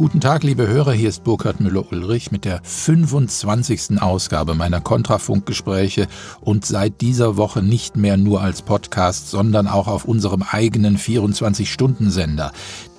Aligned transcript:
Guten 0.00 0.22
Tag, 0.22 0.44
liebe 0.44 0.66
Hörer, 0.66 0.94
hier 0.94 1.10
ist 1.10 1.24
Burkhard 1.24 1.60
Müller-Ulrich 1.60 2.32
mit 2.32 2.46
der 2.46 2.62
25. 2.62 4.00
Ausgabe 4.00 4.54
meiner 4.54 4.80
Kontrafunkgespräche 4.80 6.06
und 6.40 6.64
seit 6.64 7.02
dieser 7.02 7.36
Woche 7.36 7.62
nicht 7.62 7.98
mehr 7.98 8.16
nur 8.16 8.40
als 8.40 8.62
Podcast, 8.62 9.28
sondern 9.28 9.68
auch 9.68 9.88
auf 9.88 10.06
unserem 10.06 10.42
eigenen 10.42 10.96
24-Stunden-Sender, 10.96 12.50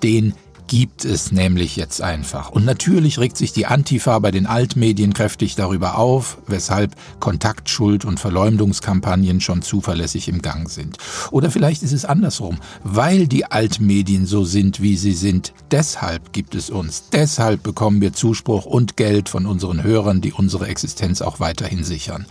den 0.03 0.35
gibt 0.67 1.05
es 1.05 1.31
nämlich 1.31 1.75
jetzt 1.75 2.01
einfach. 2.01 2.49
Und 2.49 2.65
natürlich 2.65 3.19
regt 3.19 3.37
sich 3.37 3.53
die 3.53 3.65
Antifa 3.65 4.19
bei 4.19 4.31
den 4.31 4.45
Altmedien 4.45 5.13
kräftig 5.13 5.55
darüber 5.55 5.97
auf, 5.97 6.37
weshalb 6.47 6.95
Kontaktschuld 7.19 8.05
und 8.05 8.19
Verleumdungskampagnen 8.19 9.41
schon 9.41 9.61
zuverlässig 9.61 10.27
im 10.27 10.41
Gang 10.41 10.69
sind. 10.69 10.97
Oder 11.31 11.51
vielleicht 11.51 11.83
ist 11.83 11.91
es 11.91 12.05
andersrum. 12.05 12.59
Weil 12.83 13.27
die 13.27 13.45
Altmedien 13.45 14.25
so 14.25 14.43
sind, 14.43 14.81
wie 14.81 14.97
sie 14.97 15.13
sind, 15.13 15.53
deshalb 15.71 16.33
gibt 16.33 16.55
es 16.55 16.69
uns. 16.69 17.09
Deshalb 17.11 17.63
bekommen 17.63 18.01
wir 18.01 18.13
Zuspruch 18.13 18.65
und 18.65 18.97
Geld 18.97 19.29
von 19.29 19.45
unseren 19.45 19.83
Hörern, 19.83 20.21
die 20.21 20.33
unsere 20.33 20.67
Existenz 20.67 21.21
auch 21.21 21.39
weiterhin 21.39 21.83
sichern. 21.83 22.25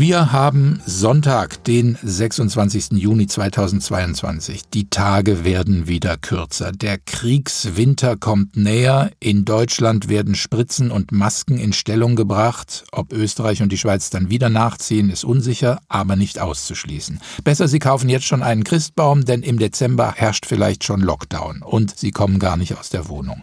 Wir 0.00 0.32
haben 0.32 0.80
Sonntag, 0.86 1.62
den 1.64 1.98
26. 2.02 2.92
Juni 2.92 3.26
2022. 3.26 4.62
Die 4.72 4.88
Tage 4.88 5.44
werden 5.44 5.88
wieder 5.88 6.16
kürzer. 6.16 6.72
Der 6.72 6.96
Kriegswinter 6.96 8.16
kommt 8.16 8.56
näher. 8.56 9.10
In 9.20 9.44
Deutschland 9.44 10.08
werden 10.08 10.36
Spritzen 10.36 10.90
und 10.90 11.12
Masken 11.12 11.58
in 11.58 11.74
Stellung 11.74 12.16
gebracht. 12.16 12.84
Ob 12.92 13.12
Österreich 13.12 13.60
und 13.60 13.72
die 13.72 13.76
Schweiz 13.76 14.08
dann 14.08 14.30
wieder 14.30 14.48
nachziehen, 14.48 15.10
ist 15.10 15.22
unsicher, 15.22 15.80
aber 15.88 16.16
nicht 16.16 16.38
auszuschließen. 16.38 17.20
Besser, 17.44 17.68
Sie 17.68 17.78
kaufen 17.78 18.08
jetzt 18.08 18.24
schon 18.24 18.42
einen 18.42 18.64
Christbaum, 18.64 19.26
denn 19.26 19.42
im 19.42 19.58
Dezember 19.58 20.14
herrscht 20.16 20.46
vielleicht 20.46 20.82
schon 20.82 21.02
Lockdown 21.02 21.60
und 21.60 21.94
Sie 21.98 22.10
kommen 22.10 22.38
gar 22.38 22.56
nicht 22.56 22.74
aus 22.74 22.88
der 22.88 23.10
Wohnung 23.10 23.42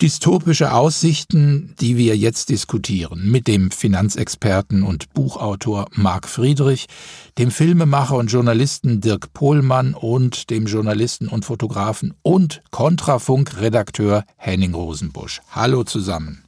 dystopische 0.00 0.72
Aussichten, 0.72 1.74
die 1.80 1.96
wir 1.96 2.16
jetzt 2.16 2.50
diskutieren, 2.50 3.30
mit 3.30 3.48
dem 3.48 3.70
Finanzexperten 3.70 4.84
und 4.84 5.12
Buchautor 5.12 5.86
Marc 5.92 6.28
Friedrich, 6.28 6.86
dem 7.36 7.50
Filmemacher 7.50 8.16
und 8.16 8.30
Journalisten 8.30 9.00
Dirk 9.00 9.32
Pohlmann 9.32 9.94
und 9.94 10.50
dem 10.50 10.66
Journalisten 10.66 11.28
und 11.28 11.44
Fotografen 11.44 12.14
und 12.22 12.62
Kontrafunk-Redakteur 12.70 14.24
Henning 14.36 14.74
Rosenbusch. 14.74 15.40
Hallo 15.50 15.82
zusammen. 15.82 16.44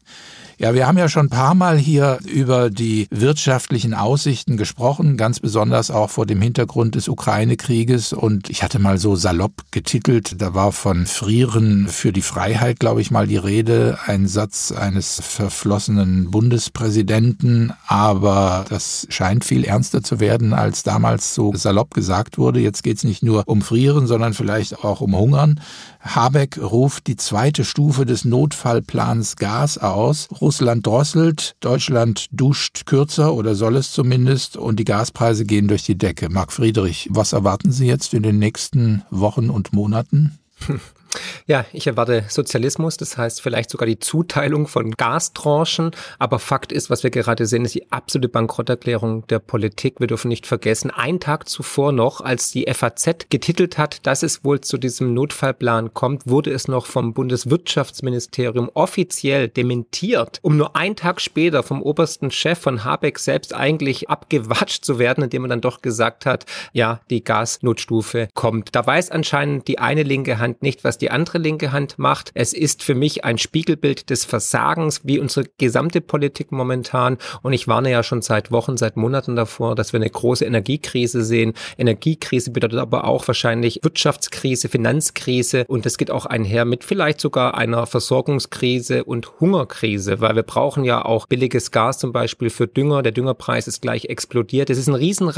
Ja, 0.61 0.75
wir 0.75 0.87
haben 0.87 0.99
ja 0.99 1.09
schon 1.09 1.29
ein 1.29 1.31
paar 1.31 1.55
Mal 1.55 1.79
hier 1.79 2.19
über 2.27 2.69
die 2.69 3.07
wirtschaftlichen 3.11 3.95
Aussichten 3.95 4.59
gesprochen, 4.59 5.17
ganz 5.17 5.41
besonders 5.41 5.91
auch 5.91 6.11
vor 6.11 6.27
dem 6.27 6.43
Hintergrund 6.43 6.97
des 6.97 7.09
Ukraine-Krieges. 7.09 8.13
Und 8.13 8.51
ich 8.51 8.63
hatte 8.63 8.79
mal 8.79 8.99
so 8.99 9.17
salopp 9.17 9.55
getitelt, 9.71 10.43
da 10.43 10.53
war 10.53 10.73
von 10.73 11.07
Frieren 11.07 11.89
für 11.89 12.13
die 12.13 12.21
Freiheit, 12.21 12.79
glaube 12.79 13.01
ich 13.01 13.11
mal, 13.11 13.27
die 13.27 13.39
Rede, 13.39 13.99
ein 14.05 14.29
Satz 14.29 14.71
eines 14.71 15.19
verflossenen 15.25 16.31
Bundespräsidenten. 16.31 17.73
Aber 17.87 18.67
das 18.69 19.07
scheint 19.09 19.47
viel 19.47 19.65
ernster 19.65 20.03
zu 20.03 20.21
werden, 20.21 20.53
als 20.53 20.83
damals 20.83 21.35
so 21.35 21.55
salopp 21.55 21.95
gesagt 21.95 22.37
wurde. 22.37 22.61
Jetzt 22.61 22.83
geht 22.83 22.99
es 22.99 23.05
nicht 23.05 23.23
nur 23.23 23.45
um 23.47 23.63
Frieren, 23.63 24.07
sondern 24.07 24.35
vielleicht 24.35 24.85
auch 24.85 25.01
um 25.01 25.17
Hungern. 25.17 25.59
Habeck 26.01 26.59
ruft 26.59 27.07
die 27.07 27.17
zweite 27.17 27.65
Stufe 27.65 28.07
des 28.07 28.25
Notfallplans 28.25 29.37
Gas 29.37 29.79
aus. 29.79 30.29
Russland 30.41 30.87
drosselt, 30.87 31.57
Deutschland 31.61 32.27
duscht 32.33 32.87
kürzer 32.87 33.35
oder 33.35 33.55
soll 33.55 33.77
es 33.77 33.93
zumindest 33.93 34.57
und 34.57 34.81
die 34.81 34.85
Gaspreise 34.85 35.45
gehen 35.45 35.69
durch 35.69 35.85
die 35.85 35.99
Decke. 35.99 36.29
Marc 36.31 36.53
Friedrich, 36.53 37.09
was 37.11 37.33
erwarten 37.33 37.71
Sie 37.71 37.87
jetzt 37.87 38.15
in 38.15 38.23
den 38.23 38.39
nächsten 38.39 39.03
Wochen 39.11 39.51
und 39.51 39.73
Monaten? 39.73 40.39
Ja, 41.47 41.65
ich 41.73 41.87
erwarte 41.87 42.25
Sozialismus, 42.29 42.97
das 42.97 43.17
heißt 43.17 43.41
vielleicht 43.43 43.71
sogar 43.71 43.87
die 43.87 43.99
Zuteilung 43.99 44.67
von 44.67 44.93
Gastranchen. 44.93 45.91
Aber 46.19 46.39
Fakt 46.39 46.73
ist, 46.73 46.91
was 46.91 47.03
wir 47.03 47.11
gerade 47.11 47.47
sehen, 47.47 47.65
ist 47.65 47.75
die 47.75 47.91
absolute 47.93 48.29
Bankrotterklärung 48.29 49.27
der 49.29 49.39
Politik. 49.39 50.01
Wir 50.01 50.07
dürfen 50.07 50.29
nicht 50.29 50.47
vergessen, 50.47 50.91
ein 50.91 51.21
Tag 51.21 51.49
zuvor 51.49 51.93
noch, 51.93 52.21
als 52.21 52.51
die 52.51 52.67
FAZ 52.73 53.27
getitelt 53.31 53.79
hat, 53.79 54.07
dass 54.07 54.23
es 54.23 54.45
wohl 54.45 54.61
zu 54.61 54.79
diesem 54.79 55.15
Notfallplan 55.15 55.95
kommt, 55.95 56.27
wurde 56.27 56.53
es 56.53 56.69
noch 56.69 56.87
vom 56.87 57.15
Bundeswirtschaftsministerium 57.15 58.71
offiziell 58.75 59.49
dementiert, 59.49 60.39
um 60.43 60.57
nur 60.57 60.77
einen 60.77 60.97
Tag 60.97 61.21
später 61.21 61.63
vom 61.63 61.83
obersten 61.83 62.31
Chef 62.31 62.59
von 62.59 62.85
Habeck 62.85 63.19
selbst 63.19 63.55
eigentlich 63.55 64.09
abgewatscht 64.09 64.85
zu 64.85 64.99
werden, 64.99 65.25
indem 65.25 65.45
er 65.45 65.49
dann 65.49 65.61
doch 65.61 65.83
gesagt 65.83 66.27
hat, 66.27 66.47
ja, 66.73 67.01
die 67.11 67.25
Gasnotstufe 67.25 68.29
kommt. 68.35 68.75
Da 68.75 68.87
weiß 68.87 69.11
anscheinend 69.11 69.69
die 69.69 69.79
eine 69.79 70.03
linke 70.03 70.39
Hand 70.39 70.63
nicht, 70.63 70.85
was 70.85 70.99
die 70.99 71.10
andere 71.11 71.39
linke 71.39 71.73
Hand 71.73 71.99
macht. 71.99 72.31
Es 72.35 72.53
ist 72.53 72.83
für 72.83 72.95
mich 72.95 73.25
ein 73.25 73.39
Spiegelbild 73.39 74.11
des 74.11 74.25
Versagens, 74.25 75.01
wie 75.05 75.19
unsere 75.19 75.47
gesamte 75.59 76.01
Politik 76.01 76.53
momentan. 76.53 77.19
Und 77.43 77.53
ich 77.53 77.67
warne 77.67 77.91
ja 77.91 78.03
schon 78.03 78.23
seit 78.23 78.53
Wochen, 78.53 78.77
seit 78.77 78.97
Monaten 78.97 79.37
davor, 79.37 79.75
dass 79.75 79.93
wir 79.93 80.01
eine 80.01 80.11
große 80.11 80.45
Energiekrise 80.45 81.25
sehen. 81.25 81.55
Energiekrise 81.79 82.51
bedeutet 82.51 82.79
aber 82.79 83.05
auch 83.05 83.27
wahrscheinlich 83.27 83.81
Wirtschaftskrise, 83.83 84.69
Finanzkrise 84.69 85.65
und 85.67 85.87
es 85.87 85.99
geht 85.99 86.11
auch 86.11 86.27
einher 86.27 86.65
mit 86.65 86.85
vielleicht 86.85 87.21
sogar 87.21 87.57
einer 87.57 87.87
Versorgungskrise 87.87 89.05
und 89.05 89.41
Hungerkrise, 89.41 90.21
weil 90.21 90.37
wir 90.37 90.43
brauchen 90.43 90.85
ja 90.85 91.05
auch 91.05 91.27
billiges 91.27 91.71
Gas 91.71 91.99
zum 91.99 92.13
Beispiel 92.13 92.51
für 92.51 92.67
Dünger. 92.67 93.03
Der 93.03 93.13
Düngerpreis 93.13 93.67
ist 93.69 93.83
gleich 93.83 94.07
explodiert. 94.07 94.71
Es 94.71 94.79
ist 94.79 94.89
ein 94.89 94.95
riesen 94.95 95.31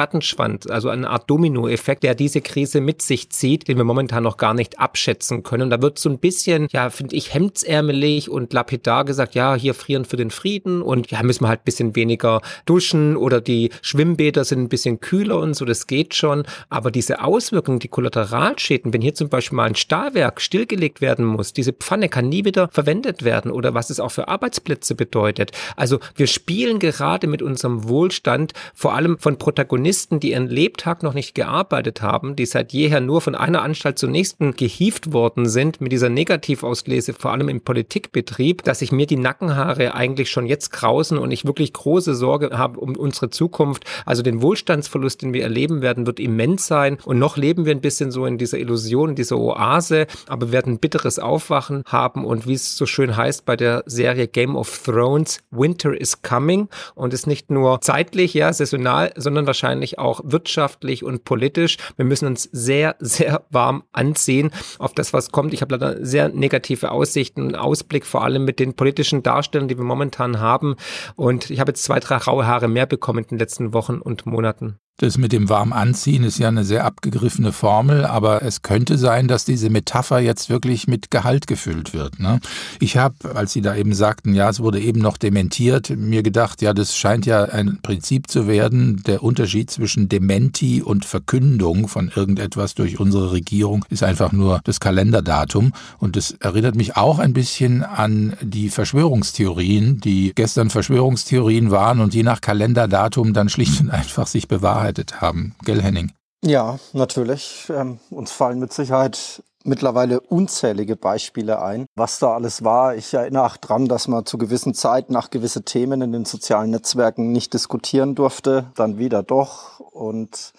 also 0.70 0.88
eine 0.88 1.10
Art 1.10 1.30
Dominoeffekt, 1.30 2.02
der 2.02 2.14
diese 2.14 2.40
Krise 2.40 2.80
mit 2.80 3.02
sich 3.02 3.30
zieht, 3.30 3.68
den 3.68 3.76
wir 3.76 3.84
momentan 3.84 4.22
noch 4.22 4.36
gar 4.36 4.54
nicht 4.54 4.78
abschätzen 4.78 5.42
können 5.42 5.51
können. 5.52 5.64
Und 5.64 5.70
da 5.70 5.82
wird 5.82 5.98
so 5.98 6.08
ein 6.08 6.18
bisschen, 6.18 6.66
ja, 6.72 6.88
finde 6.88 7.14
ich, 7.14 7.34
hemdsärmelig 7.34 8.30
und 8.30 8.52
lapidar 8.52 9.04
gesagt, 9.04 9.34
ja, 9.34 9.54
hier 9.54 9.74
frieren 9.74 10.06
für 10.06 10.16
den 10.16 10.30
Frieden 10.30 10.80
und 10.80 11.10
ja, 11.10 11.22
müssen 11.22 11.44
wir 11.44 11.48
halt 11.48 11.60
ein 11.60 11.64
bisschen 11.64 11.94
weniger 11.94 12.40
duschen 12.64 13.16
oder 13.16 13.42
die 13.42 13.70
Schwimmbäder 13.82 14.44
sind 14.44 14.60
ein 14.60 14.68
bisschen 14.70 15.00
kühler 15.00 15.38
und 15.38 15.54
so, 15.54 15.64
das 15.64 15.86
geht 15.86 16.14
schon. 16.14 16.44
Aber 16.70 16.90
diese 16.90 17.22
Auswirkungen, 17.22 17.80
die 17.80 17.88
Kollateralschäden, 17.88 18.94
wenn 18.94 19.02
hier 19.02 19.14
zum 19.14 19.28
Beispiel 19.28 19.56
mal 19.56 19.66
ein 19.66 19.74
Stahlwerk 19.74 20.40
stillgelegt 20.40 21.02
werden 21.02 21.26
muss, 21.26 21.52
diese 21.52 21.74
Pfanne 21.74 22.08
kann 22.08 22.30
nie 22.30 22.46
wieder 22.46 22.68
verwendet 22.72 23.22
werden 23.22 23.50
oder 23.50 23.74
was 23.74 23.90
es 23.90 24.00
auch 24.00 24.10
für 24.10 24.28
Arbeitsplätze 24.28 24.94
bedeutet. 24.94 25.52
Also 25.76 25.98
wir 26.16 26.26
spielen 26.26 26.78
gerade 26.78 27.26
mit 27.26 27.42
unserem 27.42 27.88
Wohlstand 27.88 28.54
vor 28.74 28.94
allem 28.94 29.18
von 29.18 29.36
Protagonisten, 29.36 30.18
die 30.18 30.30
ihren 30.30 30.48
Lebtag 30.48 31.02
noch 31.02 31.12
nicht 31.12 31.34
gearbeitet 31.34 32.00
haben, 32.00 32.36
die 32.36 32.46
seit 32.46 32.72
jeher 32.72 33.02
nur 33.02 33.20
von 33.20 33.34
einer 33.34 33.60
Anstalt 33.60 33.98
zur 33.98 34.08
nächsten 34.08 34.56
gehieft 34.56 35.12
worden 35.12 35.41
worden 35.42 35.62
präsent 35.62 35.80
mit 35.80 35.92
dieser 35.92 36.08
Negativauslese, 36.08 37.12
vor 37.12 37.30
allem 37.30 37.48
im 37.48 37.60
Politikbetrieb, 37.60 38.64
dass 38.64 38.78
sich 38.78 38.90
mir 38.90 39.06
die 39.06 39.16
Nackenhaare 39.16 39.94
eigentlich 39.94 40.30
schon 40.30 40.46
jetzt 40.46 40.70
krausen 40.70 41.18
und 41.18 41.30
ich 41.30 41.44
wirklich 41.44 41.72
große 41.72 42.14
Sorge 42.14 42.56
habe 42.56 42.80
um 42.80 42.96
unsere 42.96 43.28
Zukunft. 43.28 43.84
Also 44.06 44.22
den 44.22 44.40
Wohlstandsverlust, 44.40 45.20
den 45.20 45.34
wir 45.34 45.42
erleben 45.42 45.82
werden, 45.82 46.06
wird 46.06 46.20
immens 46.20 46.66
sein. 46.66 46.96
Und 47.04 47.18
noch 47.18 47.36
leben 47.36 47.66
wir 47.66 47.74
ein 47.74 47.82
bisschen 47.82 48.10
so 48.10 48.24
in 48.24 48.38
dieser 48.38 48.58
Illusion, 48.58 49.10
in 49.10 49.14
dieser 49.14 49.36
Oase, 49.36 50.06
aber 50.26 50.52
werden 50.52 50.74
ein 50.74 50.78
bitteres 50.78 51.18
Aufwachen 51.18 51.82
haben 51.86 52.24
und 52.24 52.46
wie 52.46 52.54
es 52.54 52.76
so 52.76 52.86
schön 52.86 53.16
heißt 53.16 53.44
bei 53.44 53.56
der 53.56 53.82
Serie 53.86 54.28
Game 54.28 54.56
of 54.56 54.82
Thrones, 54.84 55.40
Winter 55.50 55.98
is 56.00 56.22
coming 56.22 56.68
und 56.94 57.12
ist 57.12 57.26
nicht 57.26 57.50
nur 57.50 57.80
zeitlich, 57.82 58.32
ja, 58.34 58.52
saisonal, 58.52 59.12
sondern 59.16 59.46
wahrscheinlich 59.46 59.98
auch 59.98 60.20
wirtschaftlich 60.24 61.04
und 61.04 61.24
politisch. 61.24 61.76
Wir 61.96 62.04
müssen 62.06 62.26
uns 62.26 62.48
sehr, 62.52 62.96
sehr 63.00 63.44
warm 63.50 63.82
ansehen 63.92 64.50
auf 64.78 64.94
das, 64.94 65.12
was 65.12 65.31
kommt. 65.32 65.52
Ich 65.52 65.62
habe 65.62 65.74
leider 65.74 66.04
sehr 66.04 66.28
negative 66.28 66.92
Aussichten 66.92 67.42
und 67.42 67.54
Ausblick, 67.56 68.06
vor 68.06 68.22
allem 68.22 68.44
mit 68.44 68.60
den 68.60 68.74
politischen 68.74 69.22
Darstellern, 69.22 69.68
die 69.68 69.76
wir 69.76 69.84
momentan 69.84 70.38
haben. 70.38 70.76
Und 71.16 71.50
ich 71.50 71.60
habe 71.60 71.70
jetzt 71.70 71.82
zwei, 71.82 71.98
drei 71.98 72.16
raue 72.16 72.46
Haare 72.46 72.68
mehr 72.68 72.86
bekommen 72.86 73.24
in 73.24 73.28
den 73.28 73.38
letzten 73.38 73.72
Wochen 73.72 73.98
und 73.98 74.26
Monaten. 74.26 74.78
Das 74.98 75.18
mit 75.18 75.32
dem 75.32 75.48
warm 75.48 75.72
anziehen 75.72 76.22
ist 76.22 76.38
ja 76.38 76.48
eine 76.48 76.64
sehr 76.64 76.84
abgegriffene 76.84 77.50
Formel, 77.52 78.04
aber 78.04 78.42
es 78.42 78.62
könnte 78.62 78.98
sein, 78.98 79.26
dass 79.26 79.44
diese 79.44 79.70
Metapher 79.70 80.20
jetzt 80.20 80.48
wirklich 80.48 80.86
mit 80.86 81.10
Gehalt 81.10 81.46
gefüllt 81.46 81.92
wird. 81.92 82.20
Ne? 82.20 82.40
Ich 82.78 82.96
habe, 82.98 83.34
als 83.34 83.52
Sie 83.52 83.62
da 83.62 83.74
eben 83.74 83.94
sagten, 83.94 84.34
ja, 84.34 84.48
es 84.48 84.60
wurde 84.60 84.80
eben 84.80 85.00
noch 85.00 85.16
dementiert, 85.16 85.90
mir 85.90 86.22
gedacht, 86.22 86.62
ja, 86.62 86.72
das 86.72 86.96
scheint 86.96 87.26
ja 87.26 87.44
ein 87.44 87.80
Prinzip 87.82 88.30
zu 88.30 88.46
werden. 88.46 89.02
Der 89.06 89.24
Unterschied 89.24 89.70
zwischen 89.70 90.08
Dementi 90.08 90.82
und 90.82 91.04
Verkündung 91.04 91.88
von 91.88 92.12
irgendetwas 92.14 92.74
durch 92.74 93.00
unsere 93.00 93.32
Regierung 93.32 93.84
ist 93.88 94.04
einfach 94.04 94.30
nur 94.30 94.60
das 94.62 94.78
Kalenderdatum. 94.78 95.72
Und 95.98 96.16
das 96.16 96.32
erinnert 96.32 96.76
mich 96.76 96.96
auch 96.96 97.18
ein 97.18 97.32
bisschen 97.32 97.82
an 97.82 98.36
die 98.40 98.68
Verschwörungstheorien, 98.68 100.00
die 100.00 100.32
gestern 100.34 100.70
Verschwörungstheorien 100.70 101.70
waren 101.70 101.98
und 101.98 102.14
je 102.14 102.22
nach 102.22 102.40
Kalenderdatum 102.40 103.32
dann 103.32 103.48
schlicht 103.48 103.80
und 103.80 103.90
einfach 103.90 104.28
sich 104.28 104.46
bewahren 104.46 104.81
bearbeitet 104.82 105.20
haben. 105.20 105.54
Gell, 105.64 105.82
Henning? 105.82 106.12
Ja, 106.44 106.78
natürlich. 106.92 107.70
Ähm, 107.74 108.00
uns 108.10 108.32
fallen 108.32 108.58
mit 108.58 108.72
Sicherheit 108.72 109.42
mittlerweile 109.64 110.20
unzählige 110.20 110.96
Beispiele 110.96 111.62
ein, 111.62 111.86
was 111.94 112.18
da 112.18 112.34
alles 112.34 112.64
war. 112.64 112.96
Ich 112.96 113.14
erinnere 113.14 113.44
auch 113.44 113.56
dran, 113.56 113.86
dass 113.86 114.08
man 114.08 114.26
zu 114.26 114.38
gewissen 114.38 114.74
Zeiten 114.74 115.12
nach 115.12 115.30
gewisse 115.30 115.62
Themen 115.62 116.02
in 116.02 116.10
den 116.10 116.24
sozialen 116.24 116.70
Netzwerken 116.70 117.30
nicht 117.30 117.54
diskutieren 117.54 118.16
durfte, 118.16 118.72
dann 118.74 118.98
wieder 118.98 119.22
doch. 119.22 119.78
Und 119.78 120.52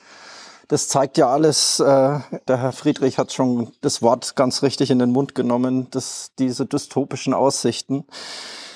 das 0.70 0.88
zeigt 0.88 1.18
ja 1.18 1.28
alles, 1.28 1.82
äh, 1.82 1.84
der 1.84 2.58
Herr 2.58 2.72
Friedrich 2.72 3.18
hat 3.18 3.34
schon 3.34 3.74
das 3.82 4.02
Wort 4.02 4.38
ganz 4.38 4.64
richtig 4.64 4.90
in 4.90 5.00
den 5.00 5.12
Mund 5.12 5.36
genommen, 5.36 5.90
dass 5.92 6.32
diese 6.40 6.66
dystopischen 6.66 7.34
Aussichten. 7.34 8.06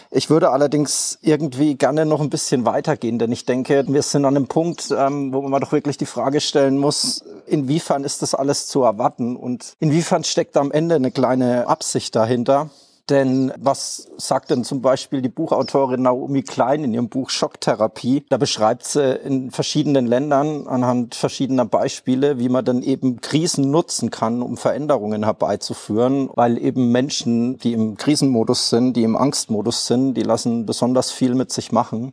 Ich 0.10 0.30
würde 0.30 0.52
allerdings 0.52 1.20
irgendwie 1.22 1.76
gerne 1.76 2.06
noch 2.06 2.22
ein 2.22 2.30
bisschen 2.30 2.66
weitergehen, 2.66 3.20
denn 3.20 3.32
ich 3.32 3.46
denke, 3.46 3.84
wir 3.88 4.02
sind 4.02 4.26
an 4.26 4.38
einem 4.38 4.48
Punkt, 4.48 4.94
ähm, 4.98 5.34
wo 5.34 5.42
man 5.42 5.62
doch 5.62 5.72
wirklich 5.72 5.98
die 5.98 6.06
Frage 6.06 6.40
stellen 6.40 6.78
muss, 6.78 7.24
inwiefern 7.46 8.04
ist 8.04 8.22
das 8.22 8.34
alles 8.34 8.68
zu 8.68 8.84
erwarten 8.84 9.36
und 9.36 9.74
inwiefern 9.80 10.24
steckt 10.24 10.56
am 10.56 10.72
Ende 10.72 10.96
eine 10.96 11.12
kleine 11.12 11.68
Absicht 11.68 12.16
dahinter. 12.16 12.70
Denn 13.10 13.54
was 13.58 14.10
sagt 14.18 14.52
denn 14.52 14.66
zum 14.66 14.82
Beispiel 14.82 15.22
die 15.22 15.30
Buchautorin 15.30 16.02
Naomi 16.02 16.44
Klein 16.44 16.84
in 16.84 16.94
ihrem 16.94 17.08
Buch 17.08 17.30
Schocktherapie? 17.30 18.26
Da 18.28 18.36
beschreibt 18.36 18.84
sie 18.84 19.16
in 19.16 19.50
verschiedenen 19.50 20.08
Ländern 20.08 20.68
anhand 20.68 21.16
verschiedener 21.16 21.64
Beispiele, 21.64 22.38
wie 22.38 22.50
man 22.50 22.66
dann 22.66 22.84
eben 22.84 23.22
Krisen 23.22 23.72
nutzen 23.72 24.12
kann, 24.12 24.42
um 24.42 24.58
Veränderungen 24.58 25.24
herbeizuführen, 25.24 26.30
weil 26.36 26.58
eben 26.58 26.92
Menschen, 26.92 27.58
die 27.60 27.72
im 27.72 27.96
Krisenmodus 27.96 28.70
sind, 28.70 28.98
die 28.98 29.04
im 29.04 29.16
Angstmodus 29.16 29.88
sind, 29.88 30.16
die 30.16 30.24
lassen 30.24 30.66
besonders 30.66 31.10
viel 31.12 31.34
mit 31.34 31.54
sich 31.54 31.72
machen. 31.72 32.12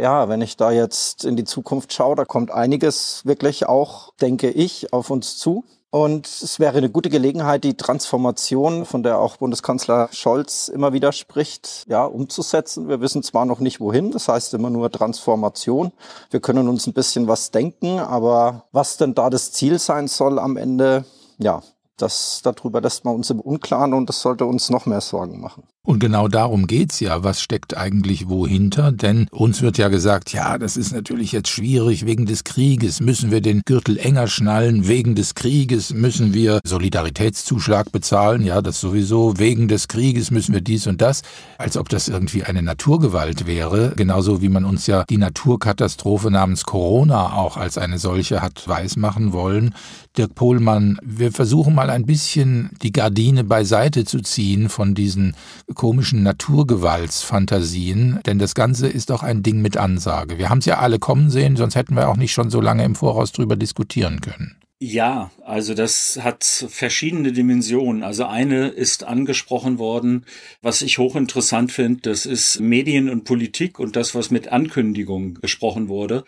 Ja, 0.00 0.30
wenn 0.30 0.40
ich 0.40 0.56
da 0.56 0.70
jetzt 0.70 1.24
in 1.24 1.36
die 1.36 1.44
Zukunft 1.44 1.92
schaue, 1.92 2.16
da 2.16 2.24
kommt 2.24 2.50
einiges 2.50 3.26
wirklich 3.26 3.66
auch, 3.66 4.14
denke 4.20 4.50
ich, 4.50 4.94
auf 4.94 5.10
uns 5.10 5.36
zu. 5.36 5.64
Und 5.90 6.26
es 6.26 6.58
wäre 6.58 6.78
eine 6.78 6.88
gute 6.88 7.10
Gelegenheit, 7.10 7.64
die 7.64 7.76
Transformation, 7.76 8.86
von 8.86 9.02
der 9.02 9.18
auch 9.18 9.36
Bundeskanzler 9.36 10.08
Scholz 10.12 10.68
immer 10.68 10.92
wieder 10.94 11.12
spricht, 11.12 11.84
ja, 11.88 12.04
umzusetzen. 12.04 12.88
Wir 12.88 13.00
wissen 13.00 13.22
zwar 13.22 13.44
noch 13.44 13.60
nicht 13.60 13.80
wohin, 13.80 14.10
das 14.12 14.28
heißt 14.28 14.54
immer 14.54 14.70
nur 14.70 14.90
Transformation. 14.90 15.92
Wir 16.30 16.40
können 16.40 16.68
uns 16.68 16.86
ein 16.86 16.94
bisschen 16.94 17.26
was 17.26 17.50
denken, 17.50 17.98
aber 17.98 18.64
was 18.72 18.96
denn 18.96 19.14
da 19.14 19.28
das 19.28 19.52
Ziel 19.52 19.78
sein 19.78 20.08
soll 20.08 20.38
am 20.38 20.56
Ende, 20.56 21.04
ja, 21.38 21.62
das, 21.98 22.40
darüber 22.42 22.80
lässt 22.80 23.04
man 23.04 23.16
uns 23.16 23.28
im 23.28 23.40
Unklaren 23.40 23.92
und 23.92 24.08
das 24.08 24.22
sollte 24.22 24.46
uns 24.46 24.70
noch 24.70 24.86
mehr 24.86 25.00
Sorgen 25.00 25.40
machen. 25.40 25.64
Und 25.82 25.98
genau 25.98 26.28
darum 26.28 26.66
geht's 26.66 27.00
ja. 27.00 27.24
Was 27.24 27.40
steckt 27.40 27.74
eigentlich 27.74 28.28
wohinter? 28.28 28.92
Denn 28.92 29.28
uns 29.30 29.62
wird 29.62 29.78
ja 29.78 29.88
gesagt, 29.88 30.30
ja, 30.30 30.58
das 30.58 30.76
ist 30.76 30.92
natürlich 30.92 31.32
jetzt 31.32 31.48
schwierig 31.48 32.04
wegen 32.04 32.26
des 32.26 32.44
Krieges. 32.44 33.00
Müssen 33.00 33.30
wir 33.30 33.40
den 33.40 33.62
Gürtel 33.64 33.96
enger 33.96 34.28
schnallen? 34.28 34.88
Wegen 34.88 35.14
des 35.14 35.34
Krieges 35.34 35.94
müssen 35.94 36.34
wir 36.34 36.60
Solidaritätszuschlag 36.64 37.92
bezahlen? 37.92 38.44
Ja, 38.44 38.60
das 38.60 38.78
sowieso. 38.78 39.38
Wegen 39.38 39.68
des 39.68 39.88
Krieges 39.88 40.30
müssen 40.30 40.52
wir 40.52 40.60
dies 40.60 40.86
und 40.86 41.00
das. 41.00 41.22
Als 41.56 41.78
ob 41.78 41.88
das 41.88 42.08
irgendwie 42.08 42.44
eine 42.44 42.62
Naturgewalt 42.62 43.46
wäre. 43.46 43.94
Genauso 43.96 44.42
wie 44.42 44.50
man 44.50 44.66
uns 44.66 44.86
ja 44.86 45.04
die 45.08 45.16
Naturkatastrophe 45.16 46.30
namens 46.30 46.64
Corona 46.64 47.32
auch 47.32 47.56
als 47.56 47.78
eine 47.78 47.98
solche 47.98 48.42
hat 48.42 48.68
weismachen 48.68 49.32
wollen. 49.32 49.74
Dirk 50.18 50.34
Pohlmann, 50.34 50.98
wir 51.02 51.32
versuchen 51.32 51.74
mal 51.74 51.88
ein 51.88 52.04
bisschen 52.04 52.70
die 52.82 52.92
Gardine 52.92 53.44
beiseite 53.44 54.04
zu 54.04 54.20
ziehen 54.20 54.68
von 54.68 54.94
diesen 54.94 55.36
komischen 55.74 56.22
Naturgewaltsfantasien, 56.22 58.20
denn 58.26 58.38
das 58.38 58.54
Ganze 58.54 58.88
ist 58.88 59.10
auch 59.10 59.22
ein 59.22 59.42
Ding 59.42 59.60
mit 59.62 59.76
Ansage. 59.76 60.38
Wir 60.38 60.50
haben 60.50 60.58
es 60.58 60.66
ja 60.66 60.78
alle 60.78 60.98
kommen 60.98 61.30
sehen, 61.30 61.56
sonst 61.56 61.74
hätten 61.74 61.94
wir 61.94 62.08
auch 62.08 62.16
nicht 62.16 62.32
schon 62.32 62.50
so 62.50 62.60
lange 62.60 62.84
im 62.84 62.94
Voraus 62.94 63.32
drüber 63.32 63.56
diskutieren 63.56 64.20
können. 64.20 64.56
Ja, 64.82 65.30
also 65.44 65.74
das 65.74 66.20
hat 66.22 66.42
verschiedene 66.42 67.32
Dimensionen. 67.32 68.02
Also 68.02 68.24
eine 68.24 68.68
ist 68.68 69.04
angesprochen 69.04 69.78
worden, 69.78 70.24
was 70.62 70.80
ich 70.80 70.96
hochinteressant 70.96 71.70
finde, 71.70 72.00
das 72.00 72.24
ist 72.24 72.60
Medien 72.60 73.10
und 73.10 73.24
Politik 73.24 73.78
und 73.78 73.94
das, 73.94 74.14
was 74.14 74.30
mit 74.30 74.48
Ankündigungen 74.48 75.34
gesprochen 75.34 75.88
wurde. 75.88 76.24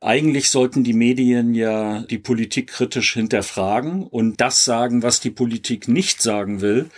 Eigentlich 0.00 0.50
sollten 0.50 0.82
die 0.82 0.94
Medien 0.94 1.54
ja 1.54 2.02
die 2.02 2.18
Politik 2.18 2.70
kritisch 2.70 3.14
hinterfragen 3.14 4.02
und 4.02 4.40
das 4.40 4.64
sagen, 4.64 5.04
was 5.04 5.20
die 5.20 5.30
Politik 5.30 5.86
nicht 5.86 6.20
sagen 6.20 6.60
will 6.60 6.90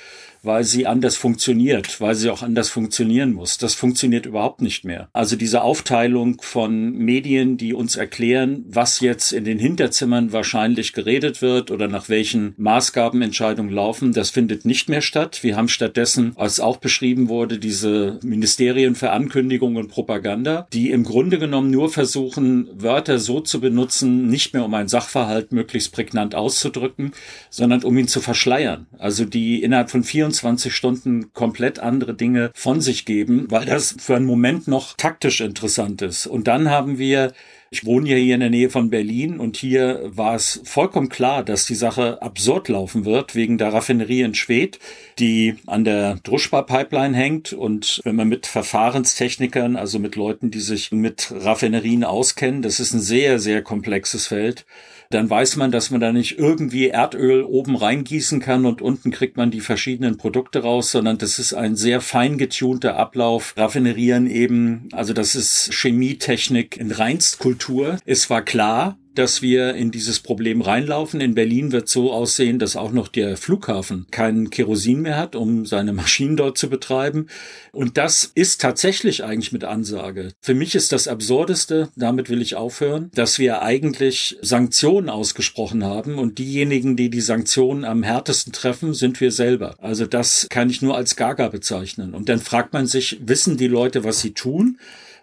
weil 0.45 0.65
sie 0.65 0.87
anders 0.87 1.17
funktioniert, 1.17 2.01
weil 2.01 2.15
sie 2.15 2.31
auch 2.31 2.43
anders 2.43 2.69
funktionieren 2.69 3.33
muss. 3.33 3.59
Das 3.59 3.75
funktioniert 3.75 4.27
überhaupt 4.27 4.61
nicht 4.61 4.85
mehr. 4.85 5.09
Also 5.13 5.37
diese 5.37 5.63
Aufteilung 5.63 6.41
von 6.41 6.93
Medien, 6.93 7.57
die 7.57 7.75
uns 7.75 7.97
erklären, 7.97 8.65
was 8.69 9.01
jetzt 9.01 9.33
in 9.33 9.45
den 9.45 9.59
Hinterzimmern 9.59 10.33
wahrscheinlich 10.33 10.93
geredet 10.93 11.43
wird 11.43 11.71
oder 11.71 11.89
nach 11.89 12.09
welchen 12.09 12.55
Maßgaben 12.57 13.23
Entscheidungen 13.23 13.71
laufen, 13.71 14.13
das 14.13 14.31
findet 14.31 14.65
nicht 14.65 14.89
mehr 14.89 15.03
statt. 15.03 15.43
Wir 15.43 15.57
haben 15.57 15.69
stattdessen, 15.69 16.33
als 16.37 16.61
auch 16.61 16.77
beschrieben 16.77 17.29
wurde, 17.29 17.59
diese 17.59 18.19
Ministerien 18.23 18.95
für 18.95 19.11
Ankündigung 19.11 19.77
und 19.77 19.89
Propaganda, 19.89 20.67
die 20.73 20.91
im 20.91 21.05
Grunde 21.05 21.39
genommen 21.39 21.71
nur 21.71 21.91
versuchen, 21.91 22.69
Wörter 22.75 23.19
so 23.19 23.41
zu 23.41 23.61
benutzen, 23.61 24.29
nicht 24.29 24.55
mehr 24.55 24.65
um 24.65 24.75
einen 24.75 24.89
Sachverhalt 24.89 25.53
möglichst 25.53 25.93
prägnant 25.93 26.35
auszudrücken, 26.35 27.13
sondern 27.51 27.83
um 27.85 27.97
ihn 27.97 28.09
zu 28.09 28.21
verschleiern. 28.21 28.87
Also 28.99 29.25
die 29.25 29.63
innerhalb 29.63 29.91
von 29.91 30.03
24 30.03 30.34
24 30.35 30.75
Stunden 30.75 31.33
komplett 31.33 31.79
andere 31.79 32.15
Dinge 32.15 32.51
von 32.55 32.81
sich 32.81 33.05
geben, 33.05 33.47
weil 33.51 33.67
das 33.67 33.97
für 33.99 34.17
einen 34.17 34.27
Moment 34.27 34.69
noch 34.69 34.97
taktisch 34.97 35.41
interessant 35.41 36.03
ist. 36.03 36.27
Und 36.27 36.49
dann 36.49 36.71
haben 36.71 36.99
wir 36.99 37.33
ich 37.71 37.85
wohne 37.85 38.09
ja 38.09 38.17
hier 38.17 38.35
in 38.35 38.41
der 38.41 38.51
Nähe 38.51 38.71
von 38.71 38.89
Berlin 38.89 39.41
und 39.41 39.57
hier 39.57 40.01
war 40.05 40.37
es 40.37 40.61
vollkommen 40.63 41.09
klar, 41.09 41.43
dass 41.43 41.67
die 41.67 41.75
Sache 41.75 42.23
absurd 42.23 42.69
laufen 42.69 43.05
wird 43.05 43.35
wegen 43.35 43.59
der 43.59 43.73
Raffinerie 43.73 44.21
in 44.21 44.37
Schwedt, 44.37 44.79
die 45.19 45.57
an 45.67 45.83
der 45.83 46.21
Druschbar-Pipeline 46.23 47.17
hängt. 47.17 47.53
Und 47.53 48.01
wenn 48.05 48.15
man 48.15 48.29
mit 48.29 48.47
Verfahrenstechnikern, 48.47 49.75
also 49.75 49.99
mit 49.99 50.15
Leuten, 50.15 50.53
die 50.53 50.61
sich 50.61 50.93
mit 50.93 51.35
Raffinerien 51.37 52.05
auskennen, 52.05 52.63
das 52.63 52.79
ist 52.79 52.95
ein 52.95 53.01
sehr, 53.01 53.41
sehr 53.41 53.61
komplexes 53.61 54.29
Feld 54.29 54.67
dann 55.15 55.31
weiß 55.31 55.57
man, 55.57 55.71
dass 55.71 55.91
man 55.91 56.01
da 56.01 56.13
nicht 56.13 56.39
irgendwie 56.39 56.89
Erdöl 56.89 57.45
oben 57.45 57.77
reingießen 57.77 58.41
kann 58.41 58.67
und 58.67 58.83
unten 58.83 59.11
kriegt 59.11 59.37
man 59.37 59.51
die 59.51 59.61
verschiedenen 59.61 60.17
Produkte 60.17 60.61
raus, 60.61 60.91
sondern 60.91 61.19
das 61.19 61.39
ist 61.39 61.55
ein 61.55 61.77
sehr 61.77 62.01
fein 62.01 62.37
getunter 62.37 62.97
Ablauf. 62.97 63.55
Raffinerieren 63.57 64.27
eben, 64.27 64.89
also 64.93 65.13
das 65.13 65.35
ist 65.37 65.71
Chemietechnik 65.73 66.77
in 66.77 66.91
Reinstkultur. 66.91 67.99
Es 68.05 68.29
war 68.29 68.43
klar, 68.43 68.99
dass 69.15 69.43
wir 69.43 69.75
in 69.75 69.91
dieses 69.91 70.21
Problem 70.21 70.61
reinlaufen. 70.61 71.21
In 71.21 71.35
Berlin 71.35 71.73
wird 71.73 71.89
so 71.89 72.13
aussehen, 72.13 72.59
dass 72.59 72.77
auch 72.77 72.93
noch 72.93 73.09
der 73.09 73.37
Flughafen 73.37 74.07
keinen 74.11 74.51
Kerosin 74.51 75.03
mehr 75.03 75.17
hat, 75.17 75.37
um 75.37 75.67
seine 75.67 75.93
Maschinen 75.93 76.37
dort 76.37 76.59
zu 76.59 76.69
betreiben. 76.69 77.29
Und 77.73 77.97
das 77.97 78.31
ist 78.35 78.61
tatsächlich 78.61 79.25
eigentlich 79.25 79.53
mit 79.53 79.65
Ansage. 79.65 80.33
Für 80.41 80.55
mich 80.55 80.75
ist 80.75 80.93
das 80.93 81.09
Absurdeste, 81.09 81.89
damit 81.97 82.29
will 82.31 82.43
ich 82.43 82.57
aufhören, 82.57 83.11
dass 83.15 83.39
wir 83.39 83.63
eigentlich 83.63 84.39
Sanktionen 84.43 85.09
ausgesprochen 85.09 85.85
haben 85.85 86.19
und 86.19 86.39
diejenigen, 86.39 86.97
die 86.97 87.11
die 87.11 87.21
Sanktionen 87.21 87.85
am 87.85 88.03
härtesten 88.03 88.53
treffen, 88.53 88.95
sind 88.95 89.21
wir 89.21 89.31
selber. 89.31 89.77
Also 89.81 90.07
das 90.07 90.47
kann 90.51 90.71
ich 90.71 90.83
nur 90.83 90.97
als 90.97 91.17
Gaga 91.17 91.49
bezeichnen. 91.49 92.15
Und 92.15 92.29
dann 92.29 92.41
fragt 92.41 92.73
man 92.73 92.87
sich, 92.87 93.19
wissen 93.25 93.57
die 93.57 93.69
Leute, 93.69 94.05
was 94.05 94.21
sie 94.21 94.33
tun? 94.33 94.79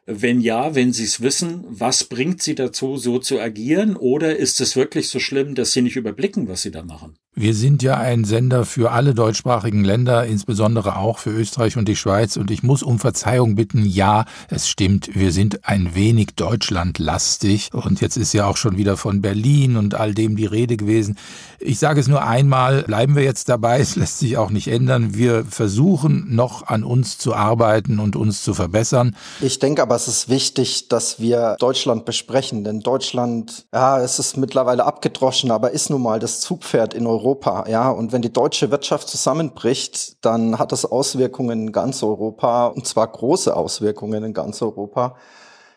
Wenn 0.08 0.42
ja, 0.42 0.74
wenn 0.74 0.94
Sie 0.94 1.04
es 1.04 1.22
wissen, 1.22 1.64
was 1.70 2.06
bringt 2.06 2.42
Sie 2.42 2.56
dazu, 2.56 2.98
so 2.98 3.20
zu 3.20 3.40
agieren? 3.40 3.96
Oder 3.96 4.36
ist 4.36 4.60
es 4.60 4.76
wirklich 4.76 5.10
so 5.10 5.20
schlimm, 5.20 5.54
dass 5.54 5.74
Sie 5.74 5.84
nicht 5.84 5.96
überblicken, 5.96 6.48
was 6.48 6.64
Sie 6.64 6.72
da 6.72 6.84
machen? 6.84 7.16
Wir 7.34 7.54
sind 7.54 7.82
ja 7.82 7.98
ein 7.98 8.26
Sender 8.26 8.66
für 8.66 8.92
alle 8.92 9.14
deutschsprachigen 9.14 9.86
Länder, 9.86 10.26
insbesondere 10.26 10.98
auch 10.98 11.18
für 11.18 11.30
Österreich 11.30 11.78
und 11.78 11.88
die 11.88 11.96
Schweiz. 11.96 12.36
Und 12.36 12.52
ich 12.52 12.62
muss 12.62 12.84
um 12.84 13.00
Verzeihung 13.00 13.56
bitten. 13.56 13.86
Ja, 13.86 14.26
es 14.50 14.68
stimmt, 14.68 15.12
wir 15.14 15.32
sind 15.32 15.66
ein 15.66 15.96
wenig 15.96 16.30
deutschlandlastig. 16.36 17.70
Und 17.72 18.02
jetzt 18.02 18.18
ist 18.18 18.34
ja 18.34 18.48
auch 18.48 18.58
schon 18.58 18.78
wieder 18.78 18.98
von 18.98 19.22
Berlin 19.22 19.78
und 19.78 19.94
all 19.94 20.14
dem 20.14 20.36
die 20.36 20.46
Rede 20.46 20.78
gewesen. 20.78 21.16
Ich 21.64 21.78
sage 21.80 22.00
es 22.00 22.08
nur 22.08 22.24
einmal, 22.24 22.84
bleiben 22.84 23.16
wir 23.16 23.24
jetzt 23.24 23.48
dabei. 23.48 23.80
Es 23.80 23.96
lässt 23.96 24.20
sich 24.20 24.38
auch 24.38 24.50
nicht 24.50 24.68
ändern. 24.68 25.14
Wir 25.14 25.46
versuchen 25.46 26.26
noch 26.36 26.68
an 26.68 26.84
uns 26.84 27.18
zu 27.18 27.36
arbeiten 27.36 28.00
und 28.00 28.16
uns 28.16 28.44
zu 28.44 28.54
verbessern. 28.54 29.16
Ich 29.42 29.60
denke 29.60 29.82
aber, 29.82 29.96
es 29.96 30.08
ist 30.08 30.28
wichtig, 30.28 30.88
dass 30.88 31.20
wir 31.20 31.56
Deutschland 31.60 32.06
besprechen. 32.06 32.64
Denn 32.64 32.80
Deutschland, 32.80 33.66
ja, 33.74 34.00
es 34.00 34.18
ist 34.18 34.38
mittlerweile 34.38 34.86
abgedroschen, 34.86 35.52
aber 35.52 35.72
ist 35.72 35.90
nun 35.90 36.02
mal 36.02 36.20
das 36.20 36.40
Zugpferd 36.40 36.94
in 36.94 37.06
Europa. 37.06 37.66
Ja. 37.70 37.90
Und 37.90 38.12
wenn 38.12 38.22
die 38.22 38.34
deutsche 38.34 38.72
Wirtschaft 38.72 39.08
zusammenbricht, 39.08 40.26
dann 40.26 40.58
hat 40.58 40.72
das 40.72 40.86
Auswirkungen 40.86 41.68
in 41.68 41.72
ganz 41.72 42.02
Europa 42.02 42.68
und 42.68 42.88
zwar 42.88 43.08
große 43.08 43.56
Auswirkungen 43.56 44.24
in 44.24 44.34
ganz 44.34 44.62
Europa. 44.62 45.16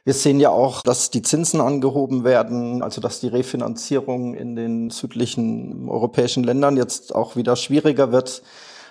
Wir 0.05 0.13
sehen 0.13 0.39
ja 0.39 0.51
auch, 0.51 0.83
dass 0.83 1.11
die 1.11 1.23
Zinsen 1.23 1.63
angehoben 1.63 2.25
werden, 2.25 2.83
also 2.83 3.01
dass 3.01 3.21
die 3.21 3.29
Refinanzierung 3.29 4.35
in 4.35 4.55
den 4.55 4.91
südlichen 4.91 5.89
europäischen 5.89 6.45
Ländern 6.45 6.77
jetzt 6.77 7.15
auch 7.15 7.37
wieder 7.37 7.57
schwieriger 7.57 8.13
wird. 8.13 8.43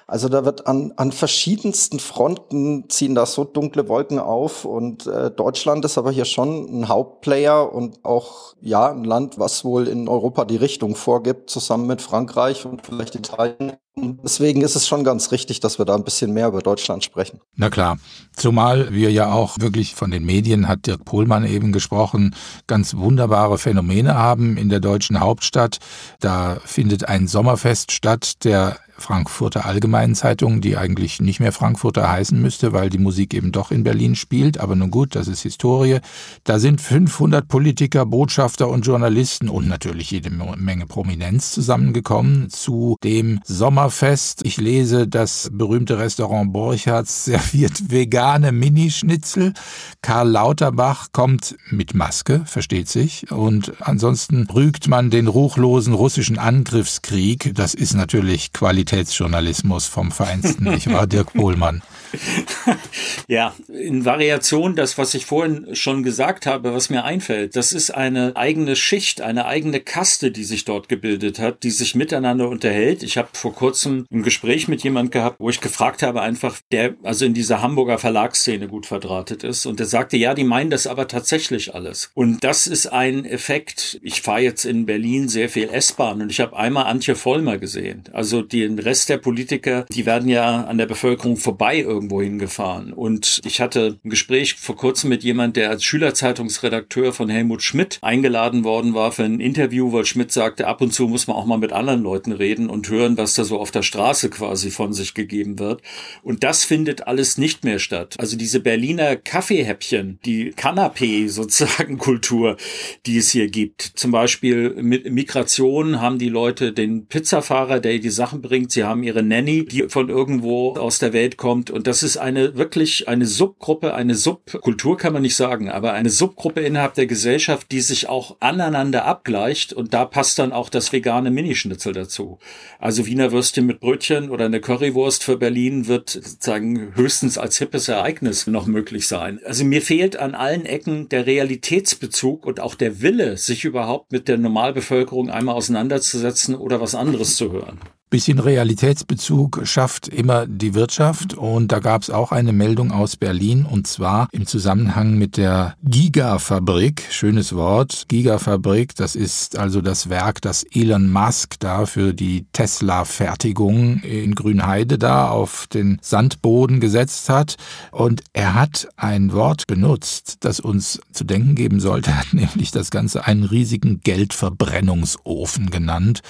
Also 0.07 0.27
da 0.27 0.43
wird 0.43 0.65
an, 0.65 0.93
an 0.97 1.11
verschiedensten 1.11 1.99
Fronten 1.99 2.89
ziehen 2.89 3.13
da 3.13 3.27
so 3.27 3.43
dunkle 3.43 3.87
Wolken 3.87 4.19
auf 4.19 4.65
und 4.65 5.05
äh, 5.05 5.29
Deutschland 5.29 5.85
ist 5.85 5.99
aber 5.99 6.11
hier 6.11 6.25
schon 6.25 6.81
ein 6.81 6.89
Hauptplayer 6.89 7.71
und 7.71 8.03
auch 8.03 8.55
ja 8.59 8.89
ein 8.89 9.03
Land, 9.03 9.37
was 9.37 9.63
wohl 9.63 9.87
in 9.87 10.09
Europa 10.09 10.45
die 10.45 10.57
Richtung 10.57 10.95
vorgibt, 10.95 11.49
zusammen 11.49 11.85
mit 11.85 12.01
Frankreich 12.01 12.65
und 12.65 12.85
vielleicht 12.85 13.15
Italien. 13.15 13.73
Deswegen 13.95 14.61
ist 14.61 14.75
es 14.75 14.87
schon 14.87 15.03
ganz 15.03 15.31
richtig, 15.31 15.59
dass 15.59 15.77
wir 15.77 15.85
da 15.85 15.93
ein 15.93 16.03
bisschen 16.03 16.33
mehr 16.33 16.47
über 16.47 16.61
Deutschland 16.61 17.03
sprechen. 17.03 17.39
Na 17.55 17.69
klar, 17.69 17.97
zumal 18.35 18.91
wir 18.91 19.11
ja 19.11 19.31
auch 19.31 19.59
wirklich 19.59 19.93
von 19.93 20.09
den 20.09 20.25
Medien, 20.25 20.67
hat 20.67 20.87
Dirk 20.87 21.05
Pohlmann 21.05 21.45
eben 21.45 21.71
gesprochen, 21.71 22.35
ganz 22.65 22.95
wunderbare 22.95 23.59
Phänomene 23.59 24.15
haben 24.15 24.57
in 24.57 24.69
der 24.69 24.79
deutschen 24.79 25.19
Hauptstadt. 25.19 25.77
Da 26.19 26.57
findet 26.65 27.07
ein 27.07 27.27
Sommerfest 27.27 27.91
statt, 27.91 28.43
der 28.43 28.77
Frankfurter 28.97 29.65
Allgemeinen 29.65 30.15
Zeitung, 30.15 30.61
die 30.61 30.77
eigentlich 30.77 31.19
nicht 31.19 31.39
mehr 31.39 31.51
Frankfurter 31.51 32.09
heißen 32.09 32.39
müsste, 32.39 32.73
weil 32.73 32.89
die 32.89 32.97
Musik 32.97 33.33
eben 33.33 33.51
doch 33.51 33.71
in 33.71 33.83
Berlin 33.83 34.15
spielt. 34.15 34.59
Aber 34.59 34.75
nun 34.75 34.91
gut, 34.91 35.15
das 35.15 35.27
ist 35.27 35.41
Historie. 35.41 35.99
Da 36.43 36.59
sind 36.59 36.79
500 36.79 37.47
Politiker, 37.47 38.05
Botschafter 38.05 38.69
und 38.69 38.85
Journalisten 38.85 39.49
und 39.49 39.67
natürlich 39.67 40.11
jede 40.11 40.29
Menge 40.29 40.85
Prominenz 40.85 41.51
zusammengekommen 41.51 42.49
zu 42.49 42.95
dem 43.03 43.39
Sommerfest. 43.83 44.45
Ich 44.45 44.55
lese, 44.57 45.07
das 45.09 45.49
berühmte 45.51 45.99
Restaurant 45.99 46.53
Borchards 46.53 47.25
serviert 47.25 47.91
vegane 47.91 48.53
Minischnitzel. 48.53 49.53
Karl 50.01 50.29
Lauterbach 50.29 51.07
kommt 51.11 51.55
mit 51.69 51.93
Maske, 51.93 52.43
versteht 52.45 52.87
sich. 52.87 53.29
Und 53.29 53.73
ansonsten 53.81 54.47
rügt 54.49 54.87
man 54.87 55.09
den 55.09 55.27
ruchlosen 55.27 55.93
russischen 55.93 56.39
Angriffskrieg. 56.39 57.53
Das 57.55 57.73
ist 57.73 57.93
natürlich 57.93 58.53
Qualität 58.53 58.83
Qualitätsjournalismus 58.83 59.87
vom 59.87 60.11
Feinsten. 60.11 60.71
Ich 60.71 60.87
war 60.87 61.05
Dirk 61.05 61.33
Bohlmann. 61.33 61.81
ja, 63.27 63.53
in 63.67 64.05
Variation 64.05 64.75
das, 64.75 64.97
was 64.97 65.13
ich 65.13 65.25
vorhin 65.25 65.75
schon 65.75 66.03
gesagt 66.03 66.45
habe, 66.45 66.73
was 66.73 66.89
mir 66.89 67.03
einfällt, 67.03 67.55
das 67.55 67.73
ist 67.73 67.91
eine 67.91 68.35
eigene 68.35 68.75
Schicht, 68.75 69.21
eine 69.21 69.45
eigene 69.45 69.79
Kaste, 69.79 70.31
die 70.31 70.43
sich 70.43 70.65
dort 70.65 70.89
gebildet 70.89 71.39
hat, 71.39 71.63
die 71.63 71.71
sich 71.71 71.95
miteinander 71.95 72.49
unterhält. 72.49 73.03
Ich 73.03 73.17
habe 73.17 73.29
vor 73.33 73.53
kurzem 73.53 74.05
ein 74.11 74.23
Gespräch 74.23 74.67
mit 74.67 74.83
jemand 74.83 75.11
gehabt, 75.11 75.37
wo 75.39 75.49
ich 75.49 75.61
gefragt 75.61 76.03
habe, 76.03 76.21
einfach, 76.21 76.59
der 76.71 76.95
also 77.03 77.25
in 77.25 77.33
dieser 77.33 77.61
Hamburger 77.61 77.97
Verlagsszene 77.97 78.67
gut 78.67 78.85
verdrahtet 78.85 79.43
ist. 79.43 79.65
Und 79.65 79.79
der 79.79 79.87
sagte, 79.87 80.17
ja, 80.17 80.33
die 80.33 80.43
meinen 80.43 80.69
das 80.69 80.87
aber 80.87 81.07
tatsächlich 81.07 81.73
alles. 81.73 82.11
Und 82.13 82.43
das 82.43 82.67
ist 82.67 82.87
ein 82.87 83.25
Effekt. 83.25 83.99
Ich 84.03 84.21
fahre 84.21 84.41
jetzt 84.41 84.65
in 84.65 84.85
Berlin 84.85 85.29
sehr 85.29 85.49
viel 85.49 85.69
S-Bahn 85.69 86.21
und 86.21 86.31
ich 86.31 86.39
habe 86.39 86.55
einmal 86.55 86.85
Antje 86.85 87.15
Vollmer 87.15 87.57
gesehen. 87.57 88.03
Also 88.13 88.41
den 88.41 88.79
Rest 88.79 89.09
der 89.09 89.17
Politiker, 89.17 89.85
die 89.91 90.05
werden 90.05 90.29
ja 90.29 90.63
an 90.65 90.77
der 90.77 90.85
Bevölkerung 90.85 91.37
vorbei 91.37 91.79
irgendwie 91.79 92.02
irgendwo 92.03 92.21
hingefahren. 92.21 92.91
Und 92.91 93.39
ich 93.45 93.61
hatte 93.61 93.97
ein 94.03 94.09
Gespräch 94.09 94.55
vor 94.55 94.75
kurzem 94.75 95.09
mit 95.09 95.23
jemand, 95.23 95.55
der 95.55 95.69
als 95.69 95.83
Schülerzeitungsredakteur 95.83 97.13
von 97.13 97.29
Helmut 97.29 97.63
Schmidt 97.63 97.99
eingeladen 98.01 98.63
worden 98.63 98.93
war 98.93 99.11
für 99.11 99.23
ein 99.23 99.39
Interview, 99.39 99.93
weil 99.93 100.05
Schmidt 100.05 100.31
sagte, 100.31 100.67
ab 100.67 100.81
und 100.81 100.93
zu 100.93 101.07
muss 101.07 101.27
man 101.27 101.37
auch 101.37 101.45
mal 101.45 101.57
mit 101.57 101.71
anderen 101.71 102.03
Leuten 102.03 102.33
reden 102.33 102.69
und 102.69 102.89
hören, 102.89 103.17
was 103.17 103.35
da 103.35 103.45
so 103.45 103.57
auf 103.59 103.71
der 103.71 103.83
Straße 103.83 104.29
quasi 104.29 104.69
von 104.69 104.91
sich 104.91 105.13
gegeben 105.13 105.59
wird. 105.59 105.81
Und 106.23 106.43
das 106.43 106.65
findet 106.65 107.07
alles 107.07 107.37
nicht 107.37 107.63
mehr 107.63 107.79
statt. 107.79 108.15
Also 108.17 108.37
diese 108.37 108.59
Berliner 108.59 109.15
Kaffeehäppchen, 109.15 110.19
die 110.25 110.51
Kanapé 110.51 111.29
sozusagen 111.29 111.97
Kultur, 111.97 112.57
die 113.05 113.17
es 113.17 113.31
hier 113.31 113.47
gibt. 113.47 113.81
Zum 113.81 114.11
Beispiel 114.11 114.71
mit 114.81 115.09
Migration 115.09 116.01
haben 116.01 116.19
die 116.19 116.29
Leute 116.29 116.73
den 116.73 117.05
Pizzafahrer, 117.07 117.79
der 117.79 117.99
die 117.99 118.09
Sachen 118.09 118.41
bringt. 118.41 118.71
Sie 118.71 118.83
haben 118.83 119.03
ihre 119.03 119.23
Nanny, 119.23 119.65
die 119.65 119.87
von 119.87 120.09
irgendwo 120.09 120.73
aus 120.73 120.99
der 120.99 121.13
Welt 121.13 121.37
kommt 121.37 121.71
und 121.71 121.87
das 121.87 121.92
das 121.93 122.01
ist 122.01 122.17
eine 122.17 122.57
wirklich 122.57 123.07
eine 123.07 123.27
Subgruppe, 123.27 123.93
eine 123.93 124.15
Subkultur 124.15 124.97
kann 124.97 125.13
man 125.13 125.21
nicht 125.21 125.35
sagen, 125.35 125.69
aber 125.69 125.93
eine 125.93 126.09
Subgruppe 126.09 126.61
innerhalb 126.61 126.95
der 126.95 127.05
Gesellschaft, 127.05 127.71
die 127.71 127.81
sich 127.81 128.09
auch 128.09 128.37
aneinander 128.39 129.05
abgleicht 129.05 129.73
und 129.73 129.93
da 129.93 130.05
passt 130.05 130.39
dann 130.39 130.53
auch 130.53 130.69
das 130.69 130.91
vegane 130.91 131.29
Minischnitzel 131.29 131.93
dazu. 131.93 132.39
Also 132.79 133.05
Wiener 133.05 133.31
Würstchen 133.31 133.67
mit 133.67 133.79
Brötchen 133.79 134.31
oder 134.31 134.45
eine 134.45 134.59
Currywurst 134.59 135.23
für 135.23 135.37
Berlin 135.37 135.85
wird 135.85 136.09
sozusagen 136.09 136.95
höchstens 136.95 137.37
als 137.37 137.59
hippes 137.59 137.87
Ereignis 137.87 138.47
noch 138.47 138.65
möglich 138.65 139.07
sein. 139.07 139.39
Also 139.45 139.63
mir 139.63 139.83
fehlt 139.83 140.17
an 140.17 140.33
allen 140.33 140.65
Ecken 140.65 141.09
der 141.09 141.27
Realitätsbezug 141.27 142.47
und 142.47 142.59
auch 142.59 142.73
der 142.73 143.03
Wille, 143.03 143.37
sich 143.37 143.65
überhaupt 143.65 144.11
mit 144.11 144.27
der 144.27 144.39
Normalbevölkerung 144.39 145.29
einmal 145.29 145.53
auseinanderzusetzen 145.53 146.55
oder 146.55 146.81
was 146.81 146.95
anderes 146.95 147.35
zu 147.35 147.51
hören. 147.51 147.77
Bisschen 148.13 148.37
Realitätsbezug 148.37 149.61
schafft 149.63 150.07
immer 150.07 150.45
die 150.45 150.75
Wirtschaft. 150.75 151.33
Und 151.33 151.71
da 151.71 151.79
gab 151.79 152.03
es 152.03 152.11
auch 152.11 152.31
eine 152.31 152.53
Meldung 152.53 152.91
aus 152.91 153.15
Berlin 153.15 153.65
und 153.65 153.87
zwar 153.87 154.27
im 154.31 154.45
Zusammenhang 154.45 155.17
mit 155.17 155.35
der 155.35 155.73
Gigafabrik, 155.83 157.07
schönes 157.09 157.55
Wort, 157.55 158.05
Gigafabrik, 158.09 158.93
das 158.93 159.15
ist 159.15 159.57
also 159.57 159.81
das 159.81 160.09
Werk, 160.09 160.41
das 160.41 160.63
Elon 160.63 161.11
Musk 161.11 161.55
da 161.57 161.87
für 161.87 162.13
die 162.13 162.45
Tesla-Fertigung 162.53 164.03
in 164.03 164.35
Grünheide 164.35 164.99
da 164.99 165.29
auf 165.29 165.65
den 165.65 165.97
Sandboden 166.03 166.79
gesetzt 166.79 167.29
hat. 167.29 167.55
Und 167.89 168.21
er 168.33 168.53
hat 168.53 168.89
ein 168.95 169.33
Wort 169.33 169.65
benutzt, 169.65 170.37
das 170.41 170.59
uns 170.59 171.01
zu 171.13 171.23
denken 171.23 171.55
geben 171.55 171.79
sollte, 171.79 172.11
nämlich 172.31 172.69
das 172.69 172.91
Ganze 172.91 173.25
einen 173.25 173.43
riesigen 173.43 174.01
Geldverbrennungsofen 174.01 175.71
genannt. 175.71 176.21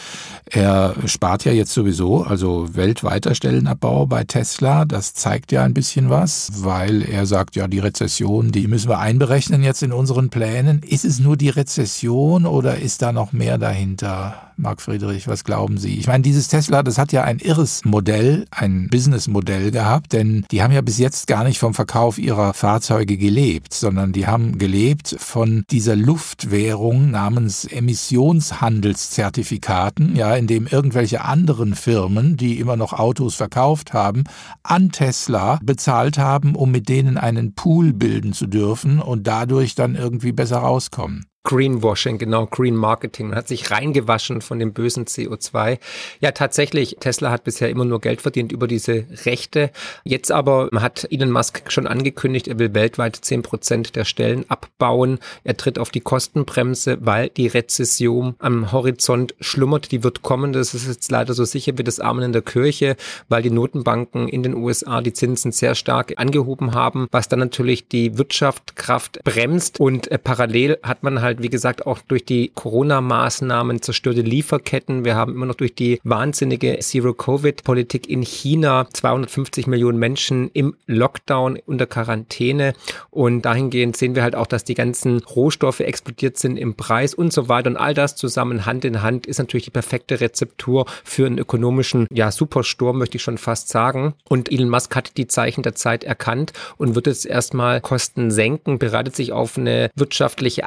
Er 0.46 0.96
spart 1.08 1.44
ja 1.44 1.52
jetzt 1.52 1.73
sowieso, 1.74 2.24
also 2.24 2.76
weltweiter 2.76 3.36
Stellenabbau 3.36 4.06
bei 4.06 4.24
Tesla, 4.24 4.86
das 4.86 5.14
zeigt 5.14 5.52
ja 5.52 5.64
ein 5.64 5.74
bisschen 5.74 6.10
was, 6.10 6.64
weil 6.64 7.02
er 7.02 7.26
sagt, 7.26 7.56
ja, 7.56 7.68
die 7.68 7.80
Rezession, 7.80 8.52
die 8.52 8.68
müssen 8.68 8.90
wir 8.90 9.00
einberechnen 9.00 9.64
jetzt 9.64 9.84
in 9.84 9.92
unseren 9.92 10.30
Plänen. 10.30 10.82
Ist 10.84 11.06
es 11.06 11.20
nur 11.20 11.38
die 11.38 11.50
Rezession 11.50 12.46
oder 12.46 12.78
ist 12.78 13.02
da 13.02 13.12
noch 13.12 13.34
mehr 13.34 13.58
dahinter? 13.58 14.53
Marc 14.58 14.82
Friedrich, 14.82 15.28
was 15.28 15.44
glauben 15.44 15.78
Sie? 15.78 15.98
Ich 15.98 16.08
meine, 16.08 16.24
dieses 16.24 16.48
Tesla, 16.48 16.82
das 16.84 16.98
hat 16.98 17.12
ja 17.12 17.24
ein 17.24 17.40
irres 17.40 17.84
Modell, 17.86 18.46
ein 18.52 18.88
Businessmodell 18.90 19.72
gehabt, 19.72 20.14
denn 20.14 20.46
die 20.52 20.62
haben 20.62 20.72
ja 20.72 20.82
bis 20.82 20.98
jetzt 20.98 21.28
gar 21.28 21.44
nicht 21.44 21.60
vom 21.60 21.74
Verkauf 21.74 22.18
ihrer 22.18 22.54
Fahrzeuge 22.54 23.18
gelebt, 23.18 23.74
sondern 23.74 24.14
die 24.14 24.28
haben 24.28 24.58
gelebt 24.58 25.16
von 25.20 25.64
dieser 25.72 25.96
Luftwährung 25.96 27.12
namens 27.12 27.66
Emissionshandelszertifikaten, 27.66 30.16
ja, 30.16 30.36
in 30.36 30.48
dem 30.48 30.68
irgendwelche 30.68 31.26
anderen 31.26 31.76
Firmen, 31.76 32.38
die 32.38 32.60
immer 32.60 32.78
noch 32.78 32.94
Autos 32.94 33.36
verkauft 33.36 33.94
haben, 33.94 34.24
an 34.64 34.92
Tesla 34.92 35.60
bezahlt 35.64 36.18
haben, 36.18 36.56
um 36.56 36.72
mit 36.72 36.90
denen 36.90 37.18
einen 37.18 37.56
Pool 37.56 37.94
bilden 37.94 38.34
zu 38.34 38.48
dürfen 38.48 39.00
und 39.00 39.28
dadurch 39.28 39.76
dann 39.76 39.96
irgendwie 39.96 40.32
besser 40.32 40.60
rauskommen. 40.60 41.26
Greenwashing, 41.46 42.20
genau, 42.20 42.46
Green 42.46 42.76
Marketing. 42.76 43.28
Man 43.28 43.38
hat 43.38 43.50
sich 43.50 43.70
reingewaschen 43.70 44.40
von 44.40 44.60
dem 44.60 44.72
bösen 44.72 45.06
CO2. 45.06 45.78
Ja, 46.22 46.32
tatsächlich, 46.32 46.96
Tesla 47.02 47.32
hat 47.32 47.44
bisher 47.44 47.70
immer 47.70 47.84
nur 47.84 48.00
Geld 48.00 48.22
verdient 48.22 48.54
über 48.54 48.66
diese 48.66 49.06
Rechte. 49.26 49.70
Jetzt 50.06 50.32
aber 50.32 50.70
hat 50.74 51.06
Elon 51.12 51.32
Musk 51.32 51.70
schon 51.70 51.86
angekündigt, 51.86 52.48
er 52.48 52.60
will 52.60 52.74
weltweit 52.74 53.18
zehn 53.18 53.42
Prozent 53.42 53.98
der 53.98 54.06
Stellen 54.06 54.46
abbauen. 54.50 55.20
Er 55.44 55.58
tritt 55.58 55.80
auf 55.80 55.92
die 55.92 56.00
Kostenbremse, 56.00 57.00
weil 57.02 57.28
die 57.28 57.48
Rezession 57.48 58.36
am 58.40 58.72
Horizont 58.72 59.36
schlummert. 59.42 59.92
Die 59.92 60.02
wird 60.02 60.22
kommen. 60.22 60.54
Das 60.54 60.74
ist 60.74 60.88
jetzt 60.88 61.12
leider 61.12 61.34
so 61.34 61.44
sicher 61.44 61.78
wie 61.78 61.84
das 61.84 62.00
Amen 62.00 62.24
in 62.24 62.32
der 62.32 62.42
Kirche, 62.42 62.96
weil 63.28 63.42
die 63.42 63.52
Notenbanken 63.52 64.30
in 64.30 64.44
den 64.44 64.56
USA 64.56 65.02
die 65.02 65.12
Zinsen 65.12 65.52
sehr 65.52 65.76
stark 65.76 66.14
angehoben 66.16 66.74
haben, 66.74 67.08
was 67.12 67.28
dann 67.28 67.40
natürlich 67.40 67.90
die 67.90 68.18
Wirtschaftskraft 68.18 69.20
bremst. 69.26 69.82
Und 69.82 70.10
äh, 70.10 70.18
parallel 70.18 70.78
hat 70.84 71.04
man 71.04 71.22
halt, 71.22 71.33
wie 71.40 71.50
gesagt, 71.50 71.86
auch 71.86 72.00
durch 72.00 72.26
die 72.26 72.52
Corona-Maßnahmen 72.54 73.82
zerstörte 73.82 74.22
Lieferketten. 74.22 75.06
Wir 75.06 75.16
haben 75.16 75.34
immer 75.34 75.46
noch 75.46 75.56
durch 75.56 75.76
die 75.76 76.00
wahnsinnige 76.04 76.78
Zero-Covid-Politik 76.80 78.10
in 78.10 78.22
China 78.22 78.88
250 78.94 79.68
Millionen 79.68 79.98
Menschen 79.98 80.50
im 80.54 80.76
Lockdown 80.86 81.60
unter 81.66 81.86
Quarantäne. 81.86 82.74
Und 83.10 83.44
dahingehend 83.44 83.98
sehen 83.98 84.16
wir 84.16 84.24
halt 84.24 84.36
auch, 84.36 84.48
dass 84.48 84.64
die 84.64 84.74
ganzen 84.74 85.20
Rohstoffe 85.24 85.80
explodiert 85.80 86.38
sind 86.38 86.58
im 86.58 86.76
Preis 86.76 87.14
und 87.14 87.34
so 87.34 87.50
weiter. 87.50 87.70
Und 87.70 87.78
all 87.78 87.94
das 87.94 88.16
zusammen 88.16 88.66
Hand 88.66 88.86
in 88.86 89.02
Hand 89.02 89.26
ist 89.26 89.40
natürlich 89.40 89.66
die 89.66 89.72
perfekte 89.72 90.22
Rezeptur 90.22 90.86
für 91.04 91.26
einen 91.26 91.38
ökonomischen, 91.38 92.08
ja, 92.12 92.32
Supersturm, 92.32 92.98
möchte 92.98 93.18
ich 93.18 93.24
schon 93.24 93.38
fast 93.38 93.70
sagen. 93.70 94.14
Und 94.30 94.52
Elon 94.52 94.70
Musk 94.70 94.96
hat 94.96 95.18
die 95.18 95.28
Zeichen 95.28 95.64
der 95.64 95.76
Zeit 95.76 96.04
erkannt 96.04 96.54
und 96.78 96.96
wird 96.96 97.08
jetzt 97.08 97.26
erstmal 97.26 97.82
Kosten 97.82 98.32
senken, 98.32 98.80
bereitet 98.80 99.16
sich 99.16 99.32
auf 99.32 99.58
eine 99.58 99.90
wirtschaftliche 99.96 100.66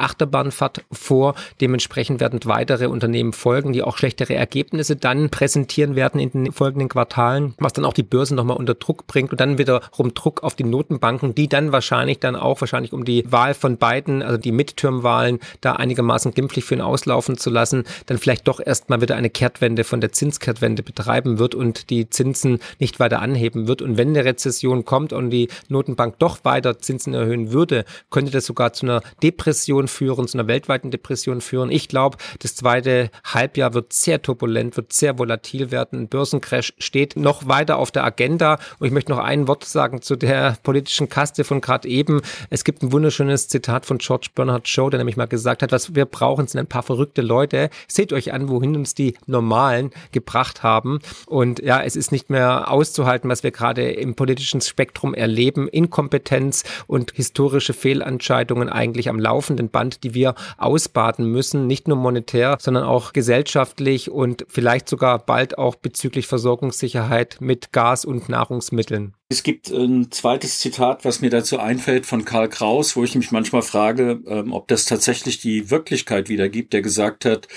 Achterbahnfahrt 0.57 0.85
vor. 0.93 1.35
Dementsprechend 1.61 2.21
werden 2.21 2.41
weitere 2.45 2.87
Unternehmen 2.87 3.33
folgen, 3.33 3.73
die 3.73 3.83
auch 3.83 3.97
schlechtere 3.97 4.35
Ergebnisse 4.35 4.97
dann 4.97 5.31
präsentieren 5.31 5.97
werden 5.97 6.21
in 6.21 6.31
den 6.31 6.53
folgenden 6.53 6.89
Quartalen, 6.89 7.55
was 7.59 7.73
dann 7.73 7.85
auch 7.85 7.93
die 7.93 8.03
Börsen 8.03 8.37
nochmal 8.37 8.57
unter 8.57 8.75
Druck 8.75 9.07
bringt 9.07 9.33
und 9.33 9.41
dann 9.41 9.59
wiederum 9.59 10.15
Druck 10.15 10.43
auf 10.43 10.55
die 10.55 10.65
Notenbanken, 10.65 11.35
die 11.35 11.49
dann 11.49 11.73
wahrscheinlich 11.73 12.19
dann 12.19 12.37
auch 12.37 12.61
wahrscheinlich 12.61 12.93
um 12.93 13.05
die 13.05 13.31
Wahl 13.31 13.55
von 13.55 13.79
beiden, 13.79 14.23
also 14.23 14.39
die 14.39 14.53
Midterm-Wahlen, 14.53 15.41
da 15.61 15.73
einigermaßen 15.73 16.33
glimpflich 16.33 16.65
für 16.65 16.75
ihn 16.75 16.81
auslaufen 16.81 17.37
zu 17.37 17.51
lassen, 17.51 17.85
dann 18.07 18.19
vielleicht 18.19 18.49
doch 18.49 18.61
erstmal 18.65 19.01
wieder 19.01 19.17
eine 19.17 19.31
Kehrtwende 19.31 19.85
von 19.85 20.01
der 20.01 20.13
Zinskehrtwende 20.13 20.83
betreiben 20.83 21.39
wird 21.39 21.55
und 21.55 21.91
die 21.91 22.09
Zinsen 22.11 22.61
nicht 22.79 23.01
weiter 23.01 23.21
anheben 23.21 23.69
wird. 23.69 23.83
Und 23.83 23.97
wenn 23.97 24.09
eine 24.09 24.25
Rezession 24.25 24.85
kommt 24.85 25.13
und 25.13 25.31
die 25.31 25.49
Notenbank 25.69 26.19
doch 26.19 26.45
weiter 26.45 26.79
Zinsen 26.79 27.15
erhöhen 27.15 27.53
würde, 27.53 27.85
könnte 28.11 28.31
das 28.31 28.47
sogar 28.47 28.73
zu 28.73 28.87
einer 28.87 29.03
Depression 29.23 29.89
führen, 29.89 30.29
zu 30.29 30.39
einer 30.39 30.46
weltweiten 30.47 30.91
Depression 30.91 31.41
führen. 31.41 31.71
Ich 31.71 31.89
glaube, 31.89 32.19
das 32.41 32.55
zweite 32.55 33.11
Halbjahr 33.25 33.75
wird 33.75 33.93
sehr 33.93 34.23
turbulent, 34.23 34.77
wird 34.77 34.93
sehr 34.93 35.19
volatil 35.19 35.71
werden. 35.71 36.01
Ein 36.01 36.09
Börsencrash 36.09 36.75
steht 36.79 37.17
noch 37.17 37.49
weiter 37.49 37.79
auf 37.79 37.91
der 37.91 38.05
Agenda. 38.05 38.59
Und 38.79 38.87
ich 38.87 38.93
möchte 38.93 39.13
noch 39.13 39.19
ein 39.19 39.49
Wort 39.49 39.65
sagen 39.65 40.03
zu 40.03 40.17
der 40.17 40.57
politischen 40.63 41.09
Kaste 41.09 41.45
von 41.45 41.61
gerade 41.61 41.89
eben. 41.89 42.21
Es 42.51 42.65
gibt 42.65 42.83
ein 42.83 42.93
wunderschönes 42.93 43.49
Zitat 43.49 43.87
von 43.87 43.99
George 43.99 44.29
Bernard 44.35 44.69
Shaw, 44.69 44.91
der 44.91 44.99
nämlich 44.99 45.17
mal 45.17 45.27
gesagt 45.27 45.63
hat, 45.63 45.73
was 45.73 45.95
wir 45.95 46.05
brauchen, 46.05 46.47
sind 46.47 46.61
ein 46.61 46.67
paar 46.67 46.83
verrückte 46.83 47.23
Leute. 47.23 47.71
Seht 47.89 48.13
euch 48.13 48.33
an, 48.33 48.49
wohin 48.49 48.77
uns 48.77 48.95
die 48.95 49.15
Normalen 49.27 49.91
gebracht 50.13 50.63
haben. 50.63 51.01
Und 51.27 51.61
ja, 51.61 51.83
es 51.83 51.97
ist 51.97 52.13
nicht 52.13 52.31
mehr 52.31 52.71
auszuhalten, 52.71 53.29
was 53.29 53.43
wir 53.43 53.51
gerade 53.51 53.91
im 53.91 54.15
politischen 54.15 54.61
Spektrum 54.61 55.15
erleben. 55.15 55.69
Inkompetenz 55.69 56.65
und 56.87 57.13
historische 57.13 57.73
Fehlentscheidungen 57.73 58.69
eigentlich 58.69 59.09
am 59.09 59.19
laufenden 59.19 59.69
Band, 59.69 60.05
die 60.05 60.15
wir 60.15 60.35
ausbaden 60.57 61.27
müssen, 61.27 61.67
nicht 61.67 61.89
nur 61.89 61.97
monetär, 61.97 62.57
sondern 62.61 62.85
auch 62.85 63.13
gesellschaftlich 63.13 64.11
und 64.11 64.47
vielleicht 64.49 64.89
sogar 64.89 65.19
bald 65.19 65.59
auch 65.59 65.75
bezüglich 65.75 66.27
Versorgungssicherheit 66.27 67.39
mit 67.41 67.73
Gas 67.73 68.05
und 68.05 68.29
Nahrungsmitteln. 68.29 69.16
Es 69.29 69.43
gibt 69.43 69.73
ein 69.73 70.13
zweites 70.13 70.61
Zitat, 70.61 71.05
was 71.05 71.21
mir 71.21 71.31
dazu 71.31 71.59
einfällt 71.59 72.07
von 72.07 72.25
Karl 72.25 72.49
Kraus, 72.49 72.95
wo 72.95 73.03
ich 73.03 73.17
mich 73.17 73.33
manchmal 73.33 73.63
frage, 73.63 74.21
ähm, 74.29 74.53
ob 74.53 74.69
das 74.69 74.85
tatsächlich 74.85 75.41
die 75.41 75.69
Wirklichkeit 75.69 76.29
wiedergibt, 76.29 76.73
der 76.73 76.81
gesagt 76.81 77.25
hat, 77.25 77.49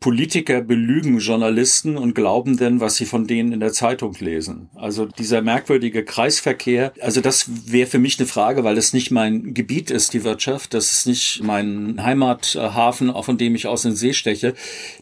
Politiker 0.00 0.62
belügen 0.62 1.18
Journalisten 1.18 1.98
und 1.98 2.14
glauben 2.14 2.56
denn, 2.56 2.80
was 2.80 2.96
sie 2.96 3.04
von 3.04 3.26
denen 3.26 3.52
in 3.52 3.60
der 3.60 3.74
Zeitung 3.74 4.16
lesen. 4.18 4.70
Also 4.74 5.04
dieser 5.04 5.42
merkwürdige 5.42 6.02
Kreisverkehr, 6.02 6.94
also 6.98 7.20
das 7.20 7.70
wäre 7.70 7.86
für 7.86 7.98
mich 7.98 8.18
eine 8.18 8.26
Frage, 8.26 8.64
weil 8.64 8.76
das 8.76 8.94
nicht 8.94 9.10
mein 9.10 9.52
Gebiet 9.52 9.90
ist, 9.90 10.14
die 10.14 10.24
Wirtschaft, 10.24 10.72
das 10.72 10.92
ist 10.92 11.06
nicht 11.06 11.42
mein 11.42 12.02
Heimathafen, 12.02 13.12
von 13.22 13.36
dem 13.36 13.54
ich 13.54 13.66
aus 13.66 13.82
den 13.82 13.96
See 13.96 14.14
steche. 14.14 14.54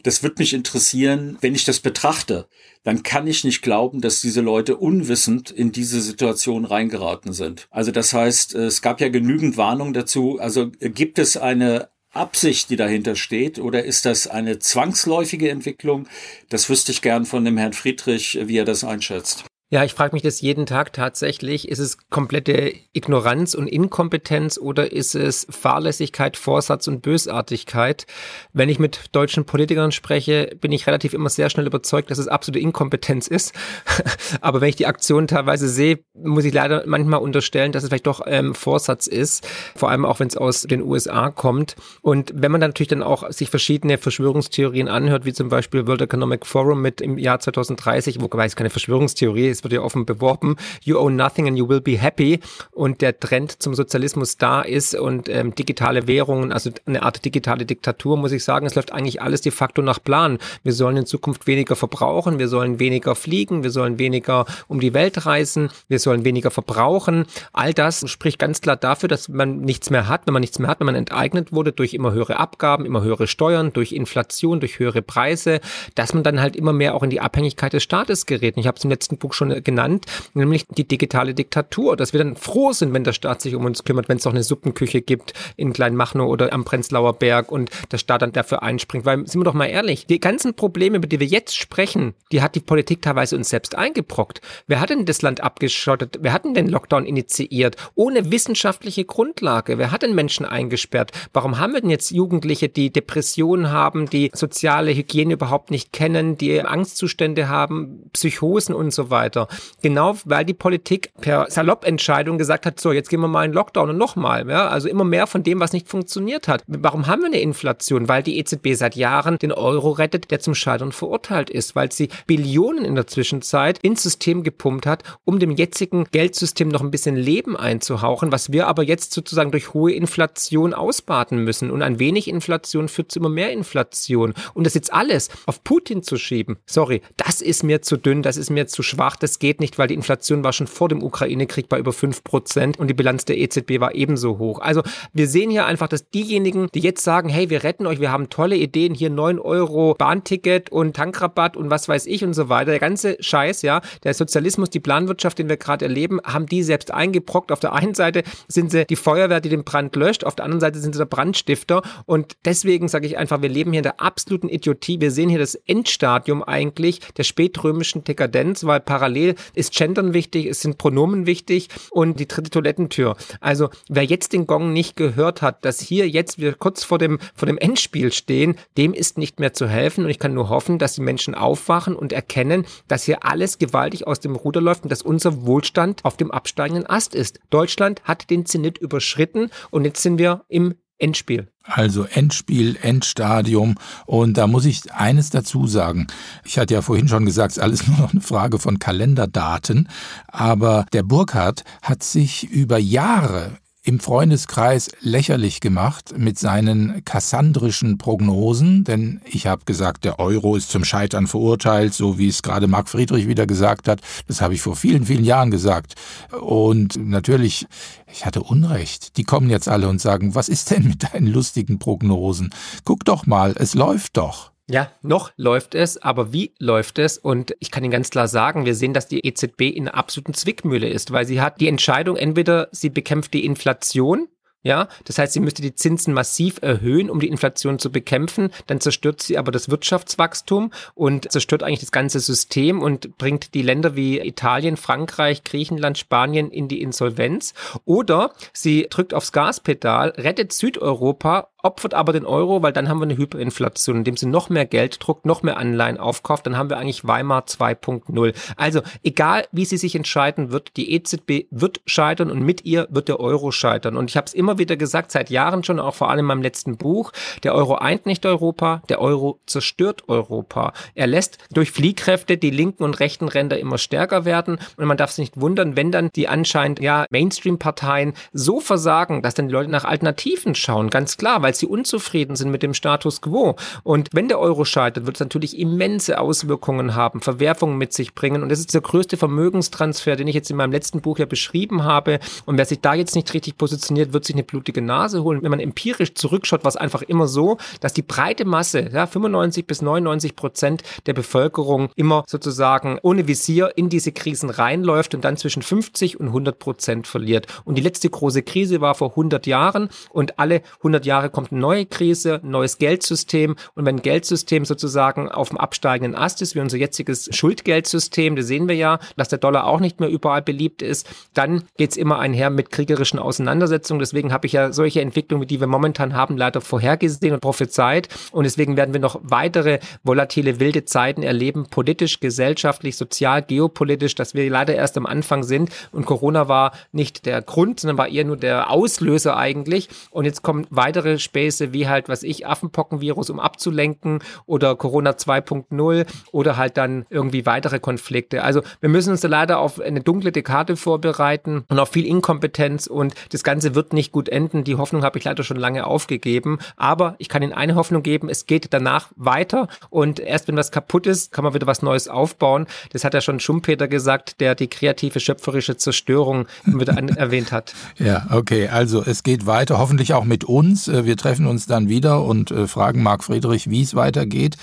Das 0.03 0.23
wird 0.23 0.39
mich 0.39 0.53
interessieren, 0.53 1.37
wenn 1.39 1.55
ich 1.55 1.63
das 1.63 1.79
betrachte 1.79 2.49
dann 2.87 3.03
kann 3.03 3.27
ich 3.27 3.43
nicht 3.43 3.61
glauben, 3.61 3.99
dass 3.99 4.21
diese 4.21 4.39
Leute 4.39 4.77
unwissend 4.77 5.51
in 5.51 5.73
diese 5.73 5.99
Situation 6.17 6.65
reingeraten 6.65 7.31
sind. 7.31 7.67
Also 7.69 7.91
das 7.91 8.11
heißt, 8.11 8.55
es 8.55 8.81
gab 8.81 8.99
ja 9.01 9.09
genügend 9.09 9.55
Warnung 9.55 9.93
dazu. 9.93 10.39
Also 10.39 10.71
gibt 10.79 11.19
es 11.19 11.37
eine 11.37 11.89
Absicht, 12.11 12.71
die 12.71 12.75
dahinter 12.75 13.15
steht, 13.15 13.59
oder 13.59 13.83
ist 13.83 14.05
das 14.05 14.25
eine 14.25 14.57
zwangsläufige 14.57 15.51
Entwicklung? 15.51 16.07
Das 16.49 16.69
wüsste 16.71 16.91
ich 16.91 17.03
gern 17.03 17.27
von 17.27 17.45
dem 17.45 17.57
Herrn 17.57 17.73
Friedrich, 17.73 18.39
wie 18.41 18.57
er 18.57 18.65
das 18.65 18.83
einschätzt. 18.83 19.45
Ja, 19.69 19.83
ich 19.83 19.93
frage 19.93 20.15
mich 20.15 20.23
das 20.23 20.39
jeden 20.39 20.65
Tag 20.65 20.93
tatsächlich. 20.93 21.67
Ist 21.67 21.79
es 21.79 21.97
komplette 22.09 22.71
Ignoranz 22.93 23.53
und 23.53 23.67
Inkompetenz 23.67 24.57
oder 24.57 24.93
ist 24.93 25.13
es 25.13 25.45
Fahrlässigkeit, 25.49 26.37
Vorsatz 26.37 26.87
und 26.87 27.01
Bösartigkeit? 27.01 28.05
Wenn 28.53 28.69
ich 28.69 28.79
mit 28.79 29.07
deutschen 29.11 29.43
Politikern 29.43 29.91
spreche, 29.91 30.55
bin 30.61 30.71
ich 30.71 30.87
relativ 30.87 31.13
immer 31.13 31.27
sehr 31.27 31.49
schnell 31.49 31.67
überzeugt, 31.67 32.09
dass 32.09 32.17
es 32.17 32.29
absolute 32.29 32.59
Inkompetenz 32.59 33.27
ist. 33.27 33.53
Aber 34.39 34.61
wenn 34.61 34.69
ich 34.69 34.77
die 34.77 34.85
Aktionen 34.85 35.27
teilweise 35.27 35.67
sehe, 35.67 35.99
muss 36.13 36.45
ich 36.45 36.53
leider 36.53 36.83
manchmal 36.85 37.19
unterstellen, 37.19 37.73
dass 37.73 37.83
es 37.83 37.89
vielleicht 37.89 38.07
doch 38.07 38.21
ähm, 38.25 38.55
Vorsatz 38.55 39.05
ist. 39.05 39.45
Vor 39.75 39.89
allem 39.89 40.05
auch, 40.05 40.21
wenn 40.21 40.29
es 40.29 40.37
aus 40.37 40.61
den 40.61 40.81
USA 40.81 41.29
kommt. 41.29 41.75
Und 42.01 42.31
wenn 42.33 42.53
man 42.53 42.61
dann 42.61 42.69
natürlich 42.69 42.87
dann 42.87 43.03
auch 43.03 43.29
sich 43.33 43.49
verschiedene 43.49 43.97
Verschwörungstheorien 43.97 44.87
anhört, 44.87 45.25
wie 45.25 45.33
zum 45.33 45.49
Beispiel 45.49 45.87
World 45.87 46.03
Economic 46.03 46.45
Forum 46.45 46.81
mit 46.81 47.01
im 47.01 47.17
Jahr 47.17 47.41
2030, 47.41 48.21
wobei 48.21 48.45
es 48.45 48.55
keine 48.55 48.69
Verschwörungstheorie 48.69 49.49
ist, 49.49 49.56
es 49.57 49.63
wird 49.63 49.73
ja 49.73 49.81
offen 49.81 50.05
beworben, 50.05 50.55
you 50.83 50.97
own 50.97 51.15
nothing 51.15 51.47
and 51.47 51.57
you 51.57 51.67
will 51.67 51.81
be 51.81 51.97
happy 51.97 52.39
und 52.71 53.01
der 53.01 53.19
Trend 53.19 53.61
zum 53.61 53.73
Sozialismus 53.73 54.37
da 54.37 54.61
ist 54.61 54.95
und 54.95 55.29
ähm, 55.29 55.55
digitale 55.55 56.07
Währungen, 56.07 56.51
also 56.51 56.69
eine 56.85 57.03
Art 57.03 57.23
digitale 57.25 57.65
Diktatur, 57.65 58.17
muss 58.17 58.31
ich 58.31 58.43
sagen, 58.43 58.65
es 58.65 58.75
läuft 58.75 58.93
eigentlich 58.93 59.21
alles 59.21 59.41
de 59.41 59.51
facto 59.51 59.81
nach 59.81 60.01
Plan. 60.01 60.37
Wir 60.63 60.73
sollen 60.73 60.97
in 60.97 61.05
Zukunft 61.05 61.47
weniger 61.47 61.75
verbrauchen, 61.75 62.39
wir 62.39 62.47
sollen 62.47 62.79
weniger 62.79 63.15
fliegen, 63.15 63.63
wir 63.63 63.71
sollen 63.71 63.99
weniger 63.99 64.45
um 64.67 64.79
die 64.79 64.93
Welt 64.93 65.25
reisen, 65.25 65.69
wir 65.87 65.99
sollen 65.99 66.23
weniger 66.23 66.51
verbrauchen. 66.51 67.25
All 67.53 67.73
das 67.73 68.09
spricht 68.09 68.39
ganz 68.39 68.61
klar 68.61 68.75
dafür, 68.75 69.09
dass 69.09 69.29
man 69.29 69.61
nichts 69.61 69.89
mehr 69.89 70.07
hat, 70.07 70.27
wenn 70.27 70.33
man 70.33 70.41
nichts 70.41 70.59
mehr 70.59 70.69
hat, 70.69 70.79
wenn 70.79 70.85
man 70.85 70.95
enteignet 70.95 71.51
wurde 71.51 71.71
durch 71.71 71.93
immer 71.93 72.11
höhere 72.11 72.37
Abgaben, 72.37 72.85
immer 72.85 73.01
höhere 73.01 73.27
Steuern, 73.27 73.73
durch 73.73 73.91
Inflation, 73.91 74.59
durch 74.59 74.79
höhere 74.79 75.01
Preise, 75.01 75.59
dass 75.95 76.13
man 76.13 76.23
dann 76.23 76.39
halt 76.39 76.55
immer 76.55 76.73
mehr 76.73 76.95
auch 76.95 77.03
in 77.03 77.09
die 77.09 77.21
Abhängigkeit 77.21 77.73
des 77.73 77.83
Staates 77.83 78.25
gerät. 78.25 78.55
Und 78.55 78.61
ich 78.61 78.67
habe 78.67 78.77
es 78.77 78.83
im 78.83 78.89
letzten 78.89 79.17
Buch 79.17 79.33
schon 79.33 79.46
schon 79.47 79.63
genannt, 79.63 80.05
nämlich 80.33 80.65
die 80.67 80.87
digitale 80.87 81.33
Diktatur, 81.33 81.95
dass 81.95 82.13
wir 82.13 82.19
dann 82.19 82.35
froh 82.35 82.71
sind, 82.71 82.93
wenn 82.93 83.03
der 83.03 83.13
Staat 83.13 83.41
sich 83.41 83.55
um 83.55 83.65
uns 83.65 83.83
kümmert, 83.83 84.09
wenn 84.09 84.17
es 84.17 84.25
noch 84.25 84.33
eine 84.33 84.43
Suppenküche 84.43 85.01
gibt 85.01 85.33
in 85.55 85.73
Kleinmachnow 85.73 86.27
oder 86.27 86.53
am 86.53 86.65
Prenzlauer 86.65 87.13
Berg 87.13 87.51
und 87.51 87.69
der 87.91 87.97
Staat 87.97 88.21
dann 88.21 88.31
dafür 88.31 88.63
einspringt. 88.63 89.05
Weil, 89.05 89.27
sind 89.27 89.39
wir 89.39 89.45
doch 89.45 89.53
mal 89.53 89.65
ehrlich, 89.65 90.05
die 90.05 90.19
ganzen 90.19 90.53
Probleme, 90.53 90.97
über 90.97 91.07
die 91.07 91.19
wir 91.19 91.27
jetzt 91.27 91.57
sprechen, 91.57 92.13
die 92.31 92.41
hat 92.41 92.55
die 92.55 92.59
Politik 92.59 93.01
teilweise 93.01 93.35
uns 93.35 93.49
selbst 93.49 93.75
eingebrockt. 93.75 94.41
Wer 94.67 94.79
hat 94.79 94.89
denn 94.89 95.05
das 95.05 95.21
Land 95.21 95.41
abgeschottet? 95.41 96.19
Wer 96.21 96.33
hat 96.33 96.45
denn 96.45 96.53
den 96.53 96.67
Lockdown 96.67 97.05
initiiert? 97.05 97.75
Ohne 97.95 98.31
wissenschaftliche 98.31 99.05
Grundlage. 99.05 99.77
Wer 99.77 99.91
hat 99.91 100.03
denn 100.03 100.15
Menschen 100.15 100.45
eingesperrt? 100.45 101.11
Warum 101.33 101.57
haben 101.57 101.73
wir 101.73 101.81
denn 101.81 101.89
jetzt 101.89 102.11
Jugendliche, 102.11 102.69
die 102.69 102.91
Depressionen 102.91 103.71
haben, 103.71 104.09
die 104.09 104.31
soziale 104.33 104.93
Hygiene 104.93 105.33
überhaupt 105.33 105.71
nicht 105.71 105.93
kennen, 105.93 106.37
die 106.37 106.61
Angstzustände 106.61 107.49
haben, 107.49 108.09
Psychosen 108.13 108.75
und 108.75 108.91
so 108.91 109.09
weiter? 109.09 109.36
Weiter. 109.37 109.47
Genau, 109.81 110.17
weil 110.25 110.45
die 110.45 110.53
Politik 110.53 111.11
per 111.21 111.49
Saloppentscheidung 111.49 112.37
gesagt 112.37 112.65
hat, 112.65 112.79
so, 112.79 112.91
jetzt 112.91 113.09
gehen 113.09 113.21
wir 113.21 113.27
mal 113.27 113.45
in 113.45 113.53
Lockdown 113.53 113.91
und 113.91 113.97
nochmal. 113.97 114.49
Ja? 114.49 114.67
Also 114.67 114.89
immer 114.89 115.03
mehr 115.03 115.27
von 115.27 115.43
dem, 115.43 115.59
was 115.59 115.73
nicht 115.73 115.87
funktioniert 115.87 116.47
hat. 116.47 116.63
Warum 116.67 117.07
haben 117.07 117.21
wir 117.21 117.27
eine 117.27 117.39
Inflation? 117.39 118.07
Weil 118.07 118.23
die 118.23 118.37
EZB 118.39 118.73
seit 118.73 118.95
Jahren 118.95 119.37
den 119.37 119.51
Euro 119.51 119.91
rettet, 119.91 120.31
der 120.31 120.39
zum 120.39 120.55
Scheitern 120.55 120.91
verurteilt 120.91 121.49
ist, 121.49 121.75
weil 121.75 121.91
sie 121.91 122.09
Billionen 122.25 122.85
in 122.85 122.95
der 122.95 123.07
Zwischenzeit 123.07 123.79
ins 123.81 124.03
System 124.03 124.43
gepumpt 124.43 124.85
hat, 124.85 125.03
um 125.25 125.39
dem 125.39 125.51
jetzigen 125.51 126.05
Geldsystem 126.11 126.69
noch 126.69 126.81
ein 126.81 126.91
bisschen 126.91 127.15
Leben 127.15 127.55
einzuhauchen, 127.55 128.31
was 128.31 128.51
wir 128.51 128.67
aber 128.67 128.83
jetzt 128.83 129.13
sozusagen 129.13 129.51
durch 129.51 129.73
hohe 129.73 129.93
Inflation 129.93 130.73
ausbaden 130.73 131.43
müssen. 131.43 131.71
Und 131.71 131.81
ein 131.81 131.99
wenig 131.99 132.27
Inflation 132.27 132.89
führt 132.89 133.11
zu 133.11 133.19
immer 133.19 133.29
mehr 133.29 133.51
Inflation. 133.51 134.33
Und 134.53 134.65
das 134.65 134.73
jetzt 134.73 134.93
alles 134.93 135.29
auf 135.45 135.63
Putin 135.63 136.03
zu 136.03 136.17
schieben, 136.17 136.57
sorry, 136.65 137.01
das 137.17 137.41
ist 137.41 137.63
mir 137.63 137.81
zu 137.81 137.97
dünn, 137.97 138.21
das 138.21 138.37
ist 138.37 138.49
mir 138.49 138.67
zu 138.67 138.83
schwach, 138.83 139.15
das 139.15 139.26
geht 139.39 139.59
nicht, 139.59 139.77
weil 139.77 139.87
die 139.87 139.93
Inflation 139.93 140.43
war 140.43 140.53
schon 140.53 140.67
vor 140.67 140.89
dem 140.89 141.03
Ukraine-Krieg 141.03 141.69
bei 141.69 141.79
über 141.79 141.93
fünf 141.93 142.23
Prozent 142.23 142.79
und 142.79 142.87
die 142.87 142.93
Bilanz 142.93 143.25
der 143.25 143.37
EZB 143.37 143.79
war 143.79 143.95
ebenso 143.95 144.37
hoch. 144.37 144.59
Also 144.59 144.81
wir 145.13 145.27
sehen 145.27 145.49
hier 145.51 145.65
einfach, 145.65 145.87
dass 145.87 146.09
diejenigen, 146.09 146.67
die 146.73 146.79
jetzt 146.79 147.03
sagen, 147.03 147.29
hey, 147.29 147.49
wir 147.49 147.63
retten 147.63 147.85
euch, 147.85 147.99
wir 147.99 148.11
haben 148.11 148.29
tolle 148.29 148.55
Ideen, 148.55 148.93
hier 148.93 149.09
neun 149.09 149.39
Euro 149.39 149.95
Bahnticket 149.97 150.71
und 150.71 150.95
Tankrabatt 150.95 151.57
und 151.57 151.69
was 151.69 151.87
weiß 151.87 152.05
ich 152.05 152.23
und 152.23 152.33
so 152.33 152.49
weiter, 152.49 152.71
der 152.71 152.79
ganze 152.79 153.17
Scheiß, 153.19 153.61
ja, 153.61 153.81
der 154.03 154.13
Sozialismus, 154.13 154.69
die 154.69 154.79
Planwirtschaft, 154.79 155.39
den 155.39 155.49
wir 155.49 155.57
gerade 155.57 155.85
erleben, 155.85 156.19
haben 156.23 156.45
die 156.45 156.63
selbst 156.63 156.91
eingebrockt. 156.91 157.51
Auf 157.51 157.59
der 157.59 157.73
einen 157.73 157.93
Seite 157.93 158.23
sind 158.47 158.71
sie 158.71 158.85
die 158.85 158.95
Feuerwehr, 158.95 159.41
die 159.41 159.49
den 159.49 159.63
Brand 159.63 159.95
löscht, 159.95 160.23
auf 160.23 160.35
der 160.35 160.45
anderen 160.45 160.61
Seite 160.61 160.79
sind 160.79 160.93
sie 160.93 160.99
der 160.99 161.05
Brandstifter 161.05 161.81
und 162.05 162.37
deswegen 162.45 162.87
sage 162.87 163.07
ich 163.07 163.17
einfach, 163.17 163.41
wir 163.41 163.49
leben 163.49 163.71
hier 163.71 163.79
in 163.79 163.83
der 163.83 163.99
absoluten 163.99 164.49
Idiotie. 164.49 165.01
Wir 165.01 165.11
sehen 165.11 165.29
hier 165.29 165.39
das 165.39 165.55
Endstadium 165.55 166.43
eigentlich 166.43 166.99
der 167.17 167.23
spätrömischen 167.23 168.03
Dekadenz, 168.03 168.65
weil 168.65 168.79
parallel 168.79 169.16
ist 169.53 169.73
Gendern 169.73 170.13
wichtig, 170.13 170.45
es 170.45 170.61
sind 170.61 170.77
Pronomen 170.77 171.25
wichtig 171.25 171.69
und 171.91 172.19
die 172.19 172.27
dritte 172.27 172.49
Toilettentür. 172.49 173.15
Also 173.41 173.69
wer 173.89 174.03
jetzt 174.03 174.33
den 174.33 174.47
Gong 174.47 174.73
nicht 174.73 174.95
gehört 174.95 175.41
hat, 175.41 175.65
dass 175.65 175.79
hier 175.79 176.09
jetzt 176.09 176.39
wir 176.39 176.53
kurz 176.53 176.83
vor 176.83 176.97
dem, 176.97 177.19
vor 177.35 177.45
dem 177.45 177.57
Endspiel 177.57 178.11
stehen, 178.11 178.55
dem 178.77 178.93
ist 178.93 179.17
nicht 179.17 179.39
mehr 179.39 179.53
zu 179.53 179.67
helfen 179.67 180.03
und 180.03 180.09
ich 180.09 180.19
kann 180.19 180.33
nur 180.33 180.49
hoffen, 180.49 180.79
dass 180.79 180.95
die 180.95 181.01
Menschen 181.01 181.35
aufwachen 181.35 181.95
und 181.95 182.13
erkennen, 182.13 182.65
dass 182.87 183.03
hier 183.03 183.25
alles 183.25 183.57
gewaltig 183.57 184.07
aus 184.07 184.19
dem 184.19 184.35
Ruder 184.35 184.61
läuft 184.61 184.83
und 184.83 184.91
dass 184.91 185.01
unser 185.01 185.45
Wohlstand 185.45 186.03
auf 186.03 186.17
dem 186.17 186.31
absteigenden 186.31 186.87
Ast 186.87 187.15
ist. 187.15 187.39
Deutschland 187.49 188.01
hat 188.03 188.29
den 188.29 188.45
Zenit 188.45 188.77
überschritten 188.77 189.49
und 189.71 189.85
jetzt 189.85 190.01
sind 190.01 190.17
wir 190.17 190.45
im 190.47 190.75
Endspiel. 190.99 191.47
Also 191.63 192.03
Endspiel, 192.03 192.77
Endstadium. 192.81 193.75
Und 194.05 194.37
da 194.37 194.47
muss 194.47 194.65
ich 194.65 194.93
eines 194.93 195.29
dazu 195.29 195.67
sagen. 195.67 196.07
Ich 196.43 196.57
hatte 196.57 196.73
ja 196.73 196.81
vorhin 196.81 197.07
schon 197.07 197.25
gesagt, 197.25 197.51
es 197.51 197.57
ist 197.57 197.63
alles 197.63 197.87
nur 197.87 197.97
noch 197.97 198.11
eine 198.11 198.21
Frage 198.21 198.59
von 198.59 198.79
Kalenderdaten. 198.79 199.89
Aber 200.27 200.85
der 200.93 201.03
Burkhardt 201.03 201.63
hat 201.81 202.03
sich 202.03 202.43
über 202.45 202.77
Jahre 202.77 203.57
im 203.87 204.01
Freundeskreis 204.01 204.89
lächerlich 204.99 205.61
gemacht 205.61 206.13
mit 206.17 206.37
seinen 206.37 207.05
kassandrischen 207.05 207.97
Prognosen, 207.97 208.83
denn 208.83 209.21
ich 209.23 209.47
habe 209.47 209.63
gesagt, 209.63 210.03
der 210.03 210.19
Euro 210.19 210.57
ist 210.57 210.69
zum 210.69 210.83
Scheitern 210.83 211.25
verurteilt, 211.25 211.93
so 211.93 212.19
wie 212.19 212.27
es 212.27 212.43
gerade 212.43 212.67
Marc 212.67 212.89
Friedrich 212.89 213.29
wieder 213.29 213.47
gesagt 213.47 213.87
hat. 213.87 214.01
Das 214.27 214.41
habe 214.41 214.53
ich 214.53 214.61
vor 214.61 214.75
vielen, 214.75 215.05
vielen 215.05 215.23
Jahren 215.23 215.51
gesagt. 215.51 215.95
Und 216.37 216.97
natürlich, 216.97 217.65
ich 218.11 218.25
hatte 218.25 218.43
Unrecht. 218.43 219.15
Die 219.15 219.23
kommen 219.23 219.49
jetzt 219.49 219.69
alle 219.69 219.87
und 219.87 220.01
sagen, 220.01 220.35
was 220.35 220.49
ist 220.49 220.71
denn 220.71 220.83
mit 220.83 221.13
deinen 221.13 221.27
lustigen 221.27 221.79
Prognosen? 221.79 222.49
Guck 222.83 223.05
doch 223.05 223.25
mal, 223.25 223.55
es 223.57 223.73
läuft 223.73 224.17
doch. 224.17 224.51
Ja, 224.69 224.91
noch 225.01 225.31
läuft 225.37 225.75
es, 225.75 226.01
aber 226.01 226.33
wie 226.33 226.53
läuft 226.59 226.99
es? 226.99 227.17
Und 227.17 227.55
ich 227.59 227.71
kann 227.71 227.85
Ihnen 227.85 227.91
ganz 227.91 228.09
klar 228.09 228.27
sagen, 228.27 228.65
wir 228.65 228.75
sehen, 228.75 228.93
dass 228.93 229.07
die 229.07 229.25
EZB 229.25 229.61
in 229.61 229.87
einer 229.87 229.97
absoluten 229.97 230.33
Zwickmühle 230.33 230.89
ist, 230.89 231.13
weil 231.13 231.25
sie 231.25 231.39
hat 231.39 231.61
die 231.61 231.69
Entscheidung, 231.69 232.17
entweder 232.17 232.67
sie 232.71 232.89
bekämpft 232.89 233.33
die 233.33 233.45
Inflation, 233.45 234.27
ja, 234.67 234.89
das 235.05 235.17
heißt, 235.17 235.31
sie 235.31 235.39
müsste 235.39 235.61
die 235.61 235.75
Zinsen 235.75 236.13
massiv 236.13 236.57
erhöhen, 236.61 237.09
um 237.09 237.21
die 237.21 237.29
Inflation 237.29 237.79
zu 237.79 237.89
bekämpfen. 237.89 238.49
Dann 238.65 238.81
zerstört 238.81 239.21
sie 239.21 239.37
aber 239.37 239.53
das 239.53 239.69
Wirtschaftswachstum 239.69 240.71
und 240.93 241.31
zerstört 241.31 241.63
eigentlich 241.63 241.79
das 241.79 241.93
ganze 241.93 242.19
System 242.19 242.81
und 242.81 243.17
bringt 243.17 243.53
die 243.53 243.61
Länder 243.61 243.95
wie 243.95 244.19
Italien, 244.19 244.75
Frankreich, 244.75 245.45
Griechenland, 245.45 245.97
Spanien 245.97 246.51
in 246.51 246.67
die 246.67 246.81
Insolvenz. 246.81 247.53
Oder 247.85 248.33
sie 248.51 248.87
drückt 248.89 249.13
aufs 249.13 249.31
Gaspedal, 249.31 250.09
rettet 250.17 250.51
Südeuropa 250.51 251.47
opfert 251.63 251.93
aber 251.93 252.13
den 252.13 252.25
Euro, 252.25 252.61
weil 252.61 252.73
dann 252.73 252.87
haben 252.87 252.99
wir 252.99 253.05
eine 253.05 253.17
Hyperinflation, 253.17 253.97
indem 253.97 254.15
sie 254.15 254.27
noch 254.27 254.49
mehr 254.49 254.65
Geld 254.65 254.97
druckt, 254.99 255.25
noch 255.25 255.41
mehr 255.41 255.57
Anleihen 255.57 255.97
aufkauft, 255.97 256.45
dann 256.45 256.57
haben 256.57 256.69
wir 256.69 256.77
eigentlich 256.77 257.07
Weimar 257.07 257.45
2.0. 257.45 258.33
Also 258.55 258.81
egal, 259.03 259.47
wie 259.51 259.65
sie 259.65 259.77
sich 259.77 259.95
entscheiden 259.95 260.51
wird, 260.51 260.77
die 260.77 260.93
EZB 260.93 261.47
wird 261.49 261.81
scheitern 261.85 262.29
und 262.29 262.41
mit 262.41 262.65
ihr 262.65 262.87
wird 262.91 263.07
der 263.07 263.19
Euro 263.19 263.51
scheitern. 263.51 263.97
Und 263.97 264.09
ich 264.09 264.17
habe 264.17 264.25
es 264.25 264.33
immer 264.33 264.59
wieder 264.59 264.77
gesagt, 264.77 265.11
seit 265.11 265.29
Jahren 265.29 265.63
schon, 265.63 265.79
auch 265.79 265.95
vor 265.95 266.09
allem 266.09 266.19
in 266.19 266.25
meinem 266.25 266.41
letzten 266.41 266.77
Buch, 266.77 267.11
der 267.43 267.55
Euro 267.55 267.75
eint 267.75 268.05
nicht 268.05 268.25
Europa, 268.25 268.81
der 268.89 269.01
Euro 269.01 269.39
zerstört 269.45 270.07
Europa. 270.07 270.73
Er 270.93 271.07
lässt 271.07 271.39
durch 271.51 271.71
Fliehkräfte 271.71 272.37
die 272.37 272.51
linken 272.51 272.83
und 272.83 272.99
rechten 272.99 273.27
Ränder 273.27 273.59
immer 273.59 273.77
stärker 273.77 274.25
werden 274.25 274.59
und 274.77 274.85
man 274.85 274.97
darf 274.97 275.11
sich 275.11 275.29
nicht 275.29 275.41
wundern, 275.41 275.75
wenn 275.75 275.91
dann 275.91 276.11
die 276.15 276.27
anscheinend 276.27 276.79
ja 276.79 277.05
Mainstream-Parteien 277.09 278.13
so 278.31 278.59
versagen, 278.59 279.21
dass 279.21 279.33
dann 279.33 279.47
die 279.47 279.53
Leute 279.53 279.71
nach 279.71 279.85
Alternativen 279.85 280.53
schauen, 280.53 280.89
ganz 280.89 281.17
klar, 281.17 281.41
weil 281.47 281.55
sie 281.55 281.65
unzufrieden 281.65 282.35
sind 282.35 282.51
mit 282.51 282.61
dem 282.61 282.73
Status 282.73 283.21
quo. 283.21 283.55
Und 283.83 284.09
wenn 284.11 284.27
der 284.27 284.37
Euro 284.37 284.65
scheitert, 284.65 285.05
wird 285.05 285.15
es 285.15 285.21
natürlich 285.21 285.57
immense 285.57 286.19
Auswirkungen 286.19 286.93
haben, 286.93 287.21
Verwerfungen 287.21 287.77
mit 287.77 287.93
sich 287.93 288.13
bringen. 288.13 288.43
Und 288.43 288.49
das 288.49 288.59
ist 288.59 288.73
der 288.73 288.81
größte 288.81 289.15
Vermögenstransfer, 289.15 290.17
den 290.17 290.27
ich 290.27 290.35
jetzt 290.35 290.51
in 290.51 290.57
meinem 290.57 290.73
letzten 290.73 290.99
Buch 290.99 291.19
ja 291.19 291.25
beschrieben 291.25 291.85
habe. 291.85 292.19
Und 292.45 292.57
wer 292.57 292.65
sich 292.65 292.81
da 292.81 292.95
jetzt 292.95 293.15
nicht 293.15 293.33
richtig 293.33 293.57
positioniert, 293.57 294.11
wird 294.11 294.25
sich 294.25 294.35
eine 294.35 294.43
blutige 294.43 294.81
Nase 294.81 295.23
holen. 295.23 295.41
Wenn 295.41 295.51
man 295.51 295.61
empirisch 295.61 296.15
zurückschaut, 296.15 296.65
war 296.65 296.69
es 296.69 296.75
einfach 296.75 297.01
immer 297.01 297.27
so, 297.29 297.57
dass 297.79 297.93
die 297.93 298.01
breite 298.01 298.43
Masse, 298.43 298.89
ja, 298.91 299.07
95 299.07 299.65
bis 299.65 299.81
99 299.81 300.35
Prozent 300.35 300.83
der 301.05 301.13
Bevölkerung 301.13 301.91
immer 301.95 302.25
sozusagen 302.27 302.99
ohne 303.03 303.29
Visier 303.29 303.71
in 303.77 303.87
diese 303.87 304.11
Krisen 304.11 304.49
reinläuft 304.49 305.15
und 305.15 305.23
dann 305.23 305.37
zwischen 305.37 305.61
50 305.61 306.19
und 306.19 306.27
100 306.27 306.59
Prozent 306.59 307.07
verliert. 307.07 307.47
Und 307.63 307.75
die 307.75 307.81
letzte 307.81 308.09
große 308.09 308.43
Krise 308.43 308.81
war 308.81 308.95
vor 308.95 309.11
100 309.11 309.47
Jahren 309.47 309.87
und 310.09 310.39
alle 310.39 310.61
100 310.79 311.05
Jahre 311.05 311.29
kommt 311.37 311.51
eine 311.51 311.61
neue 311.61 311.85
Krise, 311.85 312.39
neues 312.41 312.79
Geldsystem. 312.79 313.55
Und 313.75 313.85
wenn 313.85 313.97
ein 313.97 314.01
Geldsystem 314.01 314.65
sozusagen 314.65 315.29
auf 315.29 315.49
dem 315.49 315.59
absteigenden 315.59 316.15
Ast 316.15 316.41
ist, 316.41 316.55
wie 316.55 316.61
unser 316.61 316.77
jetziges 316.77 317.29
Schuldgeldsystem, 317.31 318.35
da 318.35 318.41
sehen 318.41 318.67
wir 318.67 318.75
ja, 318.75 318.97
dass 319.17 319.29
der 319.29 319.37
Dollar 319.37 319.67
auch 319.67 319.79
nicht 319.79 319.99
mehr 319.99 320.09
überall 320.09 320.41
beliebt 320.41 320.81
ist, 320.81 321.07
dann 321.35 321.65
geht 321.77 321.91
es 321.91 321.97
immer 321.97 322.17
einher 322.17 322.49
mit 322.49 322.71
kriegerischen 322.71 323.19
Auseinandersetzungen. 323.19 323.99
Deswegen 323.99 324.33
habe 324.33 324.47
ich 324.47 324.53
ja 324.53 324.73
solche 324.73 324.99
Entwicklungen, 325.01 325.47
die 325.47 325.59
wir 325.59 325.67
momentan 325.67 326.15
haben, 326.15 326.37
leider 326.37 326.59
vorhergesehen 326.59 327.35
und 327.35 327.41
prophezeit. 327.41 328.09
Und 328.31 328.45
deswegen 328.45 328.75
werden 328.75 328.93
wir 328.93 328.99
noch 328.99 329.19
weitere 329.21 329.77
volatile, 330.03 330.59
wilde 330.59 330.85
Zeiten 330.85 331.21
erleben, 331.21 331.67
politisch, 331.69 332.19
gesellschaftlich, 332.19 332.97
sozial, 332.97 333.43
geopolitisch, 333.43 334.15
dass 334.15 334.33
wir 334.33 334.49
leider 334.49 334.73
erst 334.73 334.97
am 334.97 335.05
Anfang 335.05 335.43
sind. 335.43 335.69
Und 335.91 336.07
Corona 336.07 336.47
war 336.47 336.71
nicht 336.91 337.27
der 337.27 337.43
Grund, 337.43 337.79
sondern 337.81 337.99
war 337.99 338.07
eher 338.07 338.25
nur 338.25 338.37
der 338.37 338.71
Auslöser 338.71 339.37
eigentlich. 339.37 339.87
Und 340.09 340.25
jetzt 340.25 340.41
kommen 340.41 340.65
weitere 340.71 341.19
Späße 341.27 341.73
wie 341.73 341.87
halt, 341.87 342.07
was 342.07 342.23
ich, 342.23 342.47
Affenpockenvirus, 342.47 343.29
um 343.29 343.39
abzulenken 343.39 344.19
oder 344.45 344.75
Corona 344.75 345.11
2.0 345.11 346.05
oder 346.31 346.55
halt 346.55 346.77
dann 346.77 347.05
irgendwie 347.09 347.45
weitere 347.45 347.79
Konflikte. 347.79 348.43
Also 348.43 348.61
wir 348.79 348.89
müssen 348.89 349.11
uns 349.11 349.21
da 349.21 349.27
leider 349.27 349.59
auf 349.59 349.79
eine 349.81 349.99
dunkle 349.99 350.31
Dekade 350.31 350.77
vorbereiten 350.77 351.65
und 351.67 351.79
auf 351.79 351.89
viel 351.89 352.05
Inkompetenz 352.05 352.87
und 352.87 353.13
das 353.31 353.43
Ganze 353.43 353.75
wird 353.75 353.91
nicht 353.91 354.11
gut 354.11 354.29
enden. 354.29 354.63
Die 354.63 354.75
Hoffnung 354.75 355.03
habe 355.03 355.19
ich 355.19 355.25
leider 355.25 355.43
schon 355.43 355.57
lange 355.57 355.85
aufgegeben. 355.85 356.59
Aber 356.77 357.15
ich 357.17 357.27
kann 357.27 357.43
Ihnen 357.43 357.53
eine 357.53 357.75
Hoffnung 357.75 358.03
geben, 358.03 358.29
es 358.29 358.45
geht 358.45 358.73
danach 358.73 359.09
weiter 359.15 359.67
und 359.89 360.19
erst 360.19 360.47
wenn 360.47 360.55
was 360.55 360.71
kaputt 360.71 361.07
ist, 361.07 361.31
kann 361.33 361.43
man 361.43 361.53
wieder 361.53 361.67
was 361.67 361.81
Neues 361.81 362.07
aufbauen. 362.07 362.67
Das 362.93 363.03
hat 363.03 363.13
ja 363.13 363.21
schon 363.21 363.39
Schumpeter 363.39 363.87
gesagt, 363.87 364.39
der 364.39 364.55
die 364.55 364.67
kreative, 364.67 365.19
schöpferische 365.19 365.75
Zerstörung 365.75 366.47
wieder 366.65 366.93
erwähnt 367.17 367.51
hat. 367.51 367.73
Ja, 367.97 368.27
okay. 368.31 368.67
Also 368.67 369.03
es 369.03 369.23
geht 369.23 369.45
weiter, 369.45 369.77
hoffentlich 369.79 370.13
auch 370.13 370.23
mit 370.23 370.43
uns. 370.43 370.87
Wir 370.87 371.16
wir 371.17 371.23
treffen 371.23 371.47
uns 371.47 371.65
dann 371.65 371.89
wieder 371.89 372.23
und 372.23 372.51
äh, 372.51 372.67
fragen 372.67 373.01
Marc 373.01 373.23
Friedrich, 373.23 373.71
wie 373.71 373.81
es 373.81 373.95
weitergeht. 373.95 374.55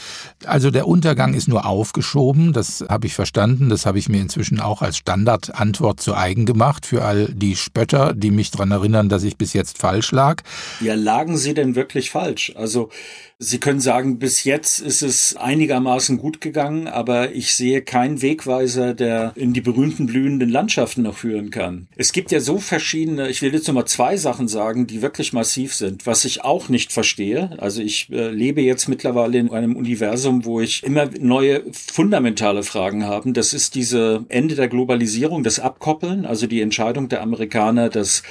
Also 0.47 0.71
der 0.71 0.87
Untergang 0.87 1.35
ist 1.35 1.49
nur 1.49 1.67
aufgeschoben, 1.67 2.53
das 2.53 2.85
habe 2.89 3.09
ich 3.09 3.15
verstanden, 3.15 3.71
das 3.71 3.87
habe 3.87 3.99
ich 3.99 4.09
mir 4.09 4.21
inzwischen 4.21 4.61
auch 4.61 4.81
als 4.81 4.99
Standardantwort 4.99 6.01
zu 6.01 6.15
eigen 6.15 6.47
gemacht 6.47 6.87
für 6.87 7.05
all 7.05 7.27
die 7.27 7.57
Spötter, 7.57 8.15
die 8.15 8.31
mich 8.31 8.53
daran 8.53 8.71
erinnern, 8.71 9.09
dass 9.09 9.25
ich 9.25 9.37
bis 9.37 9.53
jetzt 9.53 9.79
falsch 9.79 10.13
lag. 10.13 10.43
Ja, 10.81 10.95
lagen 10.95 11.37
Sie 11.37 11.55
denn 11.55 11.75
wirklich 11.75 12.11
falsch? 12.13 12.53
Also 12.55 12.91
Sie 13.39 13.59
können 13.59 13.81
sagen, 13.81 14.21
bis 14.21 14.45
jetzt 14.45 14.79
ist 14.79 15.03
es 15.03 15.35
einigermaßen 15.35 16.19
gut 16.19 16.41
gegangen, 16.41 16.87
aber 16.87 17.33
ich 17.33 17.55
sehe 17.55 17.83
keinen 17.83 18.23
Wegweiser, 18.23 18.95
der 18.95 19.33
in 19.35 19.53
die 19.53 19.61
berühmten 19.61 20.07
blühenden 20.07 20.49
Landschaften 20.49 21.03
noch 21.03 21.17
führen 21.17 21.51
kann. 21.51 21.89
Es 21.97 22.13
gibt 22.13 22.31
ja 22.31 22.39
so 22.39 22.59
verschiedene, 22.59 23.29
ich 23.29 23.43
will 23.43 23.53
jetzt 23.53 23.67
nur 23.67 23.75
mal 23.75 23.87
zwei 23.87 24.17
Sachen 24.17 24.47
sagen, 24.47 24.87
die 24.87 25.03
wirklich 25.03 25.33
massiv 25.33 25.75
sind. 25.75 26.07
Was 26.07 26.25
ich 26.25 26.44
auch 26.45 26.69
nicht 26.69 26.93
verstehe, 26.93 27.51
also 27.59 27.83
ich 27.83 28.11
äh, 28.11 28.31
lebe 28.31 28.61
jetzt 28.61 28.89
mittlerweile 28.89 29.39
in 29.39 29.51
einem 29.51 29.77
Universum, 29.77 30.45
wo 30.45 30.61
ich 30.61 30.83
immer 30.83 31.09
neue 31.19 31.63
fundamentale 31.73 32.63
Fragen 32.63 33.07
habe. 33.07 33.33
Das 33.33 33.53
ist 33.53 33.75
diese 33.75 34.25
Ende 34.29 34.55
der 34.55 34.69
Globalisierung, 34.69 35.43
das 35.43 35.59
Abkoppeln, 35.59 36.27
also 36.27 36.47
die 36.47 36.61
Entscheidung 36.61 37.09
der 37.09 37.23
Amerikaner, 37.23 37.89
das 37.89 38.23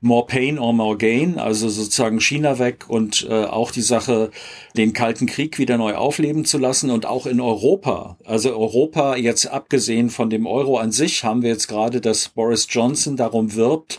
More 0.00 0.26
Pain 0.26 0.58
or 0.58 0.72
More 0.72 0.96
Gain, 0.96 1.38
also 1.38 1.68
sozusagen 1.68 2.20
China 2.20 2.58
weg 2.58 2.84
und 2.88 3.26
äh, 3.28 3.44
auch 3.44 3.70
die 3.70 3.82
Sache, 3.82 4.30
den 4.76 4.92
Kalten 4.92 5.26
Krieg 5.26 5.58
wieder 5.58 5.78
neu 5.78 5.94
aufleben 5.94 6.44
zu 6.44 6.58
lassen 6.58 6.90
und 6.90 7.06
auch 7.06 7.26
in 7.26 7.40
Europa. 7.40 8.16
Also 8.24 8.56
Europa, 8.56 9.16
jetzt 9.16 9.46
abgesehen 9.46 10.10
von 10.10 10.30
dem 10.30 10.46
Euro 10.46 10.78
an 10.78 10.92
sich, 10.92 11.24
haben 11.24 11.42
wir 11.42 11.50
jetzt 11.50 11.68
gerade, 11.68 12.00
dass 12.00 12.28
Boris 12.28 12.66
Johnson 12.70 13.16
darum 13.16 13.54
wirbt, 13.54 13.98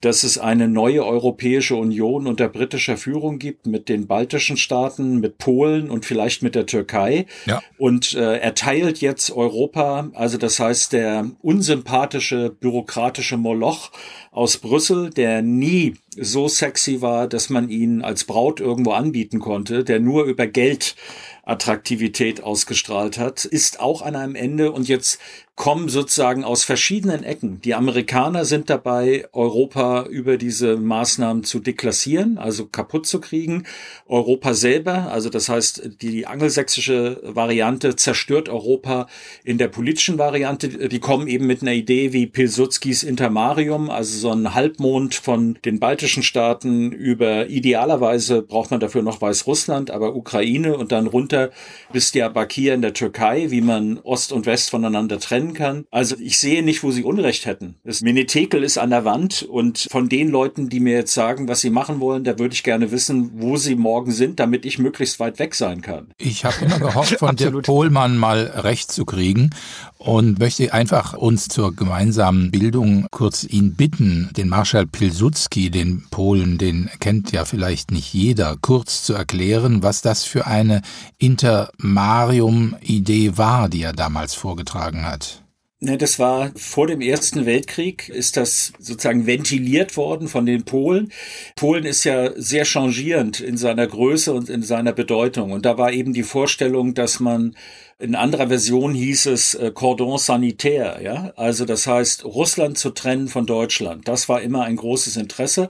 dass 0.00 0.22
es 0.22 0.38
eine 0.38 0.68
neue 0.68 1.04
Europäische 1.04 1.74
Union 1.74 2.26
unter 2.26 2.48
britischer 2.48 2.96
Führung 2.96 3.38
gibt 3.38 3.66
mit 3.66 3.88
den 3.88 4.06
baltischen 4.06 4.56
Staaten, 4.56 5.18
mit 5.18 5.38
Polen 5.38 5.90
und 5.90 6.06
vielleicht 6.06 6.42
mit 6.42 6.54
der 6.54 6.66
Türkei. 6.66 7.26
Ja. 7.46 7.60
Und 7.78 8.14
äh, 8.14 8.38
er 8.38 8.54
teilt 8.54 9.00
jetzt 9.00 9.30
Europa, 9.30 10.10
also 10.14 10.38
das 10.38 10.60
heißt 10.60 10.92
der 10.92 11.30
unsympathische 11.42 12.50
bürokratische 12.50 13.36
Moloch 13.36 13.90
aus 14.38 14.58
Brüssel, 14.58 15.10
der 15.10 15.42
nie 15.42 15.94
so 16.16 16.46
sexy 16.46 17.02
war, 17.02 17.26
dass 17.26 17.50
man 17.50 17.68
ihn 17.68 18.02
als 18.02 18.22
Braut 18.22 18.60
irgendwo 18.60 18.92
anbieten 18.92 19.40
konnte, 19.40 19.82
der 19.82 19.98
nur 19.98 20.26
über 20.26 20.46
Geld 20.46 20.94
Attraktivität 21.42 22.42
ausgestrahlt 22.42 23.18
hat, 23.18 23.44
ist 23.46 23.80
auch 23.80 24.02
an 24.02 24.14
einem 24.14 24.34
Ende 24.34 24.70
und 24.70 24.86
jetzt 24.86 25.18
kommen 25.58 25.88
sozusagen 25.88 26.44
aus 26.44 26.62
verschiedenen 26.62 27.24
Ecken. 27.24 27.60
Die 27.62 27.74
Amerikaner 27.74 28.44
sind 28.44 28.70
dabei, 28.70 29.26
Europa 29.32 30.04
über 30.04 30.36
diese 30.36 30.76
Maßnahmen 30.76 31.42
zu 31.42 31.58
deklassieren, 31.58 32.38
also 32.38 32.66
kaputt 32.66 33.08
zu 33.08 33.20
kriegen. 33.20 33.64
Europa 34.06 34.54
selber, 34.54 35.10
also 35.10 35.30
das 35.30 35.48
heißt, 35.48 36.00
die 36.00 36.28
angelsächsische 36.28 37.20
Variante 37.24 37.96
zerstört 37.96 38.48
Europa 38.48 39.08
in 39.42 39.58
der 39.58 39.66
politischen 39.66 40.16
Variante. 40.16 40.68
Die 40.88 41.00
kommen 41.00 41.26
eben 41.26 41.48
mit 41.48 41.62
einer 41.62 41.72
Idee 41.72 42.12
wie 42.12 42.26
Pilsudskis 42.26 43.02
Intermarium, 43.02 43.90
also 43.90 44.16
so 44.16 44.27
ein 44.32 44.54
Halbmond 44.54 45.14
von 45.14 45.58
den 45.64 45.80
baltischen 45.80 46.22
Staaten 46.22 46.92
über 46.92 47.48
idealerweise 47.48 48.42
braucht 48.42 48.70
man 48.70 48.80
dafür 48.80 49.02
noch 49.02 49.20
Weißrussland, 49.20 49.90
aber 49.90 50.14
Ukraine 50.14 50.76
und 50.76 50.92
dann 50.92 51.06
runter 51.06 51.50
bis 51.92 52.12
Diyarbakir 52.12 52.74
in 52.74 52.82
der 52.82 52.94
Türkei, 52.94 53.50
wie 53.50 53.60
man 53.60 53.98
Ost 53.98 54.32
und 54.32 54.46
West 54.46 54.70
voneinander 54.70 55.18
trennen 55.18 55.54
kann. 55.54 55.86
Also 55.90 56.16
ich 56.18 56.38
sehe 56.38 56.62
nicht, 56.62 56.82
wo 56.82 56.90
sie 56.90 57.04
Unrecht 57.04 57.46
hätten. 57.46 57.76
Das 57.84 58.00
Menetekel 58.00 58.62
ist 58.62 58.78
an 58.78 58.90
der 58.90 59.04
Wand 59.04 59.42
und 59.42 59.86
von 59.90 60.08
den 60.08 60.28
Leuten, 60.28 60.68
die 60.68 60.80
mir 60.80 60.94
jetzt 60.94 61.14
sagen, 61.14 61.48
was 61.48 61.60
sie 61.60 61.70
machen 61.70 62.00
wollen, 62.00 62.24
da 62.24 62.38
würde 62.38 62.54
ich 62.54 62.62
gerne 62.62 62.90
wissen, 62.90 63.30
wo 63.34 63.56
sie 63.56 63.74
morgen 63.74 64.12
sind, 64.12 64.40
damit 64.40 64.64
ich 64.64 64.78
möglichst 64.78 65.20
weit 65.20 65.38
weg 65.38 65.54
sein 65.54 65.82
kann. 65.82 66.12
Ich 66.18 66.44
habe 66.44 66.64
immer 66.64 66.78
gehofft, 66.78 67.18
von 67.18 67.36
Dirk 67.36 67.62
Pohlmann 67.62 68.16
mal 68.16 68.46
recht 68.56 68.90
zu 68.92 69.04
kriegen 69.04 69.50
und 69.98 70.38
möchte 70.38 70.72
einfach 70.72 71.12
uns 71.14 71.48
zur 71.48 71.74
gemeinsamen 71.74 72.50
Bildung 72.50 73.06
kurz 73.10 73.44
ihn 73.44 73.74
bitten, 73.74 74.30
den 74.36 74.48
Marschall 74.48 74.86
Pilsudski, 74.86 75.70
den 75.70 76.06
Polen, 76.10 76.56
den 76.56 76.88
kennt 77.00 77.32
ja 77.32 77.44
vielleicht 77.44 77.90
nicht 77.90 78.14
jeder, 78.14 78.56
kurz 78.60 79.02
zu 79.02 79.12
erklären, 79.14 79.82
was 79.82 80.00
das 80.00 80.22
für 80.24 80.46
eine 80.46 80.80
Intermarium-Idee 81.18 83.36
war, 83.36 83.68
die 83.68 83.82
er 83.82 83.92
damals 83.92 84.32
vorgetragen 84.34 85.04
hat. 85.04 85.42
Das 85.80 86.18
war 86.18 86.50
vor 86.56 86.88
dem 86.88 87.00
Ersten 87.00 87.46
Weltkrieg, 87.46 88.08
ist 88.08 88.36
das 88.36 88.72
sozusagen 88.80 89.28
ventiliert 89.28 89.96
worden 89.96 90.26
von 90.26 90.44
den 90.44 90.64
Polen. 90.64 91.12
Polen 91.54 91.84
ist 91.84 92.02
ja 92.02 92.32
sehr 92.34 92.64
changierend 92.64 93.38
in 93.38 93.56
seiner 93.56 93.86
Größe 93.86 94.32
und 94.32 94.48
in 94.48 94.62
seiner 94.62 94.92
Bedeutung. 94.92 95.52
Und 95.52 95.64
da 95.64 95.78
war 95.78 95.92
eben 95.92 96.12
die 96.12 96.24
Vorstellung, 96.24 96.94
dass 96.94 97.20
man 97.20 97.54
in 98.00 98.14
anderer 98.14 98.46
Version 98.46 98.94
hieß 98.94 99.26
es 99.26 99.54
äh, 99.54 99.72
Cordon 99.72 100.18
sanitaire, 100.18 101.02
ja. 101.02 101.32
Also 101.34 101.64
das 101.64 101.88
heißt, 101.88 102.24
Russland 102.24 102.78
zu 102.78 102.90
trennen 102.90 103.26
von 103.26 103.44
Deutschland. 103.44 104.06
Das 104.06 104.28
war 104.28 104.40
immer 104.40 104.62
ein 104.62 104.76
großes 104.76 105.16
Interesse. 105.16 105.68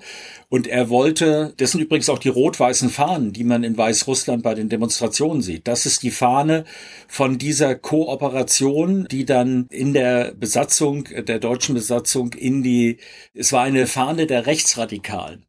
Und 0.50 0.66
er 0.66 0.90
wollte, 0.90 1.54
das 1.56 1.72
sind 1.72 1.80
übrigens 1.80 2.10
auch 2.10 2.18
die 2.18 2.28
rot-weißen 2.28 2.90
Fahnen, 2.90 3.32
die 3.32 3.44
man 3.44 3.64
in 3.64 3.76
Weißrussland 3.78 4.42
bei 4.42 4.54
den 4.54 4.68
Demonstrationen 4.68 5.40
sieht. 5.40 5.66
Das 5.66 5.86
ist 5.86 6.02
die 6.02 6.10
Fahne 6.10 6.64
von 7.06 7.38
dieser 7.38 7.74
Kooperation, 7.74 9.06
die 9.10 9.24
dann 9.24 9.66
in 9.70 9.94
der 9.94 10.34
Besatzung, 10.34 11.04
der 11.04 11.38
deutschen 11.38 11.74
Besatzung 11.74 12.34
in 12.34 12.62
die, 12.62 12.98
es 13.32 13.52
war 13.52 13.62
eine 13.62 13.86
Fahne 13.86 14.26
der 14.26 14.46
Rechtsradikalen 14.46 15.46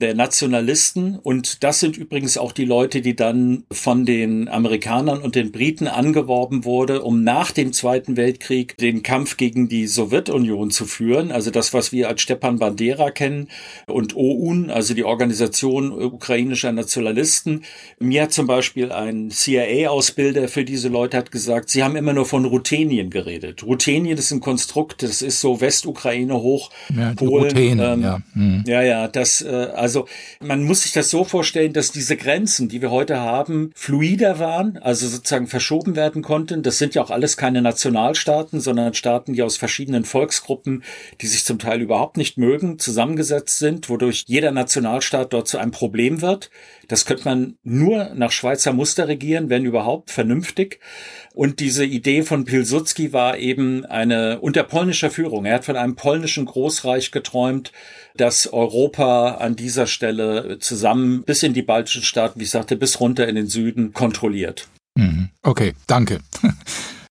der 0.00 0.14
Nationalisten. 0.14 1.16
Und 1.16 1.62
das 1.62 1.80
sind 1.80 1.96
übrigens 1.96 2.38
auch 2.38 2.52
die 2.52 2.64
Leute, 2.64 3.00
die 3.00 3.16
dann 3.16 3.64
von 3.70 4.04
den 4.06 4.48
Amerikanern 4.48 5.20
und 5.20 5.34
den 5.34 5.52
Briten 5.52 5.88
angeworben 5.88 6.64
wurde, 6.64 7.02
um 7.02 7.22
nach 7.22 7.50
dem 7.52 7.72
Zweiten 7.72 8.16
Weltkrieg 8.16 8.76
den 8.78 9.02
Kampf 9.02 9.36
gegen 9.36 9.68
die 9.68 9.86
Sowjetunion 9.86 10.70
zu 10.70 10.86
führen. 10.86 11.32
Also 11.32 11.50
das, 11.50 11.74
was 11.74 11.92
wir 11.92 12.08
als 12.08 12.22
Stepan 12.22 12.58
Bandera 12.58 13.10
kennen 13.10 13.48
und 13.86 14.16
OUN, 14.16 14.70
also 14.70 14.94
die 14.94 15.04
Organisation 15.04 15.92
ukrainischer 15.92 16.72
Nationalisten. 16.72 17.64
Mir 17.98 18.22
hat 18.22 18.32
zum 18.32 18.46
Beispiel 18.46 18.92
ein 18.92 19.30
CIA-Ausbilder 19.30 20.48
für 20.48 20.64
diese 20.64 20.88
Leute 20.88 21.16
hat 21.16 21.30
gesagt, 21.30 21.70
sie 21.70 21.82
haben 21.82 21.96
immer 21.96 22.12
nur 22.12 22.26
von 22.26 22.44
Ruthenien 22.44 23.10
geredet. 23.10 23.62
Ruthenien 23.64 24.16
ist 24.16 24.30
ein 24.30 24.40
Konstrukt, 24.40 25.02
das 25.02 25.22
ist 25.22 25.40
so 25.40 25.60
Westukraine 25.60 26.34
hoch, 26.34 26.70
ja, 26.94 27.12
Polen. 27.14 27.44
Ruthenen, 27.44 27.98
ähm, 27.98 28.02
ja. 28.02 28.22
Hm. 28.34 28.64
ja, 28.66 28.82
ja, 28.82 29.08
das, 29.08 29.42
äh, 29.42 29.48
also 29.74 29.89
also 29.90 30.06
man 30.38 30.62
muss 30.62 30.82
sich 30.82 30.92
das 30.92 31.10
so 31.10 31.24
vorstellen, 31.24 31.72
dass 31.72 31.90
diese 31.90 32.16
Grenzen, 32.16 32.68
die 32.68 32.80
wir 32.80 32.92
heute 32.92 33.18
haben, 33.18 33.72
fluider 33.74 34.38
waren, 34.38 34.78
also 34.78 35.08
sozusagen 35.08 35.48
verschoben 35.48 35.96
werden 35.96 36.22
konnten. 36.22 36.62
Das 36.62 36.78
sind 36.78 36.94
ja 36.94 37.02
auch 37.02 37.10
alles 37.10 37.36
keine 37.36 37.60
Nationalstaaten, 37.60 38.60
sondern 38.60 38.94
Staaten, 38.94 39.32
die 39.32 39.42
aus 39.42 39.56
verschiedenen 39.56 40.04
Volksgruppen, 40.04 40.84
die 41.20 41.26
sich 41.26 41.44
zum 41.44 41.58
Teil 41.58 41.80
überhaupt 41.80 42.18
nicht 42.18 42.38
mögen, 42.38 42.78
zusammengesetzt 42.78 43.58
sind, 43.58 43.88
wodurch 43.88 44.24
jeder 44.28 44.52
Nationalstaat 44.52 45.32
dort 45.32 45.48
zu 45.48 45.58
einem 45.58 45.72
Problem 45.72 46.22
wird. 46.22 46.50
Das 46.90 47.04
könnte 47.04 47.24
man 47.24 47.54
nur 47.62 48.10
nach 48.16 48.32
Schweizer 48.32 48.72
Muster 48.72 49.06
regieren, 49.06 49.48
wenn 49.48 49.64
überhaupt 49.64 50.10
vernünftig. 50.10 50.80
Und 51.34 51.60
diese 51.60 51.84
Idee 51.84 52.24
von 52.24 52.44
Pilsudski 52.44 53.12
war 53.12 53.38
eben 53.38 53.84
eine 53.84 54.40
unter 54.40 54.64
polnischer 54.64 55.12
Führung. 55.12 55.44
Er 55.44 55.54
hat 55.54 55.64
von 55.64 55.76
einem 55.76 55.94
polnischen 55.94 56.46
Großreich 56.46 57.12
geträumt, 57.12 57.70
das 58.16 58.52
Europa 58.52 59.36
an 59.36 59.54
dieser 59.54 59.86
Stelle 59.86 60.58
zusammen 60.58 61.22
bis 61.22 61.44
in 61.44 61.54
die 61.54 61.62
baltischen 61.62 62.02
Staaten, 62.02 62.40
wie 62.40 62.44
ich 62.44 62.50
sagte, 62.50 62.74
bis 62.74 62.98
runter 62.98 63.28
in 63.28 63.36
den 63.36 63.46
Süden 63.46 63.92
kontrolliert. 63.92 64.66
Mhm. 64.96 65.28
Okay, 65.44 65.74
danke. 65.86 66.18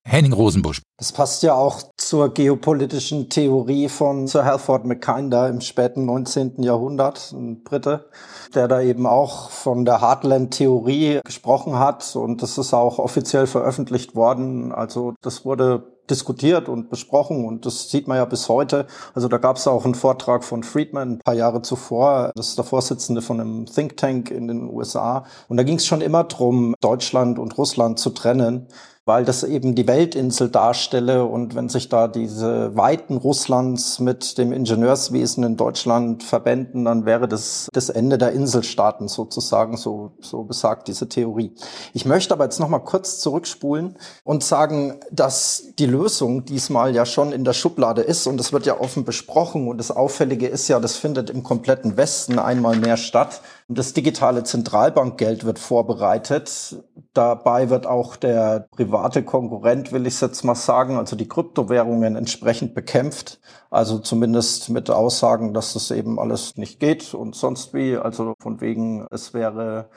Henning 0.09 0.33
Rosenbusch. 0.33 0.81
Das 0.97 1.11
passt 1.11 1.43
ja 1.43 1.53
auch 1.53 1.83
zur 1.95 2.33
geopolitischen 2.33 3.29
Theorie 3.29 3.89
von 3.89 4.25
Sir 4.25 4.43
Halford 4.43 4.83
Mackinder 4.85 5.47
im 5.47 5.61
späten 5.61 6.05
19. 6.05 6.63
Jahrhundert, 6.63 7.31
ein 7.31 7.63
Brite, 7.63 8.09
der 8.55 8.67
da 8.67 8.81
eben 8.81 9.05
auch 9.05 9.51
von 9.51 9.85
der 9.85 10.01
Heartland-Theorie 10.01 11.19
gesprochen 11.23 11.77
hat 11.77 12.15
und 12.15 12.41
das 12.41 12.57
ist 12.57 12.73
auch 12.73 12.97
offiziell 12.97 13.45
veröffentlicht 13.45 14.15
worden. 14.15 14.71
Also 14.71 15.13
das 15.21 15.45
wurde 15.45 15.99
diskutiert 16.09 16.69
und 16.69 16.89
besprochen 16.89 17.45
und 17.45 17.67
das 17.67 17.91
sieht 17.91 18.07
man 18.07 18.17
ja 18.17 18.25
bis 18.25 18.49
heute. 18.49 18.87
Also 19.13 19.27
da 19.27 19.37
gab 19.37 19.57
es 19.57 19.67
auch 19.67 19.85
einen 19.85 19.93
Vortrag 19.93 20.43
von 20.43 20.63
Friedman 20.63 21.11
ein 21.11 21.19
paar 21.19 21.35
Jahre 21.35 21.61
zuvor. 21.61 22.31
Das 22.33 22.47
ist 22.47 22.57
der 22.57 22.65
Vorsitzende 22.65 23.21
von 23.21 23.39
einem 23.39 23.67
Think 23.67 23.95
Tank 23.97 24.31
in 24.31 24.47
den 24.47 24.67
USA. 24.67 25.25
Und 25.49 25.57
da 25.57 25.63
ging 25.63 25.75
es 25.75 25.85
schon 25.85 26.01
immer 26.01 26.23
drum, 26.23 26.73
Deutschland 26.81 27.37
und 27.37 27.55
Russland 27.59 27.99
zu 27.99 28.09
trennen 28.09 28.67
weil 29.09 29.25
das 29.25 29.43
eben 29.43 29.73
die 29.73 29.87
Weltinsel 29.87 30.49
darstelle 30.49 31.25
und 31.25 31.55
wenn 31.55 31.67
sich 31.67 31.89
da 31.89 32.07
diese 32.07 32.77
Weiten 32.77 33.17
Russlands 33.17 33.97
mit 33.97 34.37
dem 34.37 34.53
Ingenieurswesen 34.53 35.43
in 35.43 35.57
Deutschland 35.57 36.21
verbänden, 36.21 36.85
dann 36.85 37.07
wäre 37.07 37.27
das 37.27 37.69
das 37.73 37.89
Ende 37.89 38.19
der 38.19 38.33
Inselstaaten 38.33 39.07
sozusagen, 39.07 39.77
so, 39.77 40.11
so 40.21 40.43
besagt 40.43 40.87
diese 40.87 41.09
Theorie. 41.09 41.55
Ich 41.95 42.05
möchte 42.05 42.35
aber 42.35 42.43
jetzt 42.43 42.59
nochmal 42.59 42.83
kurz 42.83 43.19
zurückspulen 43.19 43.97
und 44.23 44.43
sagen, 44.43 44.99
dass 45.11 45.63
die 45.79 45.87
Lösung 45.87 46.45
diesmal 46.45 46.93
ja 46.93 47.07
schon 47.07 47.31
in 47.31 47.43
der 47.43 47.53
Schublade 47.53 48.03
ist 48.03 48.27
und 48.27 48.39
es 48.39 48.53
wird 48.53 48.67
ja 48.67 48.79
offen 48.79 49.05
besprochen 49.05 49.67
und 49.67 49.79
das 49.79 49.89
Auffällige 49.89 50.45
ist 50.45 50.67
ja, 50.67 50.79
das 50.79 50.97
findet 50.97 51.31
im 51.31 51.41
kompletten 51.41 51.97
Westen 51.97 52.37
einmal 52.37 52.77
mehr 52.77 52.97
statt. 52.97 53.41
Das 53.71 53.93
digitale 53.93 54.43
Zentralbankgeld 54.43 55.45
wird 55.45 55.59
vorbereitet. 55.59 56.83
Dabei 57.13 57.69
wird 57.69 57.85
auch 57.85 58.15
der 58.15 58.67
private 58.71 59.21
Konkurrent, 59.21 59.91
will 59.91 60.07
ich 60.07 60.19
jetzt 60.21 60.43
mal 60.43 60.55
sagen, 60.55 60.97
also 60.97 61.15
die 61.15 61.27
Kryptowährungen 61.27 62.15
entsprechend 62.15 62.73
bekämpft. 62.73 63.39
Also 63.69 63.99
zumindest 63.99 64.71
mit 64.71 64.89
Aussagen, 64.89 65.53
dass 65.53 65.73
das 65.73 65.91
eben 65.91 66.19
alles 66.19 66.57
nicht 66.57 66.79
geht 66.79 67.13
und 67.13 67.35
sonst 67.35 67.75
wie. 67.75 67.95
Also 67.95 68.33
von 68.39 68.59
wegen, 68.59 69.05
es 69.11 69.35
wäre 69.35 69.91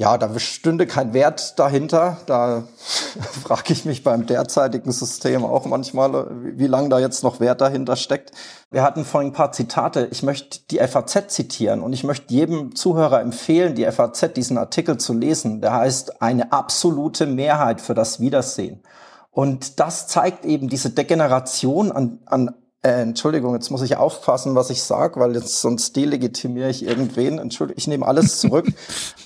ja, 0.00 0.16
da 0.16 0.38
stünde 0.38 0.86
kein 0.86 1.12
Wert 1.12 1.58
dahinter. 1.58 2.18
Da 2.26 2.62
frage 3.42 3.72
ich 3.72 3.84
mich 3.84 4.04
beim 4.04 4.26
derzeitigen 4.26 4.92
System 4.92 5.44
auch 5.44 5.66
manchmal, 5.66 6.28
wie 6.56 6.68
lange 6.68 6.88
da 6.88 7.00
jetzt 7.00 7.24
noch 7.24 7.40
Wert 7.40 7.60
dahinter 7.60 7.96
steckt. 7.96 8.30
Wir 8.70 8.84
hatten 8.84 9.04
vorhin 9.04 9.30
ein 9.30 9.34
paar 9.34 9.50
Zitate. 9.50 10.06
Ich 10.12 10.22
möchte 10.22 10.60
die 10.70 10.78
FAZ 10.78 11.34
zitieren 11.34 11.82
und 11.82 11.92
ich 11.94 12.04
möchte 12.04 12.32
jedem 12.32 12.76
Zuhörer 12.76 13.20
empfehlen, 13.20 13.74
die 13.74 13.90
FAZ, 13.90 14.34
diesen 14.36 14.56
Artikel 14.56 14.98
zu 14.98 15.14
lesen. 15.14 15.60
Der 15.60 15.72
heißt 15.72 16.22
eine 16.22 16.52
absolute 16.52 17.26
Mehrheit 17.26 17.80
für 17.80 17.94
das 17.94 18.20
Wiedersehen. 18.20 18.84
Und 19.32 19.80
das 19.80 20.06
zeigt 20.06 20.44
eben 20.44 20.68
diese 20.68 20.90
Degeneration 20.90 21.90
an, 21.90 22.20
an 22.26 22.54
äh, 22.82 23.02
Entschuldigung, 23.02 23.54
jetzt 23.54 23.70
muss 23.70 23.82
ich 23.82 23.96
aufpassen, 23.96 24.54
was 24.54 24.70
ich 24.70 24.82
sage, 24.82 25.18
weil 25.18 25.34
jetzt 25.34 25.60
sonst 25.60 25.96
delegitimiere 25.96 26.70
ich 26.70 26.84
irgendwen. 26.84 27.38
Entschuldigung, 27.38 27.78
ich 27.78 27.88
nehme 27.88 28.06
alles 28.06 28.40
zurück. 28.40 28.66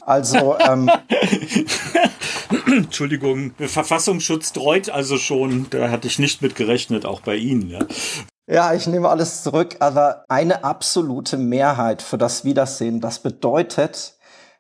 Also 0.05 0.59
ähm, 0.59 0.91
Entschuldigung, 2.67 3.53
Verfassungsschutz 3.57 4.53
dreut 4.53 4.91
also 4.91 5.17
schon. 5.17 5.69
Da 5.71 5.91
hatte 5.91 6.09
ich 6.09 6.19
nicht 6.19 6.43
mit 6.43 6.57
gerechnet, 6.57 7.07
auch 7.07 7.21
bei 7.21 7.37
Ihnen. 7.37 7.71
Ja. 7.71 7.79
Ja, 8.49 8.75
ich 8.75 8.89
nehme 8.89 9.09
alles 9.09 9.45
zurück, 9.45 9.77
aber 9.79 10.25
eine 10.29 10.65
absolute 10.65 11.37
Mehrheit 11.37 12.03
für 12.03 12.19
das 12.19 12.45
Wiedersehen, 12.45 13.01
das 13.01 13.21
bedeutet, 13.21 14.17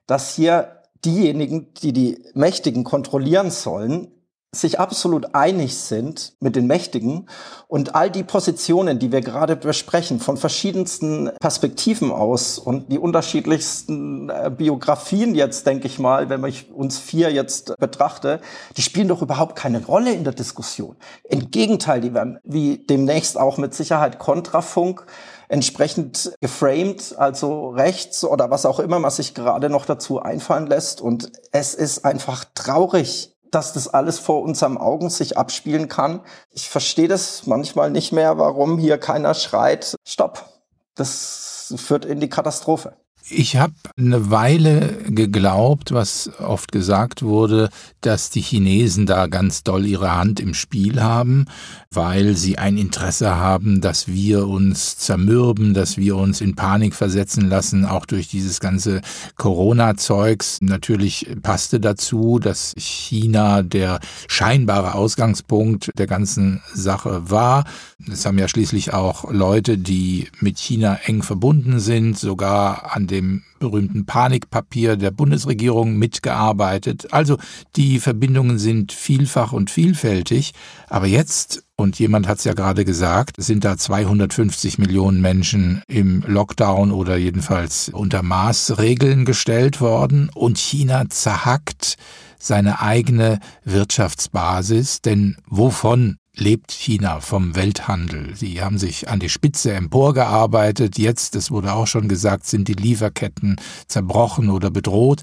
dass 0.06 0.36
hier 0.36 0.82
diejenigen, 1.04 1.74
die 1.82 1.92
die 1.92 2.24
Mächtigen 2.34 2.84
kontrollieren 2.84 3.50
sollen, 3.50 4.12
sich 4.54 4.78
absolut 4.78 5.34
einig 5.34 5.78
sind 5.78 6.34
mit 6.40 6.56
den 6.56 6.66
Mächtigen 6.66 7.26
und 7.68 7.94
all 7.94 8.10
die 8.10 8.22
Positionen, 8.22 8.98
die 8.98 9.10
wir 9.10 9.22
gerade 9.22 9.56
besprechen, 9.56 10.20
von 10.20 10.36
verschiedensten 10.36 11.30
Perspektiven 11.40 12.12
aus 12.12 12.58
und 12.58 12.92
die 12.92 12.98
unterschiedlichsten 12.98 14.28
äh, 14.28 14.50
Biografien 14.54 15.34
jetzt, 15.34 15.66
denke 15.66 15.86
ich 15.86 15.98
mal, 15.98 16.28
wenn 16.28 16.44
ich 16.44 16.70
uns 16.70 16.98
vier 16.98 17.32
jetzt 17.32 17.74
betrachte, 17.78 18.40
die 18.76 18.82
spielen 18.82 19.08
doch 19.08 19.22
überhaupt 19.22 19.56
keine 19.56 19.82
Rolle 19.86 20.12
in 20.12 20.24
der 20.24 20.34
Diskussion. 20.34 20.96
Im 21.24 21.50
Gegenteil, 21.50 22.02
die 22.02 22.12
werden 22.12 22.38
wie 22.44 22.76
demnächst 22.76 23.38
auch 23.38 23.56
mit 23.56 23.72
Sicherheit 23.72 24.18
Kontrafunk 24.18 25.06
entsprechend 25.48 26.34
geframed, 26.40 27.14
also 27.18 27.70
rechts 27.70 28.22
oder 28.24 28.50
was 28.50 28.66
auch 28.66 28.80
immer 28.80 28.98
man 28.98 29.10
sich 29.10 29.34
gerade 29.34 29.70
noch 29.70 29.86
dazu 29.86 30.20
einfallen 30.20 30.66
lässt. 30.66 31.00
Und 31.00 31.32
es 31.52 31.74
ist 31.74 32.04
einfach 32.04 32.44
traurig, 32.54 33.31
dass 33.52 33.72
das 33.72 33.86
alles 33.86 34.18
vor 34.18 34.42
unserem 34.42 34.78
Augen 34.78 35.10
sich 35.10 35.38
abspielen 35.38 35.88
kann. 35.88 36.20
Ich 36.50 36.68
verstehe 36.68 37.06
das 37.06 37.46
manchmal 37.46 37.90
nicht 37.90 38.12
mehr, 38.12 38.38
warum 38.38 38.78
hier 38.78 38.98
keiner 38.98 39.34
schreit, 39.34 39.94
stopp. 40.04 40.48
Das 40.96 41.74
führt 41.76 42.04
in 42.04 42.18
die 42.18 42.28
Katastrophe. 42.28 42.96
Ich 43.34 43.56
habe 43.56 43.72
eine 43.96 44.30
Weile 44.30 44.98
geglaubt, 45.08 45.92
was 45.92 46.30
oft 46.38 46.70
gesagt 46.70 47.22
wurde, 47.22 47.70
dass 48.02 48.28
die 48.28 48.42
Chinesen 48.42 49.06
da 49.06 49.26
ganz 49.26 49.62
doll 49.62 49.86
ihre 49.86 50.14
Hand 50.14 50.38
im 50.38 50.52
Spiel 50.52 51.00
haben, 51.00 51.46
weil 51.90 52.36
sie 52.36 52.58
ein 52.58 52.76
Interesse 52.76 53.36
haben, 53.36 53.80
dass 53.80 54.08
wir 54.08 54.46
uns 54.48 54.98
zermürben, 54.98 55.72
dass 55.72 55.96
wir 55.96 56.16
uns 56.16 56.42
in 56.42 56.56
Panik 56.56 56.94
versetzen 56.94 57.48
lassen, 57.48 57.86
auch 57.86 58.04
durch 58.04 58.28
dieses 58.28 58.60
ganze 58.60 59.00
Corona-Zeugs. 59.36 60.58
Natürlich 60.60 61.26
passte 61.42 61.80
dazu, 61.80 62.38
dass 62.38 62.74
China 62.76 63.62
der 63.62 64.00
scheinbare 64.28 64.94
Ausgangspunkt 64.94 65.90
der 65.96 66.06
ganzen 66.06 66.60
Sache 66.74 67.30
war. 67.30 67.64
Es 68.12 68.26
haben 68.26 68.38
ja 68.38 68.48
schließlich 68.48 68.92
auch 68.92 69.30
Leute, 69.30 69.78
die 69.78 70.28
mit 70.40 70.58
China 70.58 70.98
eng 71.04 71.22
verbunden 71.22 71.80
sind, 71.80 72.18
sogar 72.18 72.94
an 72.94 73.06
dem 73.06 73.21
berühmten 73.58 74.06
Panikpapier 74.06 74.96
der 74.96 75.10
Bundesregierung 75.10 75.96
mitgearbeitet. 75.96 77.12
Also 77.12 77.38
die 77.76 78.00
Verbindungen 78.00 78.58
sind 78.58 78.92
vielfach 78.92 79.52
und 79.52 79.70
vielfältig. 79.70 80.52
Aber 80.88 81.06
jetzt, 81.06 81.64
und 81.76 81.98
jemand 81.98 82.28
hat 82.28 82.38
es 82.38 82.44
ja 82.44 82.54
gerade 82.54 82.84
gesagt, 82.84 83.36
sind 83.38 83.64
da 83.64 83.76
250 83.76 84.78
Millionen 84.78 85.20
Menschen 85.20 85.82
im 85.86 86.24
Lockdown 86.26 86.90
oder 86.90 87.16
jedenfalls 87.16 87.88
unter 87.88 88.22
Maßregeln 88.22 89.24
gestellt 89.24 89.80
worden 89.80 90.30
und 90.34 90.58
China 90.58 91.08
zerhackt 91.08 91.96
seine 92.38 92.80
eigene 92.80 93.38
Wirtschaftsbasis. 93.64 95.00
Denn 95.02 95.36
wovon 95.46 96.16
lebt 96.36 96.72
China 96.72 97.20
vom 97.20 97.54
Welthandel. 97.54 98.34
Sie 98.34 98.62
haben 98.62 98.78
sich 98.78 99.08
an 99.08 99.20
die 99.20 99.28
Spitze 99.28 99.72
emporgearbeitet. 99.72 100.98
Jetzt, 100.98 101.34
das 101.34 101.50
wurde 101.50 101.72
auch 101.72 101.86
schon 101.86 102.08
gesagt, 102.08 102.46
sind 102.46 102.68
die 102.68 102.74
Lieferketten 102.74 103.56
zerbrochen 103.86 104.50
oder 104.50 104.70
bedroht. 104.70 105.22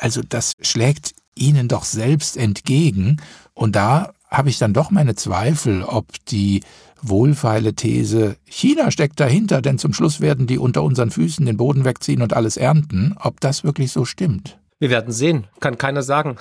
Also 0.00 0.22
das 0.26 0.52
schlägt 0.60 1.14
ihnen 1.34 1.68
doch 1.68 1.84
selbst 1.84 2.36
entgegen. 2.36 3.18
Und 3.54 3.76
da 3.76 4.12
habe 4.28 4.48
ich 4.48 4.58
dann 4.58 4.72
doch 4.72 4.90
meine 4.90 5.14
Zweifel, 5.14 5.82
ob 5.82 6.06
die 6.26 6.62
wohlfeile 7.02 7.74
These, 7.74 8.36
China 8.44 8.90
steckt 8.90 9.20
dahinter, 9.20 9.62
denn 9.62 9.78
zum 9.78 9.92
Schluss 9.92 10.20
werden 10.20 10.46
die 10.46 10.58
unter 10.58 10.82
unseren 10.82 11.10
Füßen 11.10 11.44
den 11.44 11.56
Boden 11.56 11.84
wegziehen 11.84 12.22
und 12.22 12.32
alles 12.32 12.56
ernten, 12.56 13.14
ob 13.20 13.40
das 13.40 13.64
wirklich 13.64 13.92
so 13.92 14.04
stimmt. 14.04 14.58
Wir 14.78 14.90
werden 14.90 15.12
sehen, 15.12 15.46
kann 15.60 15.78
keiner 15.78 16.02
sagen. 16.02 16.36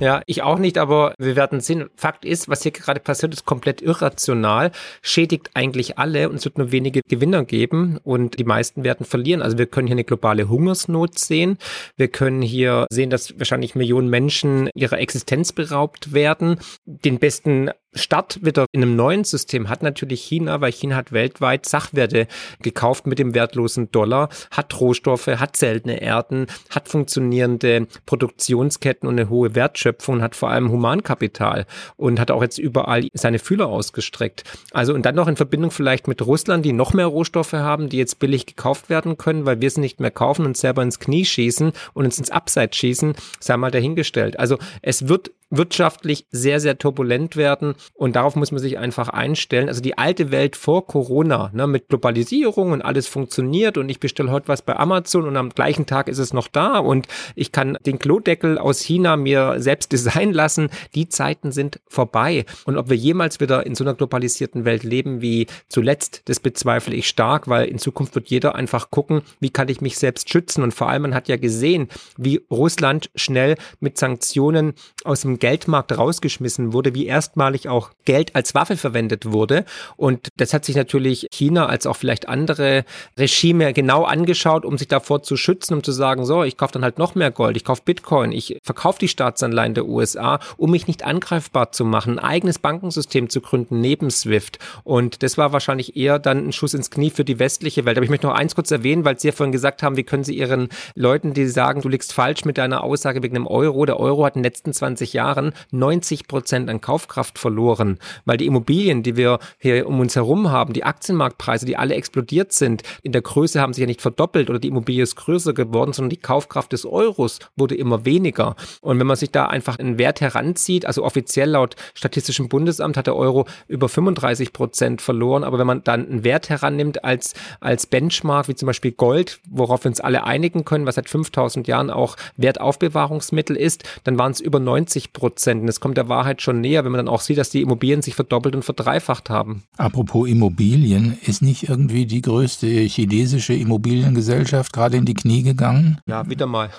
Ja, 0.00 0.22
ich 0.26 0.42
auch 0.42 0.58
nicht, 0.58 0.76
aber 0.76 1.14
wir 1.18 1.36
werden 1.36 1.60
sehen. 1.60 1.88
Fakt 1.94 2.24
ist, 2.24 2.48
was 2.48 2.62
hier 2.64 2.72
gerade 2.72 2.98
passiert, 2.98 3.32
ist 3.32 3.44
komplett 3.44 3.80
irrational, 3.80 4.72
schädigt 5.02 5.50
eigentlich 5.54 5.98
alle 5.98 6.28
und 6.28 6.36
es 6.36 6.44
wird 6.44 6.58
nur 6.58 6.72
wenige 6.72 7.00
Gewinner 7.08 7.44
geben 7.44 7.98
und 8.02 8.40
die 8.40 8.44
meisten 8.44 8.82
werden 8.82 9.06
verlieren. 9.06 9.40
Also 9.40 9.56
wir 9.56 9.66
können 9.66 9.86
hier 9.86 9.94
eine 9.94 10.02
globale 10.02 10.48
Hungersnot 10.48 11.18
sehen. 11.20 11.58
Wir 11.96 12.08
können 12.08 12.42
hier 12.42 12.86
sehen, 12.90 13.10
dass 13.10 13.38
wahrscheinlich 13.38 13.76
Millionen 13.76 14.10
Menschen 14.10 14.68
ihrer 14.74 14.98
Existenz 14.98 15.52
beraubt 15.52 16.12
werden. 16.12 16.58
Den 16.86 17.20
besten 17.20 17.70
Start 17.94 18.44
wieder 18.44 18.66
in 18.72 18.82
einem 18.82 18.96
neuen 18.96 19.24
System 19.24 19.68
hat 19.68 19.82
natürlich 19.82 20.22
China, 20.22 20.60
weil 20.60 20.72
China 20.72 20.96
hat 20.96 21.12
weltweit 21.12 21.66
Sachwerte 21.66 22.26
gekauft 22.60 23.06
mit 23.06 23.18
dem 23.18 23.34
wertlosen 23.34 23.90
Dollar, 23.90 24.28
hat 24.50 24.80
Rohstoffe, 24.80 25.26
hat 25.26 25.56
seltene 25.56 26.00
Erden, 26.00 26.46
hat 26.70 26.88
funktionierende 26.88 27.86
Produktionsketten 28.06 29.08
und 29.08 29.18
eine 29.18 29.28
hohe 29.28 29.54
Wertschöpfung, 29.54 30.22
hat 30.22 30.34
vor 30.34 30.50
allem 30.50 30.70
Humankapital 30.70 31.66
und 31.96 32.18
hat 32.18 32.30
auch 32.30 32.42
jetzt 32.42 32.58
überall 32.58 33.08
seine 33.12 33.38
Fühler 33.38 33.68
ausgestreckt. 33.68 34.44
Also 34.72 34.94
und 34.94 35.06
dann 35.06 35.14
noch 35.14 35.28
in 35.28 35.36
Verbindung 35.36 35.70
vielleicht 35.70 36.08
mit 36.08 36.24
Russland, 36.26 36.64
die 36.64 36.72
noch 36.72 36.94
mehr 36.94 37.06
Rohstoffe 37.06 37.52
haben, 37.52 37.88
die 37.88 37.98
jetzt 37.98 38.18
billig 38.18 38.46
gekauft 38.46 38.88
werden 38.88 39.16
können, 39.18 39.46
weil 39.46 39.60
wir 39.60 39.70
sie 39.70 39.80
nicht 39.80 40.00
mehr 40.00 40.10
kaufen 40.10 40.46
und 40.46 40.56
selber 40.56 40.82
ins 40.82 40.98
Knie 40.98 41.24
schießen 41.24 41.72
und 41.92 42.04
uns 42.04 42.18
ins 42.18 42.30
Abseits 42.30 42.76
schießen, 42.76 43.14
sei 43.40 43.56
mal 43.56 43.70
dahingestellt. 43.70 44.38
Also 44.38 44.58
es 44.82 45.08
wird 45.08 45.30
wirtschaftlich 45.50 46.26
sehr, 46.30 46.60
sehr 46.60 46.78
turbulent 46.78 47.36
werden 47.36 47.74
und 47.94 48.16
darauf 48.16 48.36
muss 48.36 48.52
man 48.52 48.60
sich 48.60 48.78
einfach 48.78 49.08
einstellen. 49.08 49.68
Also 49.68 49.80
die 49.80 49.98
alte 49.98 50.30
Welt 50.30 50.56
vor 50.56 50.86
Corona, 50.86 51.50
ne, 51.52 51.66
mit 51.66 51.88
Globalisierung 51.88 52.72
und 52.72 52.82
alles 52.82 53.06
funktioniert 53.06 53.78
und 53.78 53.88
ich 53.88 54.00
bestelle 54.00 54.30
heute 54.30 54.48
was 54.48 54.62
bei 54.62 54.76
Amazon 54.76 55.26
und 55.26 55.36
am 55.36 55.50
gleichen 55.50 55.86
Tag 55.86 56.08
ist 56.08 56.18
es 56.18 56.32
noch 56.32 56.48
da 56.48 56.78
und 56.78 57.06
ich 57.34 57.52
kann 57.52 57.78
den 57.86 57.98
Klodeckel 57.98 58.58
aus 58.58 58.80
China 58.80 59.16
mir 59.16 59.56
selbst 59.58 59.92
designen 59.92 60.34
lassen. 60.34 60.70
Die 60.94 61.08
Zeiten 61.08 61.52
sind 61.52 61.80
vorbei. 61.88 62.44
Und 62.64 62.76
ob 62.76 62.90
wir 62.90 62.96
jemals 62.96 63.40
wieder 63.40 63.66
in 63.66 63.74
so 63.74 63.84
einer 63.84 63.94
globalisierten 63.94 64.64
Welt 64.64 64.82
leben 64.82 65.20
wie 65.20 65.46
zuletzt, 65.68 66.22
das 66.26 66.40
bezweifle 66.40 66.94
ich 66.94 67.08
stark, 67.08 67.48
weil 67.48 67.66
in 67.66 67.78
Zukunft 67.78 68.14
wird 68.14 68.28
jeder 68.28 68.54
einfach 68.54 68.90
gucken, 68.90 69.22
wie 69.40 69.50
kann 69.50 69.68
ich 69.68 69.80
mich 69.80 69.98
selbst 69.98 70.30
schützen. 70.30 70.62
Und 70.62 70.72
vor 70.72 70.88
allem, 70.88 71.02
man 71.02 71.14
hat 71.14 71.28
ja 71.28 71.36
gesehen, 71.36 71.88
wie 72.16 72.44
Russland 72.50 73.10
schnell 73.14 73.56
mit 73.80 73.98
Sanktionen 73.98 74.74
aus 75.04 75.22
dem 75.22 75.33
Geldmarkt 75.38 75.96
rausgeschmissen 75.96 76.72
wurde, 76.72 76.94
wie 76.94 77.06
erstmalig 77.06 77.68
auch 77.68 77.90
Geld 78.04 78.34
als 78.34 78.54
Waffe 78.54 78.76
verwendet 78.76 79.30
wurde. 79.30 79.64
Und 79.96 80.28
das 80.36 80.52
hat 80.52 80.64
sich 80.64 80.76
natürlich 80.76 81.26
China 81.32 81.66
als 81.66 81.86
auch 81.86 81.96
vielleicht 81.96 82.28
andere 82.28 82.84
Regime 83.18 83.72
genau 83.72 84.04
angeschaut, 84.04 84.64
um 84.64 84.78
sich 84.78 84.88
davor 84.88 85.22
zu 85.22 85.36
schützen, 85.36 85.74
um 85.74 85.82
zu 85.82 85.92
sagen, 85.92 86.24
so, 86.24 86.42
ich 86.44 86.56
kaufe 86.56 86.72
dann 86.72 86.84
halt 86.84 86.98
noch 86.98 87.14
mehr 87.14 87.30
Gold, 87.30 87.56
ich 87.56 87.64
kaufe 87.64 87.82
Bitcoin, 87.84 88.32
ich 88.32 88.58
verkaufe 88.62 88.98
die 88.98 89.08
Staatsanleihen 89.08 89.74
der 89.74 89.86
USA, 89.86 90.38
um 90.56 90.70
mich 90.70 90.86
nicht 90.86 91.04
angreifbar 91.04 91.72
zu 91.72 91.84
machen, 91.84 92.18
ein 92.18 92.34
eigenes 92.34 92.58
Bankensystem 92.58 93.28
zu 93.28 93.40
gründen 93.40 93.80
neben 93.80 94.10
SWIFT. 94.10 94.58
Und 94.82 95.22
das 95.22 95.38
war 95.38 95.52
wahrscheinlich 95.52 95.96
eher 95.96 96.18
dann 96.18 96.48
ein 96.48 96.52
Schuss 96.52 96.74
ins 96.74 96.90
Knie 96.90 97.10
für 97.10 97.24
die 97.24 97.38
westliche 97.38 97.84
Welt. 97.84 97.96
Aber 97.96 98.04
ich 98.04 98.10
möchte 98.10 98.26
noch 98.26 98.34
eins 98.34 98.54
kurz 98.54 98.70
erwähnen, 98.70 99.04
weil 99.04 99.18
Sie 99.18 99.28
ja 99.28 99.32
vorhin 99.32 99.52
gesagt 99.52 99.82
haben, 99.82 99.96
wie 99.96 100.02
können 100.04 100.24
Sie 100.24 100.36
Ihren 100.36 100.68
Leuten, 100.94 101.34
die 101.34 101.46
sagen, 101.46 101.80
du 101.80 101.88
liegst 101.88 102.12
falsch 102.12 102.44
mit 102.44 102.58
deiner 102.58 102.84
Aussage 102.84 103.22
wegen 103.22 103.34
dem 103.34 103.46
Euro. 103.46 103.84
Der 103.86 104.00
Euro 104.00 104.24
hat 104.24 104.36
in 104.36 104.42
den 104.42 104.50
letzten 104.50 104.72
20 104.72 105.12
Jahren 105.12 105.23
Jahren 105.24 105.52
90 105.70 106.28
Prozent 106.28 106.68
an 106.68 106.80
Kaufkraft 106.80 107.38
verloren, 107.38 107.98
weil 108.24 108.36
die 108.36 108.46
Immobilien, 108.46 109.02
die 109.02 109.16
wir 109.16 109.38
hier 109.58 109.88
um 109.88 110.00
uns 110.00 110.16
herum 110.16 110.50
haben, 110.50 110.74
die 110.74 110.84
Aktienmarktpreise, 110.84 111.64
die 111.64 111.76
alle 111.76 111.94
explodiert 111.94 112.52
sind, 112.52 112.82
in 113.02 113.12
der 113.12 113.22
Größe 113.22 113.60
haben 113.60 113.72
sich 113.72 113.80
ja 113.80 113.86
nicht 113.86 114.02
verdoppelt 114.02 114.50
oder 114.50 114.58
die 114.58 114.68
Immobilie 114.68 115.02
ist 115.02 115.16
größer 115.16 115.54
geworden, 115.54 115.92
sondern 115.92 116.10
die 116.10 116.18
Kaufkraft 116.18 116.72
des 116.72 116.84
Euros 116.84 117.38
wurde 117.56 117.74
immer 117.74 118.04
weniger. 118.04 118.56
Und 118.82 118.98
wenn 118.98 119.06
man 119.06 119.16
sich 119.16 119.30
da 119.30 119.46
einfach 119.46 119.78
einen 119.78 119.98
Wert 119.98 120.20
heranzieht, 120.20 120.84
also 120.86 121.04
offiziell 121.04 121.50
laut 121.50 121.76
Statistischem 121.94 122.48
Bundesamt 122.48 122.96
hat 122.96 123.06
der 123.06 123.16
Euro 123.16 123.46
über 123.66 123.88
35 123.88 124.52
Prozent 124.52 125.00
verloren, 125.00 125.44
aber 125.44 125.58
wenn 125.58 125.66
man 125.66 125.82
dann 125.84 126.06
einen 126.06 126.24
Wert 126.24 126.50
herannimmt 126.50 127.04
als, 127.04 127.34
als 127.60 127.86
Benchmark, 127.86 128.48
wie 128.48 128.54
zum 128.54 128.66
Beispiel 128.66 128.92
Gold, 128.92 129.40
worauf 129.48 129.84
wir 129.84 129.88
uns 129.88 130.00
alle 130.00 130.24
einigen 130.24 130.64
können, 130.64 130.86
was 130.86 130.96
seit 130.96 131.08
5000 131.08 131.66
Jahren 131.66 131.90
auch 131.90 132.16
Wertaufbewahrungsmittel 132.36 133.56
ist, 133.56 133.84
dann 134.04 134.18
waren 134.18 134.32
es 134.32 134.40
über 134.40 134.60
90 134.60 135.13
Prozent. 135.14 135.62
Und 135.62 135.68
es 135.68 135.80
kommt 135.80 135.96
der 135.96 136.10
Wahrheit 136.10 136.42
schon 136.42 136.60
näher, 136.60 136.84
wenn 136.84 136.92
man 136.92 136.98
dann 136.98 137.08
auch 137.08 137.22
sieht, 137.22 137.38
dass 137.38 137.48
die 137.48 137.62
Immobilien 137.62 138.02
sich 138.02 138.14
verdoppelt 138.14 138.54
und 138.54 138.64
verdreifacht 138.64 139.30
haben. 139.30 139.62
Apropos 139.78 140.28
Immobilien, 140.28 141.16
ist 141.24 141.40
nicht 141.40 141.68
irgendwie 141.70 142.04
die 142.04 142.20
größte 142.20 142.66
chinesische 142.66 143.54
Immobiliengesellschaft 143.54 144.72
gerade 144.72 144.98
in 144.98 145.06
die 145.06 145.14
Knie 145.14 145.42
gegangen? 145.42 145.98
Ja, 146.06 146.28
wieder 146.28 146.46
mal. 146.46 146.70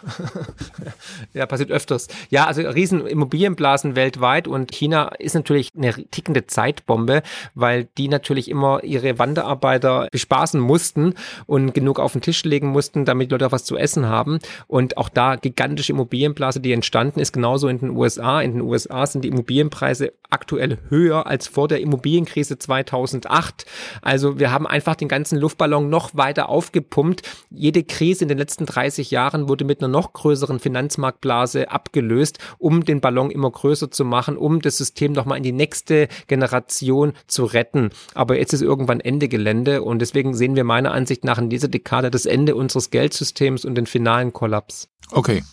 ja, 1.34 1.46
passiert 1.48 1.72
öfters. 1.72 2.08
Ja, 2.30 2.46
also 2.46 2.62
riesen 2.62 3.08
Immobilienblasen 3.08 3.96
weltweit 3.96 4.48
und 4.48 4.72
China 4.72 5.08
ist 5.18 5.34
natürlich 5.34 5.70
eine 5.76 5.94
tickende 5.94 6.46
Zeitbombe, 6.46 7.24
weil 7.56 7.88
die 7.98 8.10
natürlich 8.10 8.50
immer 8.50 8.84
ihre 8.84 9.18
Wanderarbeiter 9.18 10.08
bespaßen 10.12 10.60
mussten 10.60 11.14
und 11.46 11.74
genug 11.74 12.00
auf 12.00 12.12
den 12.12 12.22
Tisch 12.22 12.44
legen 12.44 12.68
mussten, 12.68 13.06
damit 13.06 13.32
Leute 13.32 13.48
auch 13.48 13.52
was 13.54 13.64
zu 13.64 13.78
essen 13.78 14.08
haben. 14.08 14.40
Und 14.68 14.98
auch 14.98 15.08
da 15.08 15.38
gigantische 15.38 15.94
Immobilienblase, 15.94 16.60
die 16.60 16.74
entstanden 16.74 17.22
ist, 17.22 17.32
genauso 17.32 17.70
in 17.70 17.80
den 17.80 17.92
USA 17.92 18.25
USA. 18.26 18.42
In 18.42 18.54
den 18.54 18.62
USA 18.62 19.06
sind 19.06 19.24
die 19.24 19.30
Immobilienpreise 19.30 20.14
aktuell 20.30 20.80
höher 20.90 21.28
als 21.28 21.48
vor 21.48 21.68
der 21.68 21.82
Immobilienkrise 21.82 22.58
2008. 22.58 23.66
Also 24.02 24.40
wir 24.40 24.52
haben 24.52 24.68
einfach 24.68 24.96
den 24.96 25.08
ganzen 25.08 25.40
Luftballon 25.40 25.90
noch 25.90 26.16
weiter 26.16 26.50
aufgepumpt. 26.50 27.22
Jede 27.50 27.84
Krise 27.84 28.26
in 28.26 28.30
den 28.30 28.38
letzten 28.38 28.66
30 28.66 29.12
Jahren 29.12 29.48
wurde 29.48 29.66
mit 29.66 29.80
einer 29.80 29.88
noch 29.88 30.14
größeren 30.14 30.60
Finanzmarktblase 30.60 31.72
abgelöst, 31.72 32.40
um 32.58 32.84
den 32.84 33.02
Ballon 33.02 33.32
immer 33.32 33.52
größer 33.52 33.92
zu 33.92 34.04
machen, 34.04 34.38
um 34.38 34.62
das 34.62 34.78
System 34.78 35.14
nochmal 35.14 35.38
in 35.38 35.44
die 35.44 35.52
nächste 35.52 36.08
Generation 36.28 37.14
zu 37.28 37.46
retten. 37.46 37.92
Aber 38.14 38.38
jetzt 38.38 38.54
ist 38.54 38.62
irgendwann 38.62 39.00
Ende 39.00 39.28
Gelände 39.28 39.84
und 39.84 40.00
deswegen 40.00 40.34
sehen 40.34 40.56
wir 40.56 40.64
meiner 40.64 40.92
Ansicht 40.92 41.24
nach 41.24 41.38
in 41.38 41.50
dieser 41.50 41.68
Dekade 41.68 42.12
das 42.12 42.26
Ende 42.26 42.56
unseres 42.56 42.90
Geldsystems 42.90 43.64
und 43.64 43.76
den 43.76 43.86
finalen 43.86 44.34
Kollaps. 44.34 44.90
Okay. 45.12 45.44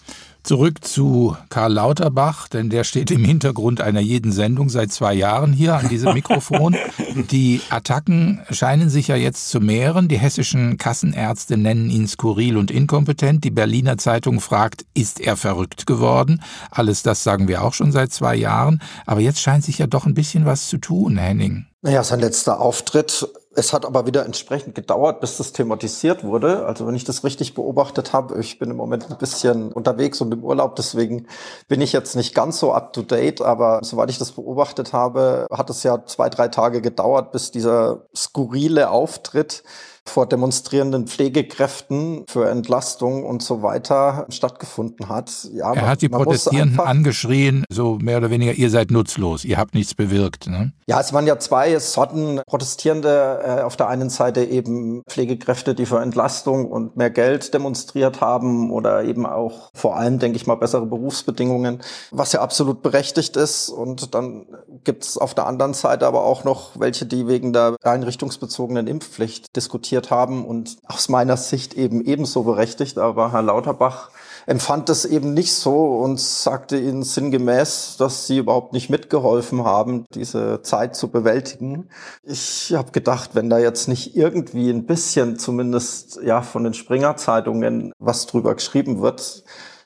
Zurück 0.42 0.84
zu 0.84 1.36
Karl 1.50 1.74
Lauterbach, 1.74 2.48
denn 2.48 2.68
der 2.68 2.82
steht 2.82 3.12
im 3.12 3.24
Hintergrund 3.24 3.80
einer 3.80 4.00
jeden 4.00 4.32
Sendung 4.32 4.70
seit 4.70 4.90
zwei 4.90 5.14
Jahren 5.14 5.52
hier 5.52 5.76
an 5.76 5.88
diesem 5.88 6.14
Mikrofon. 6.14 6.76
Die 7.30 7.60
Attacken 7.70 8.42
scheinen 8.50 8.90
sich 8.90 9.06
ja 9.06 9.14
jetzt 9.14 9.50
zu 9.50 9.60
mehren. 9.60 10.08
Die 10.08 10.18
hessischen 10.18 10.78
Kassenärzte 10.78 11.56
nennen 11.56 11.90
ihn 11.90 12.08
skurril 12.08 12.56
und 12.56 12.72
inkompetent. 12.72 13.44
Die 13.44 13.52
Berliner 13.52 13.98
Zeitung 13.98 14.40
fragt, 14.40 14.84
ist 14.94 15.20
er 15.20 15.36
verrückt 15.36 15.86
geworden? 15.86 16.42
Alles 16.72 17.04
das 17.04 17.22
sagen 17.22 17.46
wir 17.46 17.62
auch 17.62 17.74
schon 17.74 17.92
seit 17.92 18.12
zwei 18.12 18.34
Jahren. 18.34 18.82
Aber 19.06 19.20
jetzt 19.20 19.40
scheint 19.40 19.62
sich 19.62 19.78
ja 19.78 19.86
doch 19.86 20.06
ein 20.06 20.14
bisschen 20.14 20.44
was 20.44 20.68
zu 20.68 20.78
tun, 20.78 21.18
Henning. 21.18 21.66
Naja, 21.82 22.02
sein 22.02 22.20
letzter 22.20 22.60
Auftritt 22.60 23.28
es 23.54 23.72
hat 23.72 23.84
aber 23.84 24.06
wieder 24.06 24.24
entsprechend 24.24 24.74
gedauert, 24.74 25.20
bis 25.20 25.36
das 25.36 25.52
thematisiert 25.52 26.24
wurde. 26.24 26.64
Also 26.66 26.86
wenn 26.86 26.94
ich 26.94 27.04
das 27.04 27.24
richtig 27.24 27.54
beobachtet 27.54 28.12
habe, 28.12 28.40
ich 28.40 28.58
bin 28.58 28.70
im 28.70 28.76
Moment 28.76 29.10
ein 29.10 29.18
bisschen 29.18 29.72
unterwegs 29.72 30.20
und 30.20 30.32
im 30.32 30.42
Urlaub, 30.42 30.76
deswegen 30.76 31.26
bin 31.68 31.80
ich 31.80 31.92
jetzt 31.92 32.16
nicht 32.16 32.34
ganz 32.34 32.58
so 32.58 32.72
up 32.72 32.92
to 32.92 33.02
date, 33.02 33.42
aber 33.42 33.80
soweit 33.82 34.10
ich 34.10 34.18
das 34.18 34.32
beobachtet 34.32 34.92
habe, 34.92 35.46
hat 35.50 35.70
es 35.70 35.82
ja 35.82 36.04
zwei, 36.06 36.28
drei 36.28 36.48
Tage 36.48 36.80
gedauert, 36.80 37.32
bis 37.32 37.50
dieser 37.50 38.06
skurrile 38.14 38.90
Auftritt 38.90 39.62
vor 40.06 40.26
demonstrierenden 40.26 41.06
Pflegekräften 41.06 42.24
für 42.28 42.48
Entlastung 42.48 43.24
und 43.24 43.42
so 43.42 43.62
weiter 43.62 44.26
stattgefunden 44.28 45.08
hat. 45.08 45.48
Ja, 45.52 45.72
er 45.72 45.88
hat 45.88 46.02
die 46.02 46.08
Protestierenden 46.08 46.80
angeschrien, 46.80 47.64
so 47.70 47.98
mehr 48.00 48.18
oder 48.18 48.30
weniger, 48.30 48.52
ihr 48.52 48.70
seid 48.70 48.90
nutzlos, 48.90 49.44
ihr 49.44 49.58
habt 49.58 49.74
nichts 49.74 49.94
bewirkt. 49.94 50.48
Ne? 50.48 50.72
Ja, 50.86 51.00
es 51.00 51.12
waren 51.12 51.26
ja 51.26 51.38
zwei 51.38 51.78
Sorten 51.78 52.40
Protestierende. 52.46 53.40
Äh, 53.44 53.62
auf 53.62 53.76
der 53.76 53.88
einen 53.88 54.10
Seite 54.10 54.44
eben 54.44 55.02
Pflegekräfte, 55.08 55.74
die 55.74 55.86
für 55.86 56.00
Entlastung 56.00 56.70
und 56.70 56.96
mehr 56.96 57.10
Geld 57.10 57.54
demonstriert 57.54 58.20
haben 58.20 58.70
oder 58.70 59.04
eben 59.04 59.24
auch 59.24 59.70
vor 59.74 59.96
allem, 59.96 60.18
denke 60.18 60.36
ich 60.36 60.46
mal, 60.46 60.56
bessere 60.56 60.86
Berufsbedingungen, 60.86 61.80
was 62.10 62.32
ja 62.32 62.40
absolut 62.40 62.82
berechtigt 62.82 63.36
ist. 63.36 63.68
Und 63.68 64.14
dann 64.14 64.46
gibt 64.84 65.04
es 65.04 65.16
auf 65.16 65.34
der 65.34 65.46
anderen 65.46 65.74
Seite 65.74 66.06
aber 66.06 66.24
auch 66.24 66.44
noch 66.44 66.78
welche, 66.78 67.06
die 67.06 67.28
wegen 67.28 67.52
der 67.52 67.76
einrichtungsbezogenen 67.82 68.86
Impfpflicht 68.86 69.54
diskutieren 69.56 69.91
diskutiert 69.92 70.10
haben 70.10 70.44
und 70.44 70.78
aus 70.86 71.08
meiner 71.08 71.36
Sicht 71.36 71.74
eben 71.74 72.02
ebenso 72.04 72.44
berechtigt. 72.44 72.98
Aber 72.98 73.32
Herr 73.32 73.42
Lauterbach 73.42 74.10
empfand 74.46 74.88
das 74.88 75.04
eben 75.04 75.34
nicht 75.34 75.54
so 75.54 75.98
und 75.98 76.18
sagte 76.18 76.78
ihnen 76.78 77.02
sinngemäß, 77.02 77.96
dass 77.98 78.26
sie 78.26 78.38
überhaupt 78.38 78.72
nicht 78.72 78.90
mitgeholfen 78.90 79.64
haben, 79.64 80.04
diese 80.14 80.62
Zeit 80.62 80.96
zu 80.96 81.08
bewältigen. 81.08 81.88
Ich 82.24 82.72
habe 82.74 82.90
gedacht, 82.90 83.30
wenn 83.34 83.50
da 83.50 83.58
jetzt 83.58 83.86
nicht 83.86 84.16
irgendwie 84.16 84.70
ein 84.70 84.86
bisschen 84.86 85.38
zumindest 85.38 86.20
ja 86.24 86.40
von 86.42 86.64
den 86.64 86.74
Springer 86.74 87.16
Zeitungen 87.16 87.92
was 87.98 88.26
drüber 88.26 88.54
geschrieben 88.54 89.02
wird, 89.02 89.44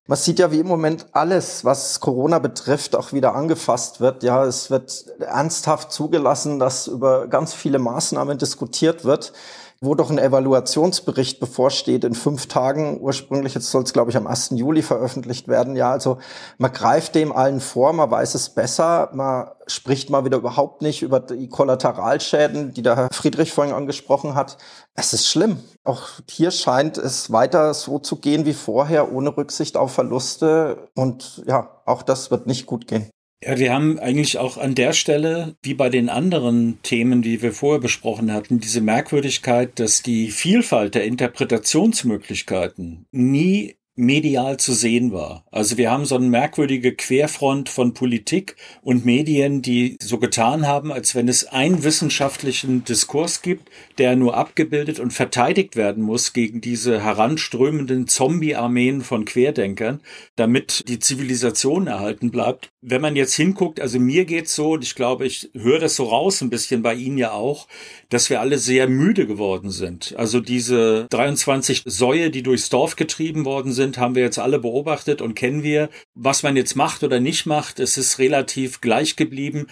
man 0.09 0.17
sieht 0.17 0.39
ja, 0.39 0.53
wie 0.53 0.61
im 0.61 0.69
Moment 0.69 1.07
alles, 1.13 1.65
was 1.65 1.99
Corona 1.99 2.39
betrifft, 2.39 2.95
auch 2.95 3.13
wieder 3.13 3.35
angefasst 3.35 4.01
wird. 4.01 4.23
Ja, 4.23 4.45
es 4.45 4.71
wird 4.71 5.05
ernsthaft 5.19 5.91
zugelassen, 5.91 6.61
dass 6.61 6.87
über 6.87 7.27
ganz 7.27 7.55
viele 7.55 7.81
Maßnahmen 7.81 8.39
diskutiert 8.39 9.05
wird 9.05 9.33
wo 9.81 9.95
doch 9.95 10.11
ein 10.11 10.19
Evaluationsbericht 10.19 11.39
bevorsteht 11.41 12.05
in 12.05 12.15
fünf 12.15 12.47
Tagen. 12.47 13.01
Ursprünglich, 13.01 13.55
jetzt 13.55 13.71
soll 13.71 13.83
es, 13.83 13.93
glaube 13.93 14.11
ich, 14.11 14.17
am 14.17 14.27
1. 14.27 14.51
Juli 14.55 14.83
veröffentlicht 14.83 15.49
werden. 15.49 15.77
Ja, 15.77 15.91
also 15.91 16.19
man 16.59 16.73
greift 16.73 17.15
dem 17.15 17.33
allen 17.33 17.61
vor, 17.61 17.93
man 17.93 18.11
weiß 18.11 18.35
es 18.35 18.51
besser, 18.51 19.11
man 19.13 19.51
spricht 19.67 20.11
mal 20.11 20.25
wieder 20.25 20.39
überhaupt 20.39 20.83
nicht 20.83 21.03
über 21.03 21.21
die 21.21 21.49
Kollateralschäden, 21.49 22.73
die 22.73 22.83
der 22.83 22.97
Herr 22.97 23.09
Friedrich 23.13 23.53
vorhin 23.53 23.75
angesprochen 23.75 24.35
hat. 24.35 24.59
Es 24.95 25.13
ist 25.13 25.27
schlimm. 25.27 25.59
Auch 25.85 26.09
hier 26.29 26.51
scheint 26.51 26.99
es 26.99 27.33
weiter 27.33 27.75
so 27.75 27.99
zu 27.99 28.17
gehen 28.17 28.47
wie 28.47 28.55
vorher, 28.55 29.13
ohne 29.13 29.37
Rücksicht 29.37 29.77
auf 29.77 29.93
Verluste. 29.93 30.89
Und 30.95 31.43
ja, 31.47 31.83
auch 31.85 32.03
das 32.03 32.31
wird 32.31 32.47
nicht 32.47 32.67
gut 32.67 32.87
gehen. 32.87 33.11
Ja, 33.43 33.59
wir 33.59 33.73
haben 33.73 33.99
eigentlich 33.99 34.39
auch 34.39 34.57
an 34.57 34.75
der 34.75 34.95
Stelle, 34.95 35.57
wie 35.63 35.75
bei 35.75 35.91
den 35.91 36.09
anderen 36.09 36.81
Themen, 36.83 37.21
die 37.21 37.43
wir 37.43 37.53
vorher 37.53 37.81
besprochen 37.81 38.33
hatten, 38.33 38.61
diese 38.61 38.81
Merkwürdigkeit, 38.81 39.79
dass 39.79 40.03
die 40.03 40.31
Vielfalt 40.31 40.95
der 40.95 41.05
Interpretationsmöglichkeiten 41.05 43.07
nie 43.13 43.76
medial 43.97 44.59
zu 44.59 44.75
sehen 44.75 45.11
war. 45.11 45.45
Also 45.51 45.79
wir 45.79 45.91
haben 45.91 46.05
so 46.05 46.17
eine 46.17 46.27
merkwürdige 46.27 46.95
Querfront 46.95 47.71
von 47.71 47.95
Politik 47.95 48.57
und 48.83 49.07
Medien, 49.07 49.63
die 49.63 49.97
so 50.01 50.19
getan 50.19 50.67
haben, 50.67 50.93
als 50.93 51.15
wenn 51.15 51.29
es 51.29 51.47
einen 51.47 51.83
wissenschaftlichen 51.83 52.85
Diskurs 52.85 53.41
gibt, 53.41 53.71
der 53.97 54.15
nur 54.15 54.37
abgebildet 54.37 55.01
und 55.01 55.13
verteidigt 55.13 55.77
werden 55.77 56.03
muss 56.03 56.35
gegen 56.35 56.61
diese 56.61 57.03
heranströmenden 57.03 58.07
Zombie-Armeen 58.07 59.01
von 59.01 59.25
Querdenkern, 59.25 60.01
damit 60.37 60.89
die 60.89 60.99
Zivilisation 60.99 61.87
erhalten 61.87 62.31
bleibt. 62.31 62.71
Wenn 62.83 63.01
man 63.01 63.17
jetzt 63.17 63.35
hinguckt, 63.35 63.81
also 63.81 63.99
mir 63.99 64.27
geht's 64.27 64.55
so, 64.55 64.73
und 64.73 64.85
ich 64.85 64.95
glaube, 64.95 65.27
ich 65.27 65.51
höre 65.55 65.79
das 65.79 65.97
so 65.97 66.05
raus 66.05 66.43
ein 66.43 66.51
bisschen 66.51 66.83
bei 66.83 66.95
Ihnen 66.95 67.17
ja 67.17 67.33
auch, 67.33 67.67
dass 68.09 68.31
wir 68.31 68.41
alle 68.41 68.59
sehr 68.59 68.89
müde 68.89 69.27
geworden 69.27 69.71
sind. 69.71 70.15
Also 70.17 70.41
diese 70.41 71.07
23 71.11 71.83
Säue, 71.85 72.31
die 72.31 72.43
durchs 72.43 72.69
Dorf 72.69 72.97
getrieben 72.97 73.45
worden 73.45 73.73
sind, 73.73 73.99
haben 73.99 74.15
wir 74.15 74.23
jetzt 74.23 74.39
alle 74.39 74.59
beobachtet 74.59 75.21
und 75.21 75.35
kennen 75.35 75.63
wir. 75.63 75.89
Was 76.15 76.43
man 76.43 76.57
jetzt 76.57 76.77
macht 76.77 77.03
oder 77.03 77.21
nicht 77.21 77.47
macht, 77.47 77.81
es 77.81 77.97
ist 77.97 78.19
relativ 78.19 78.81
gleich 78.81 79.17
geblieben. 79.17 79.67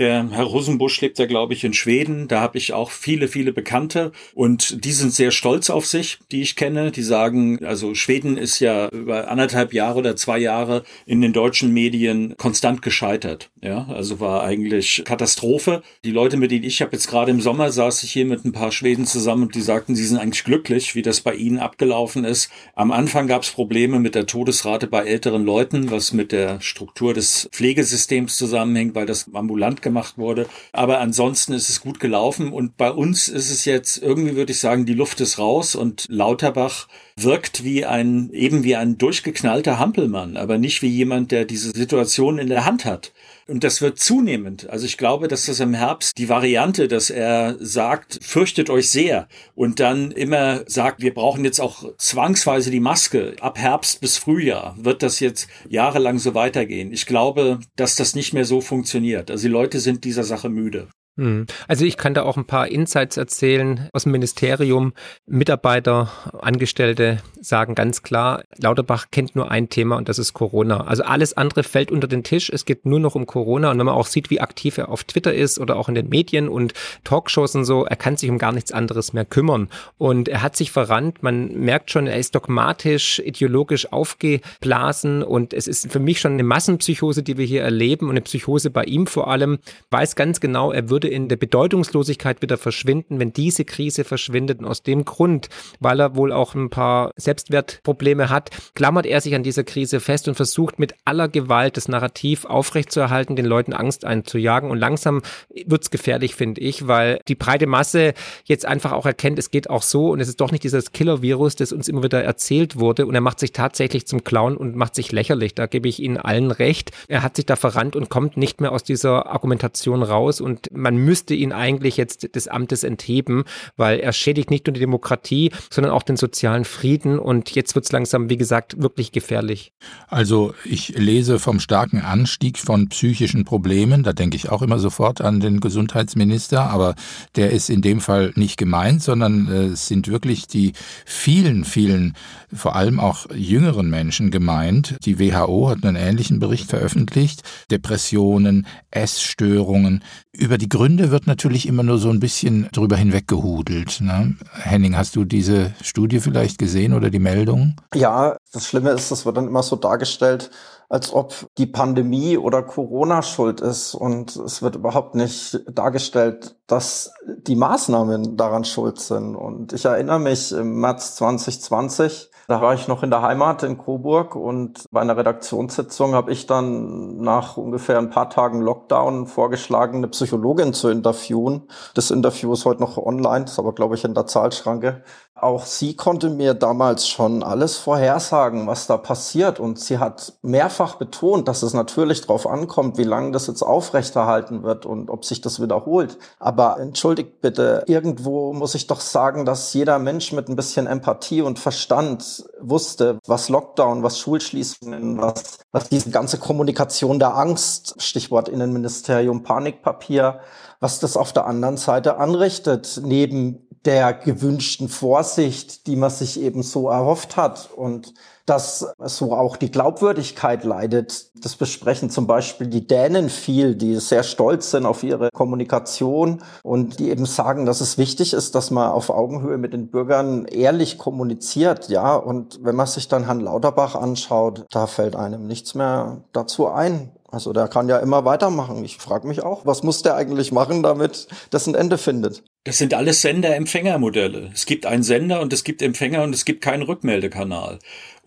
Der 0.00 0.30
Herr 0.30 0.44
Rosenbusch 0.44 0.98
lebt 1.02 1.18
ja, 1.18 1.26
glaube 1.26 1.52
ich, 1.52 1.62
in 1.62 1.74
Schweden. 1.74 2.26
Da 2.26 2.40
habe 2.40 2.56
ich 2.56 2.72
auch 2.72 2.90
viele, 2.90 3.28
viele 3.28 3.52
Bekannte 3.52 4.12
und 4.32 4.82
die 4.86 4.92
sind 4.92 5.12
sehr 5.12 5.30
stolz 5.30 5.68
auf 5.68 5.84
sich, 5.84 6.20
die 6.32 6.40
ich 6.40 6.56
kenne. 6.56 6.90
Die 6.90 7.02
sagen, 7.02 7.62
also 7.66 7.94
Schweden 7.94 8.38
ist 8.38 8.60
ja 8.60 8.88
über 8.88 9.30
anderthalb 9.30 9.74
Jahre 9.74 9.98
oder 9.98 10.16
zwei 10.16 10.38
Jahre 10.38 10.84
in 11.04 11.20
den 11.20 11.34
deutschen 11.34 11.74
Medien 11.74 12.34
konstant 12.38 12.80
gescheitert. 12.80 13.50
Ja, 13.60 13.88
also 13.90 14.20
war 14.20 14.42
eigentlich 14.42 15.02
Katastrophe. 15.04 15.82
Die 16.02 16.12
Leute, 16.12 16.38
mit 16.38 16.50
denen 16.50 16.64
ich 16.64 16.80
habe 16.80 16.92
jetzt 16.92 17.08
gerade 17.08 17.30
im 17.30 17.42
Sommer 17.42 17.70
saß 17.70 18.02
ich 18.02 18.10
hier 18.10 18.24
mit 18.24 18.42
ein 18.46 18.52
paar 18.52 18.72
Schweden 18.72 19.04
zusammen 19.04 19.42
und 19.42 19.54
die 19.54 19.60
sagten, 19.60 19.94
sie 19.94 20.06
sind 20.06 20.16
eigentlich 20.16 20.44
glücklich, 20.44 20.94
wie 20.94 21.02
das 21.02 21.20
bei 21.20 21.34
ihnen 21.34 21.58
abgelaufen 21.58 22.24
ist. 22.24 22.50
Am 22.74 22.90
Anfang 22.90 23.26
gab 23.26 23.42
es 23.42 23.50
Probleme 23.50 24.00
mit 24.00 24.14
der 24.14 24.24
Todesrate 24.24 24.86
bei 24.86 25.04
älteren 25.04 25.44
Leuten, 25.44 25.90
was 25.90 26.14
mit 26.14 26.32
der 26.32 26.58
Struktur 26.62 27.12
des 27.12 27.50
Pflegesystems 27.52 28.38
zusammenhängt, 28.38 28.94
weil 28.94 29.04
das 29.04 29.28
ambulant 29.34 29.82
gemacht 29.90 30.16
wurde. 30.16 30.46
Aber 30.72 31.00
ansonsten 31.00 31.52
ist 31.52 31.68
es 31.68 31.80
gut 31.80 32.00
gelaufen 32.00 32.52
und 32.52 32.76
bei 32.76 32.90
uns 32.90 33.28
ist 33.28 33.50
es 33.50 33.64
jetzt 33.64 33.98
irgendwie, 34.02 34.36
würde 34.36 34.52
ich 34.52 34.60
sagen, 34.60 34.86
die 34.86 34.94
Luft 34.94 35.20
ist 35.20 35.38
raus 35.38 35.74
und 35.74 36.06
Lauterbach 36.08 36.88
wirkt 37.16 37.64
wie 37.64 37.84
ein, 37.84 38.30
eben 38.32 38.64
wie 38.64 38.76
ein 38.76 38.96
durchgeknallter 38.96 39.78
Hampelmann, 39.78 40.36
aber 40.36 40.58
nicht 40.58 40.80
wie 40.82 40.88
jemand, 40.88 41.32
der 41.32 41.44
diese 41.44 41.70
Situation 41.70 42.38
in 42.38 42.48
der 42.48 42.64
Hand 42.64 42.84
hat. 42.84 43.12
Und 43.50 43.64
das 43.64 43.82
wird 43.82 43.98
zunehmend. 43.98 44.70
Also 44.70 44.86
ich 44.86 44.96
glaube, 44.96 45.26
dass 45.26 45.46
das 45.46 45.58
im 45.58 45.74
Herbst 45.74 46.16
die 46.16 46.28
Variante, 46.28 46.86
dass 46.86 47.10
er 47.10 47.56
sagt, 47.58 48.20
fürchtet 48.22 48.70
euch 48.70 48.88
sehr 48.90 49.26
und 49.56 49.80
dann 49.80 50.12
immer 50.12 50.62
sagt, 50.68 51.02
wir 51.02 51.12
brauchen 51.12 51.44
jetzt 51.44 51.60
auch 51.60 51.84
zwangsweise 51.98 52.70
die 52.70 52.78
Maske. 52.78 53.34
Ab 53.40 53.58
Herbst 53.58 54.00
bis 54.00 54.18
Frühjahr 54.18 54.76
wird 54.78 55.02
das 55.02 55.18
jetzt 55.18 55.48
jahrelang 55.68 56.20
so 56.20 56.34
weitergehen. 56.34 56.92
Ich 56.92 57.06
glaube, 57.06 57.58
dass 57.74 57.96
das 57.96 58.14
nicht 58.14 58.32
mehr 58.32 58.44
so 58.44 58.60
funktioniert. 58.60 59.32
Also 59.32 59.48
die 59.48 59.52
Leute 59.52 59.80
sind 59.80 60.04
dieser 60.04 60.22
Sache 60.22 60.48
müde. 60.48 60.86
Hm. 61.20 61.44
Also 61.68 61.84
ich 61.84 61.98
kann 61.98 62.14
da 62.14 62.22
auch 62.22 62.38
ein 62.38 62.46
paar 62.46 62.68
Insights 62.68 63.18
erzählen 63.18 63.90
aus 63.92 64.04
dem 64.04 64.12
Ministerium. 64.12 64.94
Mitarbeiter, 65.26 66.10
Angestellte 66.40 67.18
sagen 67.42 67.74
ganz 67.74 68.02
klar, 68.02 68.42
Lauterbach 68.56 69.08
kennt 69.10 69.36
nur 69.36 69.50
ein 69.50 69.68
Thema 69.68 69.98
und 69.98 70.08
das 70.08 70.18
ist 70.18 70.32
Corona. 70.32 70.86
Also 70.86 71.02
alles 71.02 71.36
andere 71.36 71.62
fällt 71.62 71.90
unter 71.90 72.08
den 72.08 72.24
Tisch. 72.24 72.48
Es 72.48 72.64
geht 72.64 72.86
nur 72.86 73.00
noch 73.00 73.16
um 73.16 73.26
Corona. 73.26 73.70
Und 73.70 73.78
wenn 73.78 73.84
man 73.84 73.96
auch 73.96 74.06
sieht, 74.06 74.30
wie 74.30 74.40
aktiv 74.40 74.78
er 74.78 74.88
auf 74.88 75.04
Twitter 75.04 75.34
ist 75.34 75.58
oder 75.58 75.76
auch 75.76 75.90
in 75.90 75.94
den 75.94 76.08
Medien 76.08 76.48
und 76.48 76.72
Talkshows 77.04 77.54
und 77.54 77.66
so, 77.66 77.84
er 77.84 77.96
kann 77.96 78.16
sich 78.16 78.30
um 78.30 78.38
gar 78.38 78.52
nichts 78.52 78.72
anderes 78.72 79.12
mehr 79.12 79.26
kümmern. 79.26 79.68
Und 79.98 80.26
er 80.26 80.40
hat 80.40 80.56
sich 80.56 80.70
verrannt. 80.70 81.22
Man 81.22 81.52
merkt 81.52 81.90
schon, 81.90 82.06
er 82.06 82.18
ist 82.18 82.34
dogmatisch, 82.34 83.18
ideologisch 83.18 83.92
aufgeblasen 83.92 85.22
und 85.22 85.52
es 85.52 85.68
ist 85.68 85.92
für 85.92 86.00
mich 86.00 86.18
schon 86.18 86.32
eine 86.32 86.44
Massenpsychose, 86.44 87.22
die 87.22 87.36
wir 87.36 87.44
hier 87.44 87.62
erleben 87.62 88.06
und 88.06 88.12
eine 88.12 88.22
Psychose 88.22 88.70
bei 88.70 88.84
ihm 88.84 89.06
vor 89.06 89.28
allem. 89.28 89.58
Weiß 89.90 90.16
ganz 90.16 90.40
genau, 90.40 90.72
er 90.72 90.88
würde 90.88 91.09
in 91.10 91.28
der 91.28 91.36
Bedeutungslosigkeit 91.36 92.42
wieder 92.42 92.56
verschwinden, 92.56 93.18
wenn 93.18 93.32
diese 93.32 93.64
Krise 93.64 94.04
verschwindet. 94.04 94.60
Und 94.60 94.66
aus 94.66 94.82
dem 94.82 95.04
Grund, 95.04 95.48
weil 95.80 96.00
er 96.00 96.16
wohl 96.16 96.32
auch 96.32 96.54
ein 96.54 96.70
paar 96.70 97.12
Selbstwertprobleme 97.16 98.30
hat, 98.30 98.50
klammert 98.74 99.06
er 99.06 99.20
sich 99.20 99.34
an 99.34 99.42
dieser 99.42 99.64
Krise 99.64 100.00
fest 100.00 100.28
und 100.28 100.34
versucht 100.34 100.78
mit 100.78 100.94
aller 101.04 101.28
Gewalt 101.28 101.76
das 101.76 101.88
Narrativ 101.88 102.44
aufrechtzuerhalten, 102.44 103.36
den 103.36 103.46
Leuten 103.46 103.72
Angst 103.72 104.04
einzujagen. 104.04 104.70
Und 104.70 104.78
langsam 104.78 105.22
wird's 105.66 105.90
gefährlich, 105.90 106.34
finde 106.34 106.60
ich, 106.60 106.86
weil 106.86 107.20
die 107.28 107.34
breite 107.34 107.66
Masse 107.66 108.14
jetzt 108.44 108.66
einfach 108.66 108.92
auch 108.92 109.06
erkennt, 109.06 109.38
es 109.38 109.50
geht 109.50 109.68
auch 109.70 109.82
so 109.82 110.10
und 110.10 110.20
es 110.20 110.28
ist 110.28 110.40
doch 110.40 110.52
nicht 110.52 110.64
dieses 110.64 110.92
Killer-Virus, 110.92 111.56
das 111.56 111.72
uns 111.72 111.88
immer 111.88 112.02
wieder 112.02 112.22
erzählt 112.22 112.78
wurde. 112.78 113.06
Und 113.06 113.14
er 113.14 113.20
macht 113.20 113.40
sich 113.40 113.52
tatsächlich 113.52 114.06
zum 114.06 114.24
Clown 114.24 114.56
und 114.56 114.76
macht 114.76 114.94
sich 114.94 115.12
lächerlich. 115.12 115.54
Da 115.54 115.66
gebe 115.66 115.88
ich 115.88 116.00
Ihnen 116.00 116.16
allen 116.16 116.50
recht. 116.50 116.92
Er 117.08 117.22
hat 117.22 117.36
sich 117.36 117.46
da 117.46 117.56
verrannt 117.56 117.96
und 117.96 118.08
kommt 118.08 118.36
nicht 118.36 118.60
mehr 118.60 118.72
aus 118.72 118.84
dieser 118.84 119.26
Argumentation 119.26 120.02
raus. 120.02 120.40
Und 120.40 120.68
man 120.72 120.89
müsste 120.96 121.34
ihn 121.34 121.52
eigentlich 121.52 121.96
jetzt 121.96 122.34
des 122.34 122.48
Amtes 122.48 122.84
entheben, 122.84 123.44
weil 123.76 124.00
er 124.00 124.12
schädigt 124.12 124.50
nicht 124.50 124.66
nur 124.66 124.74
die 124.74 124.80
Demokratie, 124.80 125.50
sondern 125.70 125.92
auch 125.92 126.02
den 126.02 126.16
sozialen 126.16 126.64
Frieden. 126.64 127.18
Und 127.18 127.54
jetzt 127.54 127.74
wird 127.74 127.84
es 127.84 127.92
langsam, 127.92 128.30
wie 128.30 128.36
gesagt, 128.36 128.80
wirklich 128.82 129.12
gefährlich. 129.12 129.72
Also 130.08 130.54
ich 130.64 130.90
lese 130.96 131.38
vom 131.38 131.60
starken 131.60 132.00
Anstieg 132.00 132.58
von 132.58 132.88
psychischen 132.88 133.44
Problemen. 133.44 134.02
Da 134.02 134.12
denke 134.12 134.36
ich 134.36 134.50
auch 134.50 134.62
immer 134.62 134.78
sofort 134.78 135.20
an 135.20 135.40
den 135.40 135.60
Gesundheitsminister. 135.60 136.70
Aber 136.70 136.94
der 137.36 137.50
ist 137.50 137.70
in 137.70 137.82
dem 137.82 138.00
Fall 138.00 138.32
nicht 138.36 138.56
gemeint, 138.56 139.02
sondern 139.02 139.48
äh, 139.48 139.64
es 139.66 139.88
sind 139.88 140.08
wirklich 140.08 140.46
die 140.46 140.72
vielen, 141.04 141.64
vielen, 141.64 142.14
vor 142.52 142.76
allem 142.76 143.00
auch 143.00 143.26
jüngeren 143.34 143.88
Menschen 143.90 144.30
gemeint. 144.30 144.96
Die 145.04 145.18
WHO 145.18 145.68
hat 145.68 145.84
einen 145.84 145.96
ähnlichen 145.96 146.38
Bericht 146.40 146.68
veröffentlicht. 146.68 147.42
Depressionen, 147.70 148.66
Essstörungen. 148.90 150.02
Über 150.32 150.58
die 150.58 150.68
Gründe 150.68 151.10
wird 151.10 151.26
natürlich 151.26 151.66
immer 151.66 151.82
nur 151.82 151.98
so 151.98 152.08
ein 152.08 152.20
bisschen 152.20 152.68
drüber 152.72 152.96
hinweggehudelt. 152.96 154.00
Ne? 154.00 154.36
Henning, 154.52 154.96
hast 154.96 155.16
du 155.16 155.24
diese 155.24 155.74
Studie 155.82 156.20
vielleicht 156.20 156.58
gesehen 156.58 156.92
oder 156.92 157.10
die 157.10 157.18
Meldung? 157.18 157.74
Ja, 157.94 158.36
das 158.52 158.66
Schlimme 158.66 158.90
ist, 158.90 159.10
das 159.10 159.26
wird 159.26 159.36
dann 159.36 159.48
immer 159.48 159.64
so 159.64 159.74
dargestellt, 159.74 160.50
als 160.88 161.12
ob 161.12 161.48
die 161.58 161.66
Pandemie 161.66 162.38
oder 162.38 162.62
Corona 162.62 163.22
schuld 163.22 163.60
ist. 163.60 163.94
Und 163.94 164.36
es 164.36 164.62
wird 164.62 164.76
überhaupt 164.76 165.16
nicht 165.16 165.60
dargestellt, 165.68 166.54
dass 166.68 167.12
die 167.46 167.56
Maßnahmen 167.56 168.36
daran 168.36 168.64
schuld 168.64 169.00
sind. 169.00 169.34
Und 169.34 169.72
ich 169.72 169.84
erinnere 169.84 170.20
mich 170.20 170.52
im 170.52 170.80
März 170.80 171.16
2020, 171.16 172.29
da 172.50 172.60
war 172.60 172.74
ich 172.74 172.88
noch 172.88 173.04
in 173.04 173.10
der 173.10 173.22
Heimat 173.22 173.62
in 173.62 173.78
Coburg 173.78 174.34
und 174.34 174.84
bei 174.90 175.00
einer 175.00 175.16
Redaktionssitzung 175.16 176.14
habe 176.14 176.32
ich 176.32 176.46
dann 176.46 177.18
nach 177.18 177.56
ungefähr 177.56 177.96
ein 177.98 178.10
paar 178.10 178.28
Tagen 178.28 178.60
Lockdown 178.60 179.28
vorgeschlagen, 179.28 179.98
eine 179.98 180.08
Psychologin 180.08 180.72
zu 180.72 180.88
interviewen. 180.88 181.68
Das 181.94 182.10
Interview 182.10 182.52
ist 182.52 182.64
heute 182.64 182.80
noch 182.80 182.98
online, 182.98 183.44
ist 183.44 183.60
aber, 183.60 183.72
glaube 183.72 183.94
ich, 183.94 184.04
in 184.04 184.14
der 184.14 184.26
Zahlschranke. 184.26 185.04
Auch 185.34 185.64
sie 185.64 185.96
konnte 185.96 186.28
mir 186.28 186.52
damals 186.52 187.08
schon 187.08 187.42
alles 187.42 187.78
vorhersagen, 187.78 188.66
was 188.66 188.86
da 188.86 188.98
passiert. 188.98 189.58
Und 189.58 189.78
sie 189.78 189.98
hat 189.98 190.34
mehrfach 190.42 190.96
betont, 190.96 191.48
dass 191.48 191.62
es 191.62 191.72
natürlich 191.72 192.20
darauf 192.20 192.46
ankommt, 192.46 192.98
wie 192.98 193.04
lange 193.04 193.30
das 193.30 193.46
jetzt 193.46 193.62
aufrechterhalten 193.62 194.62
wird 194.62 194.84
und 194.84 195.08
ob 195.08 195.24
sich 195.24 195.40
das 195.40 195.62
wiederholt. 195.62 196.18
Aber 196.38 196.78
entschuldigt 196.78 197.40
bitte, 197.40 197.84
irgendwo 197.86 198.52
muss 198.52 198.74
ich 198.74 198.86
doch 198.86 199.00
sagen, 199.00 199.46
dass 199.46 199.72
jeder 199.72 199.98
Mensch 199.98 200.32
mit 200.32 200.48
ein 200.48 200.56
bisschen 200.56 200.86
Empathie 200.86 201.40
und 201.40 201.58
Verstand 201.58 202.44
wusste, 202.60 203.18
was 203.26 203.48
Lockdown, 203.48 204.02
was 204.02 204.18
Schulschließungen, 204.18 205.22
was, 205.22 205.58
was 205.72 205.88
diese 205.88 206.10
ganze 206.10 206.38
Kommunikation 206.38 207.18
der 207.18 207.36
Angst, 207.36 207.94
Stichwort 208.02 208.50
Innenministerium, 208.50 209.42
Panikpapier, 209.42 210.40
was 210.80 211.00
das 211.00 211.16
auf 211.16 211.32
der 211.32 211.46
anderen 211.46 211.78
Seite 211.78 212.18
anrichtet, 212.18 213.00
neben 213.02 213.66
der 213.84 214.12
gewünschten 214.12 214.88
Vorsicht, 214.88 215.86
die 215.86 215.96
man 215.96 216.10
sich 216.10 216.40
eben 216.40 216.62
so 216.62 216.88
erhofft 216.88 217.36
hat 217.36 217.70
und 217.74 218.12
dass 218.44 218.84
so 218.98 219.32
auch 219.32 219.56
die 219.56 219.70
Glaubwürdigkeit 219.70 220.64
leidet. 220.64 221.30
Das 221.44 221.54
besprechen 221.54 222.10
zum 222.10 222.26
Beispiel 222.26 222.66
die 222.66 222.86
Dänen 222.86 223.30
viel, 223.30 223.76
die 223.76 223.94
sehr 223.96 224.24
stolz 224.24 224.72
sind 224.72 224.86
auf 224.86 225.02
ihre 225.04 225.30
Kommunikation 225.32 226.42
und 226.64 226.98
die 226.98 227.10
eben 227.10 227.26
sagen, 227.26 227.64
dass 227.64 227.80
es 227.80 227.96
wichtig 227.96 228.32
ist, 228.32 228.54
dass 228.56 228.70
man 228.70 228.90
auf 228.90 229.08
Augenhöhe 229.08 229.56
mit 229.56 229.72
den 229.72 229.88
Bürgern 229.88 230.46
ehrlich 230.46 230.98
kommuniziert, 230.98 231.88
ja. 231.88 232.16
Und 232.16 232.58
wenn 232.62 232.74
man 232.74 232.88
sich 232.88 233.08
dann 233.08 233.26
Herrn 233.26 233.40
Lauterbach 233.40 233.94
anschaut, 233.94 234.66
da 234.70 234.86
fällt 234.88 235.14
einem 235.14 235.46
nichts 235.46 235.74
mehr 235.74 236.24
dazu 236.32 236.66
ein. 236.66 237.12
Also 237.30 237.52
der 237.52 237.68
kann 237.68 237.88
ja 237.88 237.98
immer 237.98 238.24
weitermachen. 238.24 238.84
Ich 238.84 238.98
frage 238.98 239.28
mich 239.28 239.42
auch, 239.44 239.64
was 239.64 239.84
muss 239.84 240.02
der 240.02 240.16
eigentlich 240.16 240.50
machen, 240.50 240.82
damit 240.82 241.28
das 241.50 241.68
ein 241.68 241.76
Ende 241.76 241.96
findet? 241.96 242.42
Das 242.64 242.76
sind 242.76 242.92
alles 242.92 243.22
Sender-Empfänger-Modelle. 243.22 244.50
Es 244.52 244.66
gibt 244.66 244.84
einen 244.84 245.02
Sender 245.02 245.40
und 245.40 245.50
es 245.52 245.64
gibt 245.64 245.80
Empfänger 245.80 246.22
und 246.22 246.34
es 246.34 246.44
gibt 246.44 246.60
keinen 246.62 246.82
Rückmeldekanal. 246.82 247.78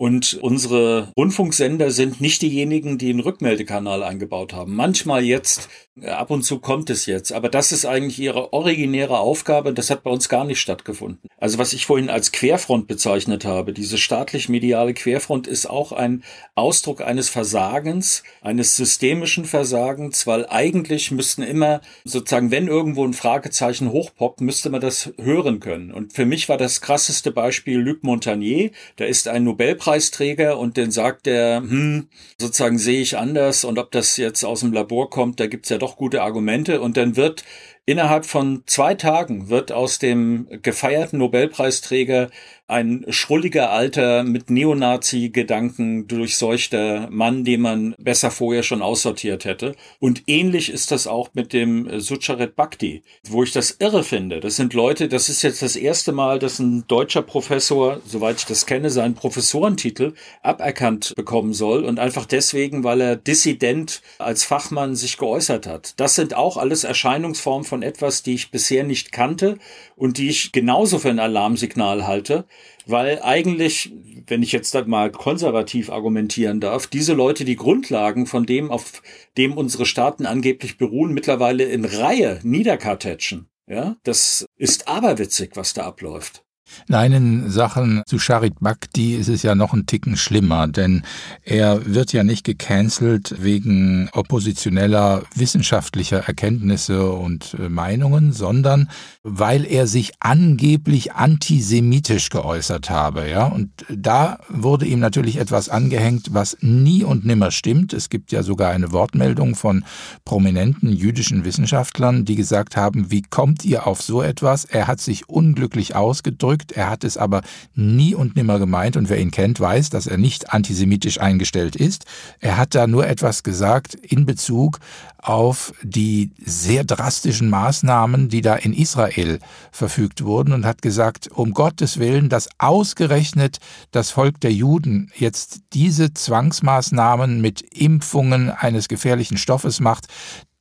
Und 0.04 0.38
unsere 0.41 1.14
Rundfunksender 1.16 1.89
sind 1.89 2.20
nicht 2.20 2.41
diejenigen, 2.41 2.97
die 2.97 3.10
einen 3.10 3.22
Rückmeldekanal 3.22 4.04
eingebaut 4.04 4.51
haben. 4.51 4.76
Manchmal 4.76 5.24
jetzt, 5.24 5.70
äh, 5.97 6.10
ab 6.10 6.30
und 6.30 6.43
zu 6.43 6.60
kommt 6.60 6.89
es 6.89 7.06
jetzt, 7.06 7.32
aber 7.32 7.47
das 7.47 7.72
ist 7.72 7.86
eigentlich 7.86 8.20
ihre 8.20 8.51
originäre 8.51 9.18
Aufgabe. 9.20 9.74
Das 9.74 9.89
hat 9.89 10.04
bei 10.04 10.12
uns 10.12 10.28
gar 10.28 10.43
nicht 10.43 10.60
stattgefunden. 10.60 11.30
Also 11.38 11.58
was 11.58 11.72
ich 11.72 11.86
vorhin 11.86 12.10
als 12.10 12.34
Querfront 12.34 12.86
bezeichnet 12.86 13.45
habe, 13.45 13.72
diese 13.72 13.97
staatlich-mediale 13.97 14.93
Querfront 14.93 15.47
ist 15.47 15.70
auch 15.70 15.93
ein 15.93 16.26
Ausdruck 16.54 16.99
eines 16.99 17.30
Versagens, 17.30 18.24
eines 18.41 18.76
systemischen 18.76 19.45
Versagens, 19.45 20.28
weil 20.28 20.45
eigentlich 20.49 21.12
müssten 21.12 21.43
immer 21.43 21.80
sozusagen, 22.04 22.51
wenn 22.51 22.68
irgendwo 22.68 23.06
ein 23.06 23.14
Fragezeichen 23.14 23.89
hochpoppt, 23.89 24.41
müsste 24.41 24.70
man 24.70 24.82
das 24.82 25.14
hören 25.18 25.62
können. 25.62 25.93
Und 25.93 26.12
für 26.12 26.26
mich 26.26 26.49
war 26.49 26.58
das 26.58 26.82
krasseste 26.82 27.32
Beispiel 27.32 27.80
Luc 27.80 28.04
Montagnier. 28.04 28.72
Da 28.97 29.06
ist 29.06 29.30
ein 29.30 29.45
Nobelpreis 29.45 29.92
Nobelpreisträger 29.93 30.57
und 30.57 30.77
den 30.77 30.91
sagt 30.91 31.27
er, 31.27 31.57
hm, 31.57 32.07
sozusagen 32.39 32.77
sehe 32.77 33.01
ich 33.01 33.17
anders 33.17 33.63
und 33.63 33.77
ob 33.77 33.91
das 33.91 34.17
jetzt 34.17 34.43
aus 34.43 34.61
dem 34.61 34.73
Labor 34.73 35.09
kommt, 35.09 35.39
da 35.39 35.47
gibt's 35.47 35.69
ja 35.69 35.77
doch 35.77 35.95
gute 35.97 36.21
Argumente. 36.23 36.81
Und 36.81 36.97
dann 36.97 37.15
wird 37.15 37.43
Innerhalb 37.85 38.25
von 38.25 38.63
zwei 38.65 38.95
Tagen 38.95 39.49
wird 39.49 39.73
aus 39.73 39.99
dem 39.99 40.47
gefeierten 40.61 41.19
Nobelpreisträger 41.19 42.29
ein 42.68 43.05
schrulliger 43.09 43.72
alter 43.72 44.24
mit 44.24 44.49
Neonazi-Gedanken 44.49 46.07
durchseuchter 46.07 47.09
Mann, 47.11 47.43
den 47.43 47.61
man 47.61 47.93
besser 47.99 48.32
vorher 48.32 48.64
schon 48.64 48.82
aussortiert 48.82 49.43
hätte. 49.43 49.76
Und 49.99 50.24
ähnlich 50.28 50.72
ist 50.72 50.91
das 50.91 51.05
auch 51.05 51.30
mit 51.34 51.51
dem 51.51 51.99
Sucharit 51.99 52.55
Bhakti, 52.55 53.03
wo 53.28 53.43
ich 53.43 53.51
das 53.51 53.78
irre 53.80 54.03
finde. 54.03 54.39
Das 54.39 54.55
sind 54.55 54.74
Leute, 54.74 55.09
das 55.09 55.28
ist 55.28 55.41
jetzt 55.41 55.61
das 55.61 55.76
erste 55.76 56.14
Mal, 56.14 56.39
dass 56.39 56.59
ein 56.59 56.86
deutscher 56.88 57.22
Professor, 57.22 57.99
soweit 58.05 58.38
ich 58.38 58.45
das 58.45 58.66
kenne, 58.66 58.89
seinen 58.89 59.16
Professorentitel 59.16 60.14
aberkannt 60.41 61.14
bekommen 61.18 61.53
soll 61.53 61.84
und 61.84 61.99
einfach 61.99 62.26
deswegen, 62.26 62.84
weil 62.86 63.01
er 63.01 63.16
dissident 63.18 64.01
als 64.20 64.45
Fachmann 64.45 64.95
sich 64.95 65.18
geäußert 65.18 65.68
hat. 65.68 65.99
Das 65.99 66.16
sind 66.16 66.34
auch 66.34 66.55
alles 66.55 66.86
Erscheinungsformen 66.86 67.66
von 67.66 67.84
etwas, 67.84 68.24
die 68.24 68.36
ich 68.36 68.51
bisher 68.51 68.86
nicht 68.86 69.11
kannte 69.11 69.57
und 69.95 70.18
die 70.18 70.30
ich 70.30 70.53
genauso 70.53 70.97
für 70.99 71.09
ein 71.09 71.20
Alarmsignal 71.20 72.07
halte, 72.07 72.45
weil 72.86 73.22
eigentlich, 73.22 73.93
wenn 74.28 74.43
ich 74.43 74.51
jetzt 74.51 74.74
mal 74.88 75.12
konservativ 75.12 75.89
argumentieren 75.89 76.60
darf, 76.60 76.88
diese 76.88 77.14
Leute 77.14 77.45
die 77.45 77.56
Grundlagen 77.56 78.26
von 78.26 78.45
dem, 78.45 78.72
auf 78.72 79.01
dem 79.38 79.58
unsere 79.58 79.86
Staaten 79.86 80.26
angeblich 80.26 80.78
beruhen, 80.78 81.14
mittlerweile 81.14 81.64
in 81.64 81.86
Reihe 81.86 82.39
niederkartätschen. 82.43 83.47
Ja, 83.68 83.95
das 84.04 84.45
ist 84.58 84.88
aberwitzig, 84.88 85.51
was 85.56 85.74
da 85.74 85.84
abläuft. 85.84 86.43
Nein, 86.88 87.11
in 87.11 87.49
Sachen 87.49 88.03
zu 88.05 88.20
Charit 88.20 88.59
Bhakti 88.59 89.16
ist 89.16 89.28
es 89.28 89.43
ja 89.43 89.55
noch 89.55 89.74
ein 89.74 89.86
Ticken 89.86 90.18
schlimmer, 90.18 90.68
denn 90.68 91.03
er 91.43 91.86
wird 91.86 92.14
ja 92.14 92.24
nicht 92.24 92.43
gecancelt 92.43 93.36
wegen 93.39 94.09
oppositioneller 94.14 95.24
wissenschaftlicher 95.36 96.20
Erkenntnisse 96.20 97.11
und 97.11 97.55
äh, 97.59 97.70
Meinungen, 97.70 98.32
sondern 98.32 98.89
weil 99.24 99.66
er 99.66 99.88
sich 99.88 100.14
angeblich 100.20 101.14
antisemitisch 101.14 102.30
geäußert 102.30 102.89
habe, 102.89 103.30
ja. 103.30 103.45
Und 103.45 103.72
da 103.89 104.39
wurde 104.49 104.86
ihm 104.86 104.99
natürlich 104.99 105.38
etwas 105.38 105.70
angehängt, 105.70 106.28
was 106.32 106.57
nie 106.61 107.03
und 107.03 107.26
nimmer 107.26 107.51
stimmt. 107.51 107.93
Es 107.93 108.09
gibt 108.09 108.32
ja 108.32 108.43
sogar 108.43 108.72
eine 108.72 108.91
Wortmeldung 108.91 109.55
von 109.55 109.84
prominenten 110.26 110.91
jüdischen 110.91 111.45
Wissenschaftlern, 111.45 112.26
die 112.26 112.36
gesagt 112.36 112.76
haben, 112.76 113.11
wie 113.11 113.22
kommt 113.22 113.64
ihr 113.66 113.86
auf 113.88 114.01
so 114.01 114.22
etwas? 114.22 114.66
Er 114.66 114.88
hat 114.88 114.99
sich 114.99 115.30
unglücklich 115.30 115.95
ausgedrückt 115.95 116.53
ausgedrückt. 116.54 116.72
Er 116.74 116.89
hat 116.89 117.04
es 117.04 117.18
aber 117.18 117.41
nie 117.76 118.16
und 118.16 118.36
nimmer 118.36 118.60
gemeint 118.60 118.97
und 118.97 119.10
wer 119.10 119.20
ihn 119.20 119.32
kennt, 119.32 119.60
weiß, 119.60 119.89
dass 119.89 120.08
er 120.08 120.18
nicht 120.18 120.54
antisemitisch 120.54 121.20
eingestellt 121.20 121.76
ist. 121.76 122.06
Er 122.39 122.58
hat 122.58 122.76
da 122.76 122.88
nur 122.88 123.08
etwas 123.08 123.43
gesagt 123.43 123.95
in 123.95 124.26
Bezug 124.26 124.80
auf 125.18 125.74
die 125.84 126.32
sehr 126.43 126.84
drastischen 126.84 127.49
Maßnahmen, 127.49 128.30
die 128.30 128.41
da 128.41 128.56
in 128.56 128.74
Israel 128.74 129.39
verfügt 129.72 130.24
wurden 130.24 130.54
und 130.54 130.66
hat 130.66 130.82
gesagt, 130.82 131.30
um 131.32 131.54
Gottes 131.54 131.97
Willen, 131.97 132.30
dass 132.30 132.49
ausgerechnet 132.58 133.60
das 133.91 134.12
Volk 134.12 134.39
der 134.41 134.51
Juden 134.51 135.12
jetzt 135.16 135.62
diese 135.74 136.14
Zwangsmaßnahmen 136.14 137.41
mit 137.41 137.62
Impfungen 137.62 138.49
eines 138.49 138.88
gefährlichen 138.88 139.38
Stoffes 139.38 139.80
macht, 139.80 140.08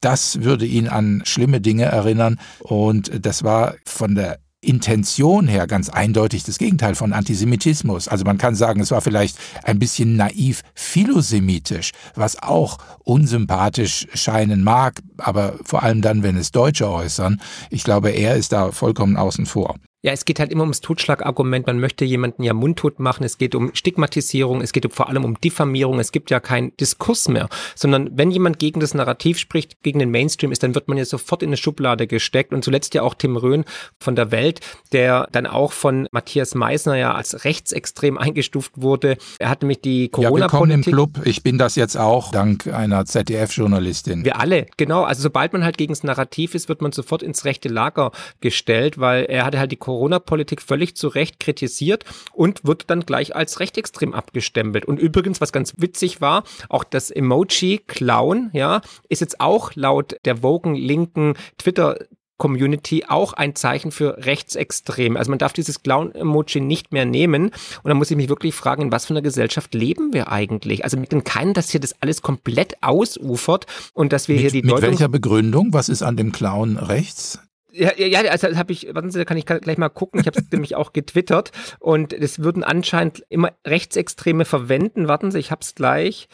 das 0.03 0.43
würde 0.43 0.67
ihn 0.67 0.89
an 0.89 1.23
schlimme 1.25 1.61
Dinge 1.61 1.85
erinnern. 1.85 2.39
Und 2.59 3.25
das 3.25 3.45
war 3.45 3.75
von 3.85 4.15
der 4.15 4.39
Intention 4.63 5.49
her 5.49 5.67
ganz 5.67 5.89
eindeutig 5.89 6.45
das 6.45 6.57
Gegenteil 6.57 6.95
von 6.95 7.13
Antisemitismus. 7.13 8.07
Also 8.09 8.25
man 8.25 8.39
kann 8.39 8.55
sagen, 8.55 8.81
es 8.81 8.93
war 8.93 9.01
vielleicht 9.01 9.37
ein 9.65 9.79
bisschen 9.79 10.17
naiv 10.17 10.63
philosemitisch, 10.75 11.91
was 12.15 12.41
auch 12.41 12.79
unsympathisch 13.05 14.07
scheinen 14.15 14.63
mag, 14.63 15.01
aber 15.19 15.59
vor 15.65 15.83
allem 15.83 16.01
dann, 16.01 16.23
wenn 16.23 16.37
es 16.37 16.53
Deutsche 16.53 16.89
äußern. 16.89 17.41
Ich 17.71 17.83
glaube, 17.83 18.11
er 18.11 18.37
ist 18.37 18.53
da 18.53 18.71
vollkommen 18.71 19.17
außen 19.17 19.47
vor. 19.47 19.77
Ja, 20.05 20.11
es 20.11 20.25
geht 20.25 20.41
halt 20.41 20.51
immer 20.51 20.63
ums 20.63 20.81
Totschlagargument. 20.81 21.69
Man 21.69 21.79
möchte 21.79 22.05
jemanden 22.05 22.43
ja 22.43 22.55
mundtot 22.55 22.99
machen. 22.99 23.23
Es 23.23 23.39
geht 23.39 23.55
um 23.55 23.73
Stigmatisierung. 23.73 24.61
Es 24.61 24.73
geht 24.73 24.93
vor 24.93 25.09
allem 25.09 25.25
um 25.25 25.41
Diffamierung. 25.41 26.01
Es 26.01 26.11
gibt 26.11 26.31
ja 26.33 26.41
keinen 26.41 26.77
Diskurs 26.77 27.29
mehr, 27.29 27.49
sondern 27.77 28.11
wenn 28.13 28.33
jemand 28.33 28.59
gegen 28.59 28.81
das 28.81 28.95
Narrativ 28.95 29.39
spricht, 29.39 29.81
gegen 29.85 30.01
den 30.01 30.11
Mainstream 30.11 30.51
ist, 30.51 30.65
dann 30.65 30.75
wird 30.75 30.89
man 30.89 30.99
ja 30.99 31.05
sofort 31.05 31.45
in 31.45 31.51
eine 31.51 31.57
Schublade 31.57 32.09
gesteckt. 32.09 32.53
Und 32.53 32.65
zuletzt 32.65 32.95
ja 32.95 33.03
auch 33.03 33.15
Tim 33.15 33.37
Röhn 33.37 33.65
von 34.01 34.17
der 34.17 34.33
Welt, 34.33 34.61
der 34.91 35.29
dann 35.31 35.47
auch 35.47 35.71
von 35.71 36.09
Matthias 36.11 36.57
Meisner 36.57 36.97
ja 36.97 37.15
als 37.15 37.45
rechtsextrem 37.45 38.19
eingestuft 38.19 38.73
wurde. 38.75 39.19
Er 39.39 39.51
hat 39.51 39.63
nämlich 39.63 39.83
die 39.83 40.09
Corona-Politik. 40.09 40.69
Ja, 40.69 40.75
im 40.75 40.83
Club. 40.83 41.21
Ich 41.25 41.45
bin 41.45 41.59
das 41.59 41.77
jetzt 41.77 41.97
auch 41.97 42.33
dank 42.33 42.67
einer 42.67 43.05
ZDF-Journalistin. 43.05 44.25
Wir 44.25 44.41
alle, 44.41 44.67
genau. 44.77 45.05
Also 45.05 45.23
sobald 45.23 45.53
man 45.53 45.63
halt 45.63 45.79
gegen 45.79 45.93
das 45.93 46.03
Narrativ 46.03 46.57
ist, 46.57 46.69
wird 46.69 46.83
man 46.83 46.91
sofort 46.91 47.23
ins 47.23 47.45
rechte 47.45 47.69
Lager 47.69 48.11
gestellt, 48.41 48.99
weil 48.99 49.27
er 49.27 49.45
hatte 49.45 49.61
halt 49.61 49.71
die 49.71 49.77
Corona-Politik 49.93 50.63
völlig 50.63 50.97
zu 50.97 51.09
Recht 51.09 51.39
kritisiert 51.39 52.07
und 52.33 52.65
wird 52.65 52.89
dann 52.89 53.05
gleich 53.05 53.37
als 53.37 53.61
rechtsextrem 53.61 54.15
abgestempelt. 54.15 54.87
Und 54.87 54.99
übrigens, 54.99 55.43
was 55.43 55.53
ganz 55.53 55.75
witzig 55.77 56.23
war, 56.23 56.45
auch 56.71 56.83
das 56.83 57.11
Emoji 57.11 57.79
Clown, 57.87 58.49
ja, 58.55 58.81
ist 59.11 59.21
jetzt 59.21 59.41
auch 59.41 59.75
laut 59.75 60.17
der 60.25 60.43
Wogen 60.43 60.75
linken 60.75 61.35
Twitter 61.59 61.99
Community 62.39 63.05
auch 63.07 63.35
ein 63.35 63.55
Zeichen 63.55 63.93
für 63.93 64.17
rechtsextrem. 64.25 65.17
Also 65.17 65.31
man 65.31 65.39
darf 65.39 65.53
dieses 65.53 65.83
Clown-Emoji 65.83 66.61
nicht 66.61 66.91
mehr 66.91 67.05
nehmen. 67.05 67.53
Und 67.83 67.89
da 67.89 67.95
muss 67.95 68.11
ich 68.11 68.17
mich 68.17 68.31
wirklich 68.31 68.55
fragen, 68.55 68.83
in 68.83 68.93
was 68.93 69.05
für 69.05 69.13
einer 69.13 69.23
Gesellschaft 69.23 69.75
leben 69.75 70.13
wir 70.13 70.33
eigentlich? 70.33 70.83
Also 70.83 70.97
mit 70.97 71.13
dem 71.13 71.23
keinen, 71.23 71.53
dass 71.53 71.71
hier 71.71 71.81
das 71.81 71.95
alles 72.01 72.23
komplett 72.23 72.83
ausufert 72.83 73.67
und 73.93 74.13
dass 74.13 74.27
wir 74.27 74.37
mit, 74.37 74.41
hier 74.41 74.63
die 74.63 74.67
Mit 74.67 74.83
welcher 74.83 75.09
Begründung? 75.09 75.73
Was 75.73 75.89
ist 75.91 76.03
an 76.03 76.17
dem 76.17 76.33
Clown 76.33 76.79
rechts? 76.79 77.39
Ja, 77.73 77.93
ja, 77.97 78.21
also 78.31 78.55
habe 78.57 78.73
ich, 78.73 78.95
warten 78.95 79.11
Sie, 79.11 79.19
da 79.19 79.25
kann 79.25 79.37
ich 79.37 79.47
gleich 79.47 79.79
mal 79.79 79.89
gucken. 79.89 80.21
Ich 80.21 80.27
habe 80.27 80.39
es 80.39 80.45
nämlich 80.53 80.77
auch 80.77 80.93
getwittert 80.93 81.53
und 81.79 82.13
es 82.13 82.41
würden 82.41 82.65
anscheinend 82.65 83.25
immer 83.29 83.53
Rechtsextreme 83.67 84.45
verwenden. 84.45 85.09
Warten 85.09 85.31
Sie, 85.31 85.39
ich 85.39 85.51
habe 85.51 85.63
es 85.63 85.75
gleich. 85.75 86.29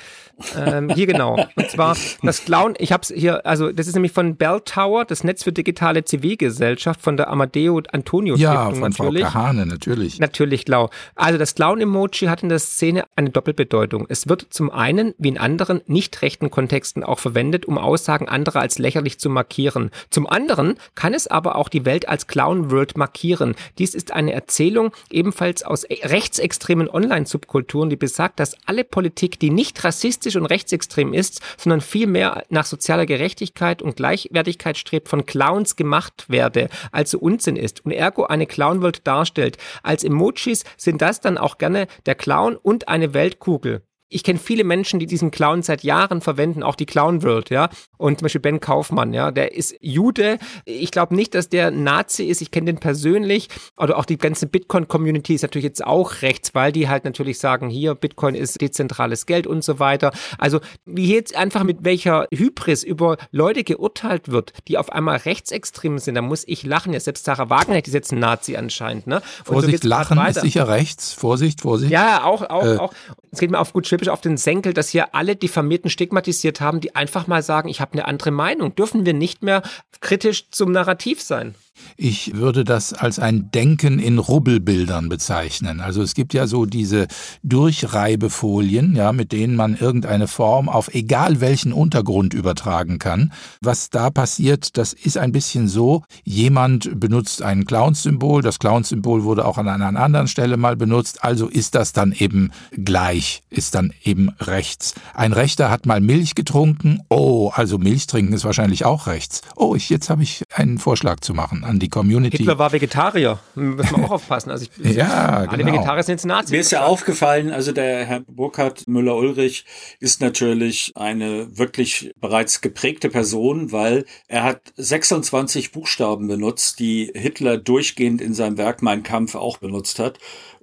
Ähm, 0.57 0.89
hier 0.91 1.07
genau. 1.07 1.47
Und 1.57 1.70
zwar 1.70 1.97
das 2.22 2.45
Clown. 2.45 2.74
Ich 2.78 2.93
habe 2.93 3.03
es 3.03 3.12
hier, 3.14 3.47
also 3.47 3.70
das 3.70 3.86
ist 3.86 3.95
nämlich 3.95 4.12
von 4.12 4.36
Bell 4.36 4.61
Tower, 4.64 5.05
das 5.05 5.24
Netz 5.24 5.45
für 5.45 5.53
digitale 5.53 6.05
Zivilgesellschaft 6.05 7.01
von 7.01 7.16
der 7.16 7.28
Amadeo 7.28 7.80
Antonio 7.93 8.36
ja, 8.36 8.53
Stiftung 8.53 8.80
von 8.80 8.91
natürlich. 8.91 9.24
Frau 9.24 9.32
Kahane, 9.32 9.66
natürlich. 9.66 10.18
Natürlich, 10.18 10.64
Clown. 10.64 10.89
Also 11.14 11.39
das 11.39 11.55
Clown-Emoji 11.55 12.28
hat 12.28 12.43
in 12.43 12.49
der 12.49 12.59
Szene 12.59 13.05
eine 13.14 13.30
Doppelbedeutung. 13.30 14.07
Es 14.09 14.28
wird 14.28 14.47
zum 14.51 14.70
einen, 14.70 15.14
wie 15.18 15.28
in 15.28 15.39
anderen 15.39 15.82
nicht 15.86 16.20
rechten 16.22 16.51
Kontexten 16.51 17.05
auch 17.05 17.18
verwendet, 17.18 17.66
um 17.66 17.78
Aussagen 17.78 18.28
anderer 18.28 18.61
als 18.61 18.78
lächerlich 18.78 19.18
zu 19.18 19.30
markieren. 19.30 19.91
Zum 20.11 20.26
anderen 20.26 20.74
kann 20.95 21.14
es 21.14 21.28
aber 21.31 21.57
auch 21.57 21.68
die 21.68 21.85
Welt 21.85 22.09
als 22.09 22.26
Clown 22.26 22.70
World 22.70 22.97
markieren. 22.97 23.55
Dies 23.79 23.95
ist 23.95 24.12
eine 24.12 24.33
Erzählung 24.33 24.93
ebenfalls 25.11 25.62
aus 25.62 25.85
e- 25.85 25.99
rechtsextremen 26.05 26.89
Online-Subkulturen, 26.89 27.91
die 27.91 27.97
besagt, 27.97 28.41
dass 28.41 28.57
alle 28.66 28.85
Politik, 28.85 29.39
die 29.39 29.51
nicht 29.51 29.83
rassistisch 29.85 30.37
und 30.37 30.47
rechtsextrem 30.47 31.14
ist, 31.14 31.41
sondern 31.57 31.81
vielmehr 31.81 32.45
nach 32.49 32.66
sozialer 32.66 33.07
Gerechtigkeit 33.07 33.83
und 33.83 33.97
Gleichwertigkeit 33.97 34.76
strebt, 34.76 35.09
von 35.09 35.26
Clowns 35.26 35.76
gemacht 35.76 36.26
werde, 36.29 36.68
also 36.93 37.18
Unsinn 37.18 37.57
ist 37.57 37.85
und 37.85 37.93
ergo 37.93 38.24
eine 38.24 38.47
Clown 38.47 38.83
World 38.83 39.07
darstellt. 39.07 39.59
Als 39.83 40.05
Emojis 40.05 40.64
sind 40.76 41.03
das 41.03 41.20
dann 41.20 41.39
auch 41.39 41.59
gerne 41.59 41.87
der 42.07 42.14
Clown 42.14 42.57
und 42.57 42.89
eine 42.89 43.14
Weltkugel 43.14 43.83
ich 44.11 44.25
kenne 44.25 44.39
viele 44.39 44.65
Menschen, 44.65 44.99
die 44.99 45.07
diesen 45.07 45.31
Clown 45.31 45.63
seit 45.63 45.83
Jahren 45.83 46.21
verwenden, 46.21 46.63
auch 46.63 46.75
die 46.75 46.87
Clown 46.87 47.23
World, 47.23 47.51
ja. 47.51 47.69
Und 47.99 48.19
zum 48.19 48.25
Beispiel 48.25 48.41
Ben 48.41 48.61
Kaufmann, 48.61 49.13
ja, 49.13 49.31
der 49.31 49.55
ist 49.55 49.77
Jude. 49.81 50.39
Ich 50.65 50.91
glaube 50.91 51.15
nicht, 51.15 51.35
dass 51.35 51.49
der 51.49 51.71
Nazi 51.71 52.25
ist. 52.25 52.41
Ich 52.41 52.51
kenne 52.51 52.67
den 52.67 52.79
persönlich. 52.79 53.49
Oder 53.77 53.99
auch 53.99 54.05
die 54.05 54.17
ganze 54.17 54.47
Bitcoin-Community 54.47 55.35
ist 55.35 55.43
natürlich 55.43 55.65
jetzt 55.65 55.85
auch 55.85 56.23
rechts, 56.23 56.55
weil 56.55 56.73
die 56.73 56.89
halt 56.89 57.05
natürlich 57.05 57.39
sagen, 57.39 57.69
hier, 57.69 57.95
Bitcoin 57.95 58.35
ist 58.35 58.61
dezentrales 58.61 59.27
Geld 59.27 59.47
und 59.47 59.63
so 59.63 59.79
weiter. 59.79 60.13
Also, 60.39 60.61
wie 60.87 61.13
jetzt 61.13 61.37
einfach 61.37 61.65
mit 61.65 61.85
welcher 61.85 62.27
Hybris 62.33 62.85
über 62.85 63.19
Leute 63.31 63.65
geurteilt 63.65 64.29
wird, 64.29 64.53
die 64.69 64.79
auf 64.79 64.91
einmal 64.91 65.19
rechtsextrem 65.19 65.99
sind, 65.99 66.15
da 66.15 66.23
muss 66.23 66.45
ich 66.47 66.63
lachen. 66.63 66.93
Ja, 66.93 67.01
selbst 67.01 67.25
Sarah 67.25 67.51
Wagner 67.51 67.85
ist 67.85 67.93
jetzt 67.93 68.13
ein 68.13 68.21
Nazi 68.21 68.57
anscheinend, 68.57 69.07
ne? 69.07 69.17
Und 69.41 69.55
Vorsicht, 69.55 69.83
so 69.83 69.89
lachen 69.89 70.19
ist 70.27 70.41
sicher 70.41 70.69
rechts. 70.69 71.13
Vorsicht, 71.13 71.61
Vorsicht. 71.61 71.91
Ja, 71.91 72.25
auch, 72.25 72.43
auch, 72.43 72.65
äh. 72.65 72.77
auch. 72.79 72.93
Es 73.31 73.41
geht 73.41 73.51
mir 73.51 73.59
auf 73.59 73.73
gut 73.73 73.87
typisch 73.99 74.12
auf 74.12 74.20
den 74.20 74.36
Senkel, 74.36 74.72
dass 74.72 74.90
hier 74.90 75.16
alle 75.16 75.34
Diffamierten 75.34 75.90
stigmatisiert 75.90 76.61
haben, 76.61 76.80
die 76.80 76.94
einfach 76.94 77.26
mal 77.26 77.42
sagen, 77.42 77.68
ich 77.68 77.80
habe 77.80 77.94
eine 77.94 78.07
andere 78.07 78.30
Meinung. 78.30 78.72
Dürfen 78.76 79.05
wir 79.05 79.12
nicht 79.12 79.42
mehr 79.42 79.62
kritisch 80.01 80.51
zum 80.51 80.70
Narrativ 80.70 81.20
sein? 81.20 81.57
Ich 81.97 82.35
würde 82.35 82.64
das 82.64 82.93
als 82.93 83.18
ein 83.18 83.51
Denken 83.51 83.99
in 83.99 84.18
Rubbelbildern 84.18 85.09
bezeichnen. 85.09 85.81
Also 85.81 86.03
es 86.03 86.14
gibt 86.14 86.35
ja 86.35 86.47
so 86.47 86.66
diese 86.66 87.07
Durchreibefolien, 87.43 88.95
ja, 88.95 89.12
mit 89.12 89.33
denen 89.33 89.57
man 89.57 89.76
irgendeine 89.76 90.29
Form 90.29 90.68
auf 90.68 90.95
egal 90.95 91.41
welchen 91.41 91.72
Untergrund 91.72 92.35
übertragen 92.35 92.99
kann. 92.99 93.33
Was 93.61 93.91
da 93.91 94.11
passiert, 94.11 94.76
das 94.76 94.93
ist 94.93 95.18
ein 95.18 95.33
bisschen 95.33 95.68
so, 95.68 96.03
jemand 96.24 97.01
benutzt 97.01 97.43
ein 97.43 97.64
Clowns-Symbol, 97.64 98.43
das 98.43 98.59
Clowns-Symbol 98.59 99.24
wurde 99.24 99.45
auch 99.45 99.59
an 99.59 99.68
einer 99.68 100.01
anderen 100.01 100.29
Stelle 100.29 100.57
mal 100.57 100.76
benutzt, 100.76 101.24
also 101.24 101.49
ist 101.49 101.74
das 101.74 101.93
dann 101.93 102.12
eben 102.12 102.51
gleich, 102.72 103.43
ist 103.51 103.74
dann 103.74 103.93
eben 104.03 104.31
rechts. 104.41 104.95
Ein 105.14 105.33
Rechter 105.33 105.70
hat 105.70 105.87
mal 105.87 106.01
Milch 106.01 106.35
getrunken, 106.35 107.01
oh, 107.09 107.51
also 107.55 107.79
Milch 107.79 108.07
trinken 108.07 108.33
ist 108.33 108.45
wahrscheinlich 108.45 108.85
auch 108.85 109.07
rechts. 109.07 109.43
Oh, 109.57 109.74
ich, 109.74 109.91
jetzt 109.91 110.11
habe 110.11 110.22
ich 110.22 110.45
einen 110.55 110.79
Vorschlag 110.79 111.20
zu 111.20 111.35
machen 111.35 111.64
an 111.69 111.79
die 111.79 111.89
Community. 111.89 112.39
Hitler 112.39 112.59
war 112.59 112.73
Vegetarier. 112.73 113.39
Müssen 113.55 113.97
wir 113.97 114.05
auch 114.07 114.11
aufpassen. 114.12 114.51
Also 114.51 114.66
ich, 114.79 114.95
ja, 114.97 115.47
alle 115.49 115.59
genau. 115.59 115.73
Vegetarier 115.73 116.03
sind 116.03 116.14
jetzt 116.14 116.27
Nazis. 116.27 116.51
Mir 116.51 116.61
ist 116.61 116.73
ja 116.73 116.85
aufgefallen, 116.85 117.53
also 117.53 117.73
der 117.73 118.05
Herr 118.07 118.21
Burkhard 118.21 118.89
Müller-Ulrich 118.89 119.64
ist 120.01 120.21
natürlich 120.21 120.93
eine 120.97 121.59
wirklich 121.59 122.12
bereits 122.21 122.61
geprägte 122.61 123.11
Person, 123.11 123.71
weil 123.71 124.05
er 124.27 124.45
hat 124.45 124.73
26 124.77 125.73
Buchstaben 125.73 126.27
benutzt, 126.27 126.81
die 126.81 127.12
Hitler 127.14 127.59
durchgehend 127.59 128.21
in 128.21 128.35
seinem 128.35 128.59
Werk 128.59 128.83
Mein 128.83 129.03
Kampf 129.03 129.35
auch 129.35 129.59
benutzt 129.59 129.99
hat. 129.99 130.19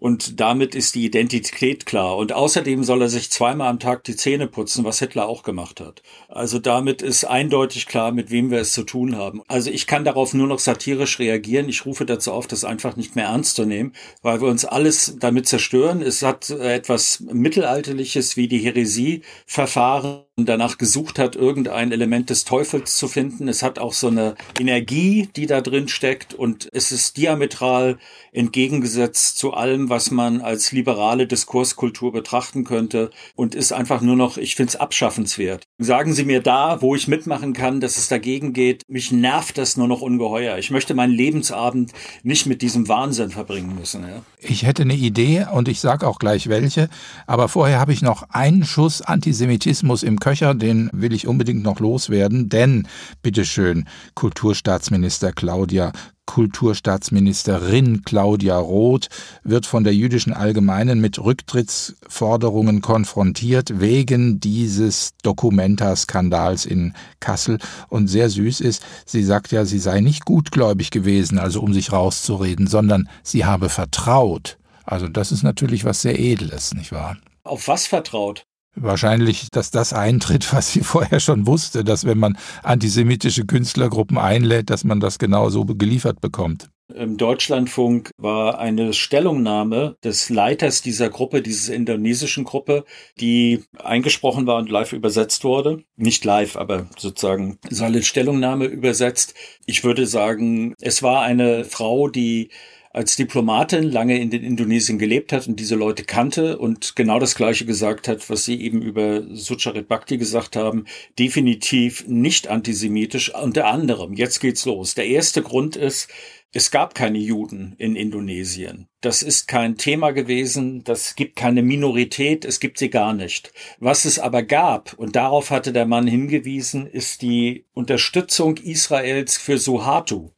Und 0.05 0.39
damit 0.39 0.75
ist 0.75 0.93
die 0.93 1.03
Identität 1.03 1.87
klar. 1.87 2.17
Und 2.17 2.31
außerdem 2.31 2.83
soll 2.83 3.01
er 3.01 3.09
sich 3.09 3.31
zweimal 3.31 3.69
am 3.69 3.79
Tag 3.79 4.03
die 4.03 4.15
Zähne 4.15 4.45
putzen, 4.45 4.85
was 4.85 4.99
Hitler 4.99 5.27
auch 5.27 5.41
gemacht 5.41 5.81
hat. 5.81 6.03
Also 6.27 6.59
damit 6.59 7.01
ist 7.01 7.23
eindeutig 7.23 7.87
klar, 7.87 8.11
mit 8.11 8.29
wem 8.29 8.51
wir 8.51 8.59
es 8.59 8.71
zu 8.71 8.83
tun 8.83 9.15
haben. 9.15 9.41
Also 9.47 9.71
ich 9.71 9.87
kann 9.87 10.05
darauf 10.05 10.35
nur 10.35 10.45
noch 10.45 10.59
satirisch 10.59 11.17
reagieren. 11.17 11.69
Ich 11.69 11.87
rufe 11.87 12.05
dazu 12.05 12.33
auf, 12.33 12.45
das 12.45 12.63
einfach 12.63 12.95
nicht 12.95 13.15
mehr 13.15 13.25
ernst 13.25 13.55
zu 13.55 13.65
nehmen, 13.65 13.93
weil 14.21 14.41
wir 14.41 14.47
uns 14.47 14.63
alles 14.63 15.17
damit 15.19 15.47
zerstören. 15.47 16.03
Es 16.03 16.21
hat 16.21 16.51
etwas 16.51 17.21
Mittelalterliches 17.21 18.37
wie 18.37 18.47
die 18.47 18.59
Häresie-Verfahren 18.59 20.24
danach 20.37 20.77
gesucht 20.77 21.17
hat, 21.17 21.37
irgendein 21.37 21.93
Element 21.93 22.29
des 22.29 22.43
Teufels 22.43 22.97
zu 22.97 23.07
finden. 23.07 23.47
Es 23.47 23.63
hat 23.63 23.79
auch 23.79 23.93
so 23.93 24.07
eine 24.07 24.35
Energie, 24.59 25.29
die 25.33 25.45
da 25.45 25.61
drin 25.61 25.87
steckt 25.87 26.33
und 26.33 26.67
es 26.73 26.91
ist 26.91 27.15
diametral 27.15 27.97
entgegengesetzt 28.33 29.37
zu 29.37 29.53
allem, 29.53 29.89
was 29.89 30.11
man 30.11 30.41
als 30.41 30.73
liberale 30.73 31.25
Diskurskultur 31.25 32.11
betrachten 32.11 32.65
könnte 32.65 33.11
und 33.35 33.55
ist 33.55 33.71
einfach 33.71 34.01
nur 34.01 34.17
noch, 34.17 34.37
ich 34.37 34.55
finde 34.55 34.71
es 34.71 34.75
abschaffenswert. 34.75 35.63
Sagen 35.77 36.13
Sie 36.13 36.25
mir 36.25 36.41
da, 36.41 36.81
wo 36.81 36.95
ich 36.95 37.07
mitmachen 37.07 37.53
kann, 37.53 37.79
dass 37.79 37.97
es 37.97 38.09
dagegen 38.09 38.51
geht. 38.51 38.83
Mich 38.89 39.13
nervt 39.13 39.57
das 39.57 39.77
nur 39.77 39.87
noch 39.87 40.01
ungeheuer. 40.01 40.57
Ich 40.57 40.69
möchte 40.69 40.95
meinen 40.95 41.13
Lebensabend 41.13 41.93
nicht 42.23 42.45
mit 42.45 42.61
diesem 42.61 42.89
Wahnsinn 42.89 43.29
verbringen 43.29 43.73
müssen. 43.75 44.03
Ja? 44.03 44.21
Ich 44.41 44.63
hätte 44.63 44.81
eine 44.81 44.95
Idee 44.95 45.47
und 45.49 45.69
ich 45.69 45.79
sage 45.79 46.05
auch 46.05 46.19
gleich 46.19 46.49
welche, 46.49 46.89
aber 47.25 47.47
vorher 47.47 47.79
habe 47.79 47.93
ich 47.93 48.01
noch 48.01 48.29
einen 48.31 48.65
Schuss 48.65 49.01
Antisemitismus 49.01 50.03
im 50.03 50.19
Köcher, 50.25 50.55
den 50.55 50.89
will 50.91 51.13
ich 51.13 51.27
unbedingt 51.27 51.61
noch 51.61 51.79
loswerden, 51.79 52.49
denn, 52.49 52.87
bitteschön, 53.21 53.87
Kulturstaatsminister 54.15 55.31
Claudia, 55.31 55.91
Kulturstaatsministerin 56.25 58.01
Claudia 58.01 58.57
Roth 58.57 59.09
wird 59.43 59.67
von 59.67 59.83
der 59.83 59.93
jüdischen 59.93 60.33
Allgemeinen 60.33 60.99
mit 60.99 61.19
Rücktrittsforderungen 61.19 62.81
konfrontiert 62.81 63.79
wegen 63.79 64.39
dieses 64.39 65.11
Documenta-Skandals 65.21 66.65
in 66.65 66.95
Kassel. 67.19 67.59
Und 67.89 68.07
sehr 68.07 68.31
süß 68.31 68.61
ist, 68.61 68.83
sie 69.05 69.23
sagt 69.23 69.51
ja, 69.51 69.63
sie 69.63 69.77
sei 69.77 70.01
nicht 70.01 70.25
gutgläubig 70.25 70.89
gewesen, 70.89 71.37
also 71.37 71.61
um 71.61 71.71
sich 71.71 71.91
rauszureden, 71.91 72.65
sondern 72.65 73.09
sie 73.21 73.45
habe 73.45 73.69
vertraut. 73.69 74.57
Also 74.85 75.07
das 75.07 75.31
ist 75.31 75.43
natürlich 75.43 75.85
was 75.85 76.01
sehr 76.01 76.19
Edles, 76.19 76.73
nicht 76.73 76.91
wahr? 76.91 77.15
Auf 77.43 77.67
was 77.67 77.85
vertraut? 77.85 78.47
Wahrscheinlich, 78.75 79.47
dass 79.51 79.71
das 79.71 79.93
eintritt, 79.93 80.53
was 80.53 80.71
sie 80.71 80.81
vorher 80.81 81.19
schon 81.19 81.47
wusste, 81.47 81.83
dass 81.83 82.05
wenn 82.05 82.17
man 82.17 82.37
antisemitische 82.63 83.45
Künstlergruppen 83.45 84.17
einlädt, 84.17 84.69
dass 84.69 84.83
man 84.83 84.99
das 84.99 85.17
genau 85.19 85.49
so 85.49 85.65
geliefert 85.65 86.21
bekommt. 86.21 86.69
Im 86.93 87.17
Deutschlandfunk 87.17 88.11
war 88.15 88.59
eine 88.59 88.93
Stellungnahme 88.93 89.97
des 90.03 90.29
Leiters 90.29 90.83
dieser 90.83 91.09
Gruppe, 91.09 91.41
dieser 91.41 91.73
indonesischen 91.73 92.43
Gruppe, 92.43 92.85
die 93.19 93.63
eingesprochen 93.79 94.45
war 94.45 94.57
und 94.57 94.69
live 94.69 94.93
übersetzt 94.93 95.43
wurde. 95.43 95.83
Nicht 95.95 96.23
live, 96.25 96.55
aber 96.55 96.87
sozusagen 96.97 97.57
seine 97.69 98.03
Stellungnahme 98.03 98.65
übersetzt. 98.65 99.33
Ich 99.65 99.83
würde 99.83 100.05
sagen, 100.05 100.75
es 100.79 101.01
war 101.01 101.23
eine 101.23 101.65
Frau, 101.65 102.07
die 102.07 102.49
als 102.95 103.17
Diplomatin 103.17 103.83
lange 103.91 104.17
in 104.21 104.29
den 104.29 104.41
Indonesien 104.41 104.97
gelebt 104.97 105.33
hat 105.33 105.49
und 105.49 105.59
diese 105.59 105.75
Leute 105.75 106.05
kannte 106.05 106.57
und 106.57 106.95
genau 106.95 107.19
das 107.19 107.35
Gleiche 107.35 107.65
gesagt 107.65 108.07
hat, 108.07 108.29
was 108.29 108.45
Sie 108.45 108.61
eben 108.61 108.81
über 108.81 109.21
Sucharit 109.35 109.89
Bhakti 109.89 110.17
gesagt 110.17 110.55
haben, 110.55 110.85
definitiv 111.19 112.07
nicht 112.07 112.47
antisemitisch. 112.47 113.35
Unter 113.35 113.65
anderem, 113.67 114.13
jetzt 114.13 114.39
geht's 114.39 114.65
los. 114.65 114.95
Der 114.95 115.07
erste 115.07 115.41
Grund 115.41 115.75
ist, 115.75 116.09
es 116.53 116.71
gab 116.71 116.95
keine 116.95 117.17
Juden 117.17 117.75
in 117.79 117.97
Indonesien. 117.97 118.87
Das 119.01 119.23
ist 119.23 119.49
kein 119.49 119.75
Thema 119.75 120.11
gewesen. 120.11 120.85
Das 120.85 121.17
gibt 121.17 121.35
keine 121.35 121.63
Minorität. 121.63 122.45
Es 122.45 122.61
gibt 122.61 122.77
sie 122.77 122.89
gar 122.89 123.13
nicht. 123.13 123.51
Was 123.77 124.05
es 124.05 124.19
aber 124.19 124.41
gab, 124.41 124.93
und 124.93 125.17
darauf 125.17 125.51
hatte 125.51 125.73
der 125.73 125.85
Mann 125.85 126.07
hingewiesen, 126.07 126.87
ist 126.87 127.21
die 127.21 127.65
Unterstützung 127.73 128.55
Israels 128.55 129.35
für 129.35 129.57
Suharto. 129.57 130.31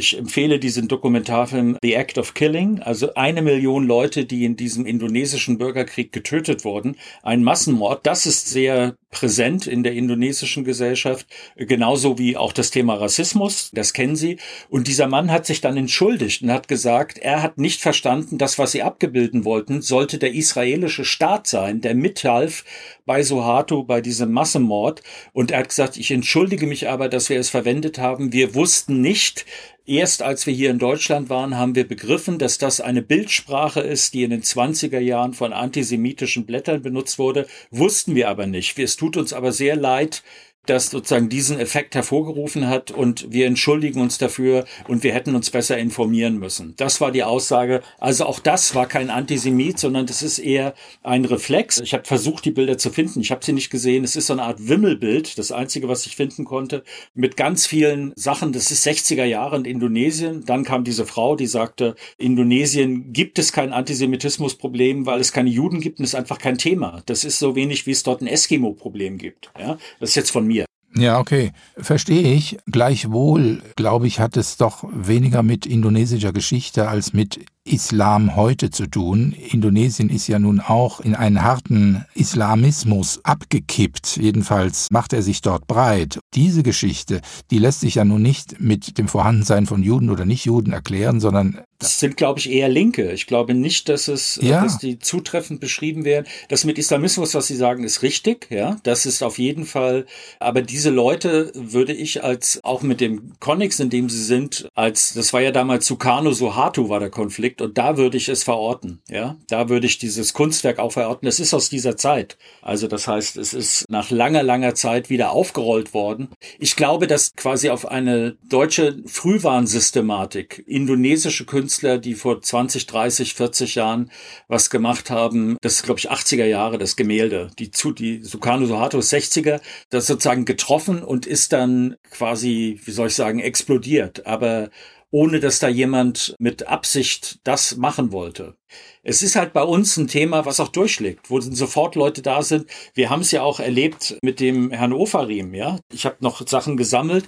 Ich 0.00 0.16
empfehle 0.16 0.60
diesen 0.60 0.86
Dokumentarfilm 0.86 1.76
The 1.82 1.94
Act 1.94 2.18
of 2.18 2.34
Killing, 2.34 2.78
also 2.78 3.14
eine 3.14 3.42
Million 3.42 3.84
Leute, 3.84 4.26
die 4.26 4.44
in 4.44 4.54
diesem 4.54 4.86
indonesischen 4.86 5.58
Bürgerkrieg 5.58 6.12
getötet 6.12 6.64
wurden. 6.64 6.94
Ein 7.24 7.42
Massenmord, 7.42 8.06
das 8.06 8.24
ist 8.24 8.48
sehr 8.48 8.94
präsent 9.10 9.66
in 9.66 9.82
der 9.82 9.94
indonesischen 9.94 10.62
Gesellschaft, 10.62 11.26
genauso 11.56 12.16
wie 12.16 12.36
auch 12.36 12.52
das 12.52 12.70
Thema 12.70 12.94
Rassismus, 12.94 13.70
das 13.72 13.92
kennen 13.92 14.14
Sie. 14.14 14.38
Und 14.68 14.86
dieser 14.86 15.08
Mann 15.08 15.32
hat 15.32 15.46
sich 15.46 15.60
dann 15.60 15.76
entschuldigt 15.76 16.42
und 16.42 16.52
hat 16.52 16.68
gesagt, 16.68 17.18
er 17.18 17.42
hat 17.42 17.58
nicht 17.58 17.80
verstanden, 17.80 18.38
das, 18.38 18.56
was 18.56 18.70
sie 18.70 18.82
abgebilden 18.82 19.44
wollten, 19.44 19.82
sollte 19.82 20.18
der 20.18 20.32
israelische 20.32 21.04
Staat 21.04 21.48
sein, 21.48 21.80
der 21.80 21.96
mithalf 21.96 22.64
bei 23.08 23.22
Suharto, 23.22 23.82
bei 23.82 24.00
diesem 24.02 24.30
Massenmord. 24.30 25.02
Und 25.32 25.50
er 25.50 25.60
hat 25.60 25.70
gesagt, 25.70 25.96
ich 25.96 26.12
entschuldige 26.12 26.66
mich 26.66 26.88
aber, 26.88 27.08
dass 27.08 27.30
wir 27.30 27.40
es 27.40 27.48
verwendet 27.48 27.98
haben. 27.98 28.32
Wir 28.32 28.54
wussten 28.54 29.00
nicht, 29.00 29.46
Erst 29.88 30.20
als 30.20 30.44
wir 30.44 30.52
hier 30.52 30.68
in 30.68 30.78
Deutschland 30.78 31.30
waren, 31.30 31.56
haben 31.56 31.74
wir 31.74 31.88
begriffen, 31.88 32.38
dass 32.38 32.58
das 32.58 32.82
eine 32.82 33.00
Bildsprache 33.00 33.80
ist, 33.80 34.12
die 34.12 34.22
in 34.22 34.28
den 34.28 34.42
20er 34.42 34.98
Jahren 34.98 35.32
von 35.32 35.54
antisemitischen 35.54 36.44
Blättern 36.44 36.82
benutzt 36.82 37.18
wurde, 37.18 37.46
wussten 37.70 38.14
wir 38.14 38.28
aber 38.28 38.46
nicht. 38.46 38.78
Es 38.78 38.96
tut 38.96 39.16
uns 39.16 39.32
aber 39.32 39.50
sehr 39.50 39.76
leid, 39.76 40.22
das 40.68 40.90
sozusagen 40.90 41.28
diesen 41.28 41.58
Effekt 41.58 41.94
hervorgerufen 41.94 42.68
hat 42.68 42.90
und 42.90 43.30
wir 43.30 43.46
entschuldigen 43.46 44.00
uns 44.00 44.18
dafür 44.18 44.64
und 44.86 45.02
wir 45.02 45.12
hätten 45.12 45.34
uns 45.34 45.50
besser 45.50 45.78
informieren 45.78 46.38
müssen. 46.38 46.74
Das 46.76 47.00
war 47.00 47.12
die 47.12 47.24
Aussage. 47.24 47.82
Also 47.98 48.26
auch 48.26 48.38
das 48.38 48.74
war 48.74 48.86
kein 48.86 49.10
Antisemit, 49.10 49.78
sondern 49.78 50.06
das 50.06 50.22
ist 50.22 50.38
eher 50.38 50.74
ein 51.02 51.24
Reflex. 51.24 51.80
Ich 51.80 51.94
habe 51.94 52.04
versucht, 52.04 52.44
die 52.44 52.50
Bilder 52.50 52.78
zu 52.78 52.90
finden. 52.90 53.20
Ich 53.20 53.30
habe 53.30 53.44
sie 53.44 53.52
nicht 53.52 53.70
gesehen. 53.70 54.04
Es 54.04 54.16
ist 54.16 54.26
so 54.26 54.32
eine 54.32 54.42
Art 54.42 54.68
Wimmelbild, 54.68 55.38
das 55.38 55.52
einzige, 55.52 55.88
was 55.88 56.06
ich 56.06 56.16
finden 56.16 56.44
konnte, 56.44 56.82
mit 57.14 57.36
ganz 57.36 57.66
vielen 57.66 58.12
Sachen. 58.16 58.52
Das 58.52 58.70
ist 58.70 58.86
60er 58.86 59.24
Jahre 59.24 59.56
in 59.56 59.64
Indonesien. 59.64 60.44
Dann 60.44 60.64
kam 60.64 60.84
diese 60.84 61.06
Frau, 61.06 61.36
die 61.36 61.46
sagte, 61.46 61.94
Indonesien 62.18 63.12
gibt 63.12 63.38
es 63.38 63.52
kein 63.52 63.72
Antisemitismusproblem, 63.72 65.06
weil 65.06 65.20
es 65.20 65.32
keine 65.32 65.50
Juden 65.50 65.80
gibt 65.80 65.98
und 65.98 66.04
es 66.04 66.10
ist 66.10 66.14
einfach 66.14 66.38
kein 66.38 66.58
Thema. 66.58 67.02
Das 67.06 67.24
ist 67.24 67.38
so 67.38 67.54
wenig, 67.54 67.86
wie 67.86 67.92
es 67.92 68.02
dort 68.02 68.20
ein 68.20 68.26
Eskimo-Problem 68.26 69.18
gibt. 69.18 69.50
Ja, 69.58 69.78
das 70.00 70.10
ist 70.10 70.16
jetzt 70.16 70.30
von 70.30 70.46
mir. 70.46 70.57
Ja, 70.98 71.18
okay. 71.18 71.52
Verstehe 71.76 72.32
ich. 72.34 72.58
Gleichwohl, 72.66 73.62
glaube 73.76 74.06
ich, 74.06 74.20
hat 74.20 74.36
es 74.36 74.56
doch 74.56 74.84
weniger 74.92 75.42
mit 75.42 75.64
indonesischer 75.66 76.32
Geschichte 76.32 76.88
als 76.88 77.12
mit 77.12 77.44
Islam 77.68 78.36
heute 78.36 78.70
zu 78.70 78.86
tun. 78.86 79.34
Indonesien 79.50 80.08
ist 80.08 80.26
ja 80.26 80.38
nun 80.38 80.60
auch 80.60 81.00
in 81.00 81.14
einen 81.14 81.42
harten 81.42 82.04
Islamismus 82.14 83.20
abgekippt. 83.24 84.16
Jedenfalls 84.16 84.88
macht 84.90 85.12
er 85.12 85.22
sich 85.22 85.40
dort 85.40 85.66
breit. 85.66 86.18
Diese 86.34 86.62
Geschichte, 86.62 87.20
die 87.50 87.58
lässt 87.58 87.80
sich 87.80 87.96
ja 87.96 88.04
nun 88.04 88.22
nicht 88.22 88.60
mit 88.60 88.98
dem 88.98 89.08
Vorhandensein 89.08 89.66
von 89.66 89.82
Juden 89.82 90.10
oder 90.10 90.24
Nicht-Juden 90.24 90.72
erklären, 90.72 91.20
sondern 91.20 91.60
das 91.80 92.00
sind, 92.00 92.16
glaube 92.16 92.40
ich, 92.40 92.50
eher 92.50 92.68
Linke. 92.68 93.12
Ich 93.12 93.28
glaube 93.28 93.54
nicht, 93.54 93.88
dass 93.88 94.08
es, 94.08 94.40
ja. 94.42 94.64
dass 94.64 94.78
die 94.78 94.98
zutreffend 94.98 95.60
beschrieben 95.60 96.04
werden. 96.04 96.26
Das 96.48 96.64
mit 96.64 96.76
Islamismus, 96.76 97.34
was 97.34 97.46
Sie 97.46 97.54
sagen, 97.54 97.84
ist 97.84 98.02
richtig. 98.02 98.48
Ja, 98.50 98.78
das 98.82 99.06
ist 99.06 99.22
auf 99.22 99.38
jeden 99.38 99.64
Fall. 99.64 100.04
Aber 100.40 100.62
diese 100.62 100.90
Leute 100.90 101.52
würde 101.54 101.92
ich 101.92 102.24
als, 102.24 102.58
auch 102.64 102.82
mit 102.82 103.00
dem 103.00 103.34
Konnex, 103.38 103.78
in 103.78 103.90
dem 103.90 104.08
sie 104.08 104.24
sind, 104.24 104.68
als, 104.74 105.14
das 105.14 105.32
war 105.32 105.40
ja 105.40 105.52
damals 105.52 105.86
Sukarno 105.86 106.32
Suharto 106.32 106.88
war 106.88 106.98
der 106.98 107.10
Konflikt 107.10 107.57
Projekt 107.58 107.60
und 107.60 107.78
da 107.78 107.96
würde 107.96 108.16
ich 108.16 108.28
es 108.28 108.44
verorten. 108.44 109.00
Ja, 109.08 109.36
da 109.48 109.68
würde 109.68 109.86
ich 109.86 109.98
dieses 109.98 110.32
Kunstwerk 110.32 110.78
auch 110.78 110.92
verorten. 110.92 111.28
Es 111.28 111.40
ist 111.40 111.54
aus 111.54 111.68
dieser 111.68 111.96
Zeit. 111.96 112.38
Also 112.62 112.86
das 112.86 113.06
heißt, 113.06 113.36
es 113.36 113.54
ist 113.54 113.84
nach 113.88 114.10
langer, 114.10 114.42
langer 114.42 114.74
Zeit 114.74 115.10
wieder 115.10 115.32
aufgerollt 115.32 115.94
worden. 115.94 116.28
Ich 116.58 116.76
glaube, 116.76 117.06
dass 117.06 117.32
quasi 117.36 117.70
auf 117.70 117.86
eine 117.86 118.36
deutsche 118.48 119.02
Frühwarnsystematik 119.06 120.64
indonesische 120.66 121.44
Künstler, 121.44 121.98
die 121.98 122.14
vor 122.14 122.40
20, 122.40 122.86
30, 122.86 123.34
40 123.34 123.74
Jahren 123.74 124.10
was 124.48 124.70
gemacht 124.70 125.10
haben, 125.10 125.56
das 125.60 125.74
ist 125.74 125.82
glaube 125.82 126.00
ich 126.00 126.10
80er 126.10 126.44
Jahre, 126.44 126.78
das 126.78 126.96
Gemälde, 126.96 127.50
die 127.58 127.70
zu, 127.70 127.92
die 127.92 128.22
Sukarno 128.22 128.66
Suharto 128.66 128.98
60er, 128.98 129.60
das 129.90 130.06
sozusagen 130.06 130.44
getroffen 130.44 131.02
und 131.02 131.26
ist 131.26 131.52
dann 131.52 131.96
quasi, 132.10 132.80
wie 132.84 132.90
soll 132.90 133.08
ich 133.08 133.14
sagen, 133.14 133.40
explodiert. 133.40 134.26
Aber 134.26 134.70
ohne 135.10 135.40
dass 135.40 135.58
da 135.58 135.68
jemand 135.68 136.34
mit 136.38 136.66
Absicht 136.66 137.40
das 137.44 137.76
machen 137.76 138.12
wollte. 138.12 138.56
Es 139.02 139.22
ist 139.22 139.36
halt 139.36 139.52
bei 139.52 139.62
uns 139.62 139.96
ein 139.96 140.08
Thema, 140.08 140.44
was 140.44 140.60
auch 140.60 140.68
durchschlägt, 140.68 141.30
wo 141.30 141.40
sofort 141.40 141.94
Leute 141.94 142.22
da 142.22 142.42
sind. 142.42 142.66
Wir 142.94 143.10
haben 143.10 143.22
es 143.22 143.30
ja 143.30 143.42
auch 143.42 143.60
erlebt 143.60 144.18
mit 144.22 144.40
dem 144.40 144.70
Herrn 144.70 144.92
Ofarim, 144.92 145.54
ja. 145.54 145.78
Ich 145.92 146.04
habe 146.04 146.16
noch 146.20 146.46
Sachen 146.46 146.76
gesammelt, 146.76 147.24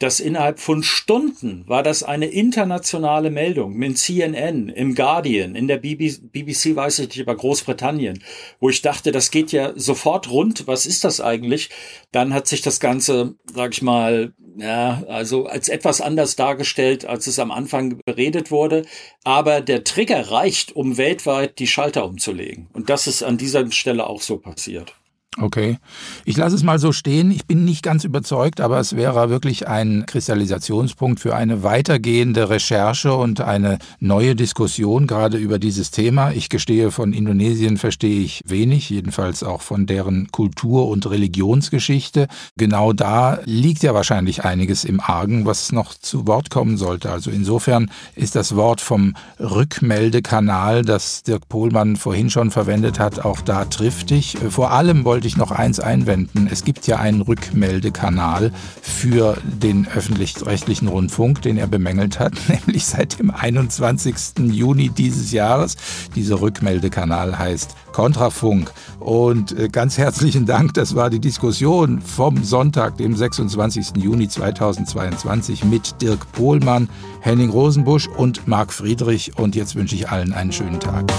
dass 0.00 0.18
innerhalb 0.18 0.60
von 0.60 0.82
Stunden 0.82 1.64
war 1.68 1.82
das 1.82 2.02
eine 2.02 2.26
internationale 2.26 3.30
Meldung 3.30 3.74
mit 3.74 3.98
CNN, 3.98 4.70
im 4.70 4.94
Guardian, 4.94 5.54
in 5.54 5.68
der 5.68 5.76
BBC, 5.76 6.74
weiß 6.74 7.00
ich 7.00 7.08
nicht, 7.08 7.18
über 7.18 7.36
Großbritannien, 7.36 8.22
wo 8.60 8.70
ich 8.70 8.80
dachte, 8.80 9.12
das 9.12 9.30
geht 9.30 9.52
ja 9.52 9.72
sofort 9.76 10.30
rund. 10.30 10.66
Was 10.66 10.86
ist 10.86 11.04
das 11.04 11.20
eigentlich? 11.20 11.68
Dann 12.12 12.32
hat 12.32 12.48
sich 12.48 12.62
das 12.62 12.80
Ganze, 12.80 13.34
sag 13.54 13.72
ich 13.72 13.82
mal, 13.82 14.32
ja, 14.56 15.04
also 15.06 15.46
als 15.46 15.68
etwas 15.68 16.00
anders 16.00 16.34
dargestellt, 16.34 17.04
als 17.04 17.26
es 17.26 17.38
am 17.38 17.50
Anfang 17.50 18.00
beredet 18.04 18.50
wurde. 18.50 18.84
Aber 19.22 19.60
der 19.60 19.84
Trigger 19.84 20.30
reicht, 20.30 20.74
um 20.80 20.96
weltweit 20.96 21.58
die 21.58 21.66
Schalter 21.66 22.06
umzulegen. 22.06 22.68
Und 22.72 22.88
das 22.88 23.06
ist 23.06 23.22
an 23.22 23.36
dieser 23.36 23.70
Stelle 23.70 24.06
auch 24.06 24.22
so 24.22 24.38
passiert. 24.38 24.94
Okay. 25.38 25.78
Ich 26.24 26.36
lasse 26.36 26.56
es 26.56 26.64
mal 26.64 26.80
so 26.80 26.90
stehen. 26.90 27.30
Ich 27.30 27.46
bin 27.46 27.64
nicht 27.64 27.84
ganz 27.84 28.02
überzeugt, 28.02 28.60
aber 28.60 28.80
es 28.80 28.96
wäre 28.96 29.30
wirklich 29.30 29.68
ein 29.68 30.04
Kristallisationspunkt 30.04 31.20
für 31.20 31.36
eine 31.36 31.62
weitergehende 31.62 32.50
Recherche 32.50 33.14
und 33.14 33.40
eine 33.40 33.78
neue 34.00 34.34
Diskussion 34.34 35.06
gerade 35.06 35.38
über 35.38 35.60
dieses 35.60 35.92
Thema. 35.92 36.32
Ich 36.32 36.48
gestehe, 36.48 36.90
von 36.90 37.12
Indonesien 37.12 37.76
verstehe 37.76 38.20
ich 38.22 38.42
wenig, 38.44 38.90
jedenfalls 38.90 39.44
auch 39.44 39.62
von 39.62 39.86
deren 39.86 40.32
Kultur- 40.32 40.88
und 40.88 41.08
Religionsgeschichte. 41.08 42.26
Genau 42.56 42.92
da 42.92 43.38
liegt 43.44 43.84
ja 43.84 43.94
wahrscheinlich 43.94 44.44
einiges 44.44 44.84
im 44.84 44.98
Argen, 45.00 45.46
was 45.46 45.70
noch 45.70 45.94
zu 45.94 46.26
Wort 46.26 46.50
kommen 46.50 46.76
sollte. 46.76 47.08
Also 47.12 47.30
insofern 47.30 47.92
ist 48.16 48.34
das 48.34 48.56
Wort 48.56 48.80
vom 48.80 49.14
Rückmeldekanal, 49.38 50.82
das 50.82 51.22
Dirk 51.22 51.48
Pohlmann 51.48 51.94
vorhin 51.94 52.30
schon 52.30 52.50
verwendet 52.50 52.98
hat, 52.98 53.24
auch 53.24 53.40
da 53.42 53.64
triftig. 53.66 54.36
Vor 54.48 54.72
allem 54.72 55.04
wollte 55.04 55.19
wollte 55.20 55.28
ich 55.28 55.36
noch 55.36 55.50
eins 55.50 55.80
einwenden. 55.80 56.48
Es 56.50 56.64
gibt 56.64 56.86
ja 56.86 56.96
einen 56.96 57.20
Rückmeldekanal 57.20 58.52
für 58.80 59.36
den 59.44 59.86
öffentlich-rechtlichen 59.86 60.88
Rundfunk, 60.88 61.42
den 61.42 61.58
er 61.58 61.66
bemängelt 61.66 62.18
hat, 62.18 62.32
nämlich 62.48 62.86
seit 62.86 63.18
dem 63.18 63.30
21. 63.30 64.14
Juni 64.50 64.88
dieses 64.88 65.30
Jahres. 65.30 65.76
Dieser 66.14 66.40
Rückmeldekanal 66.40 67.38
heißt 67.38 67.74
Kontrafunk. 67.92 68.72
Und 68.98 69.52
äh, 69.58 69.68
ganz 69.68 69.98
herzlichen 69.98 70.46
Dank, 70.46 70.72
das 70.72 70.94
war 70.94 71.10
die 71.10 71.20
Diskussion 71.20 72.00
vom 72.00 72.42
Sonntag, 72.42 72.96
dem 72.96 73.14
26. 73.14 73.98
Juni 73.98 74.26
2022 74.26 75.64
mit 75.64 76.00
Dirk 76.00 76.32
Pohlmann, 76.32 76.88
Henning 77.20 77.50
Rosenbusch 77.50 78.08
und 78.08 78.48
Marc 78.48 78.72
Friedrich. 78.72 79.36
Und 79.36 79.54
jetzt 79.54 79.76
wünsche 79.76 79.96
ich 79.96 80.08
allen 80.08 80.32
einen 80.32 80.52
schönen 80.52 80.80
Tag. 80.80 81.12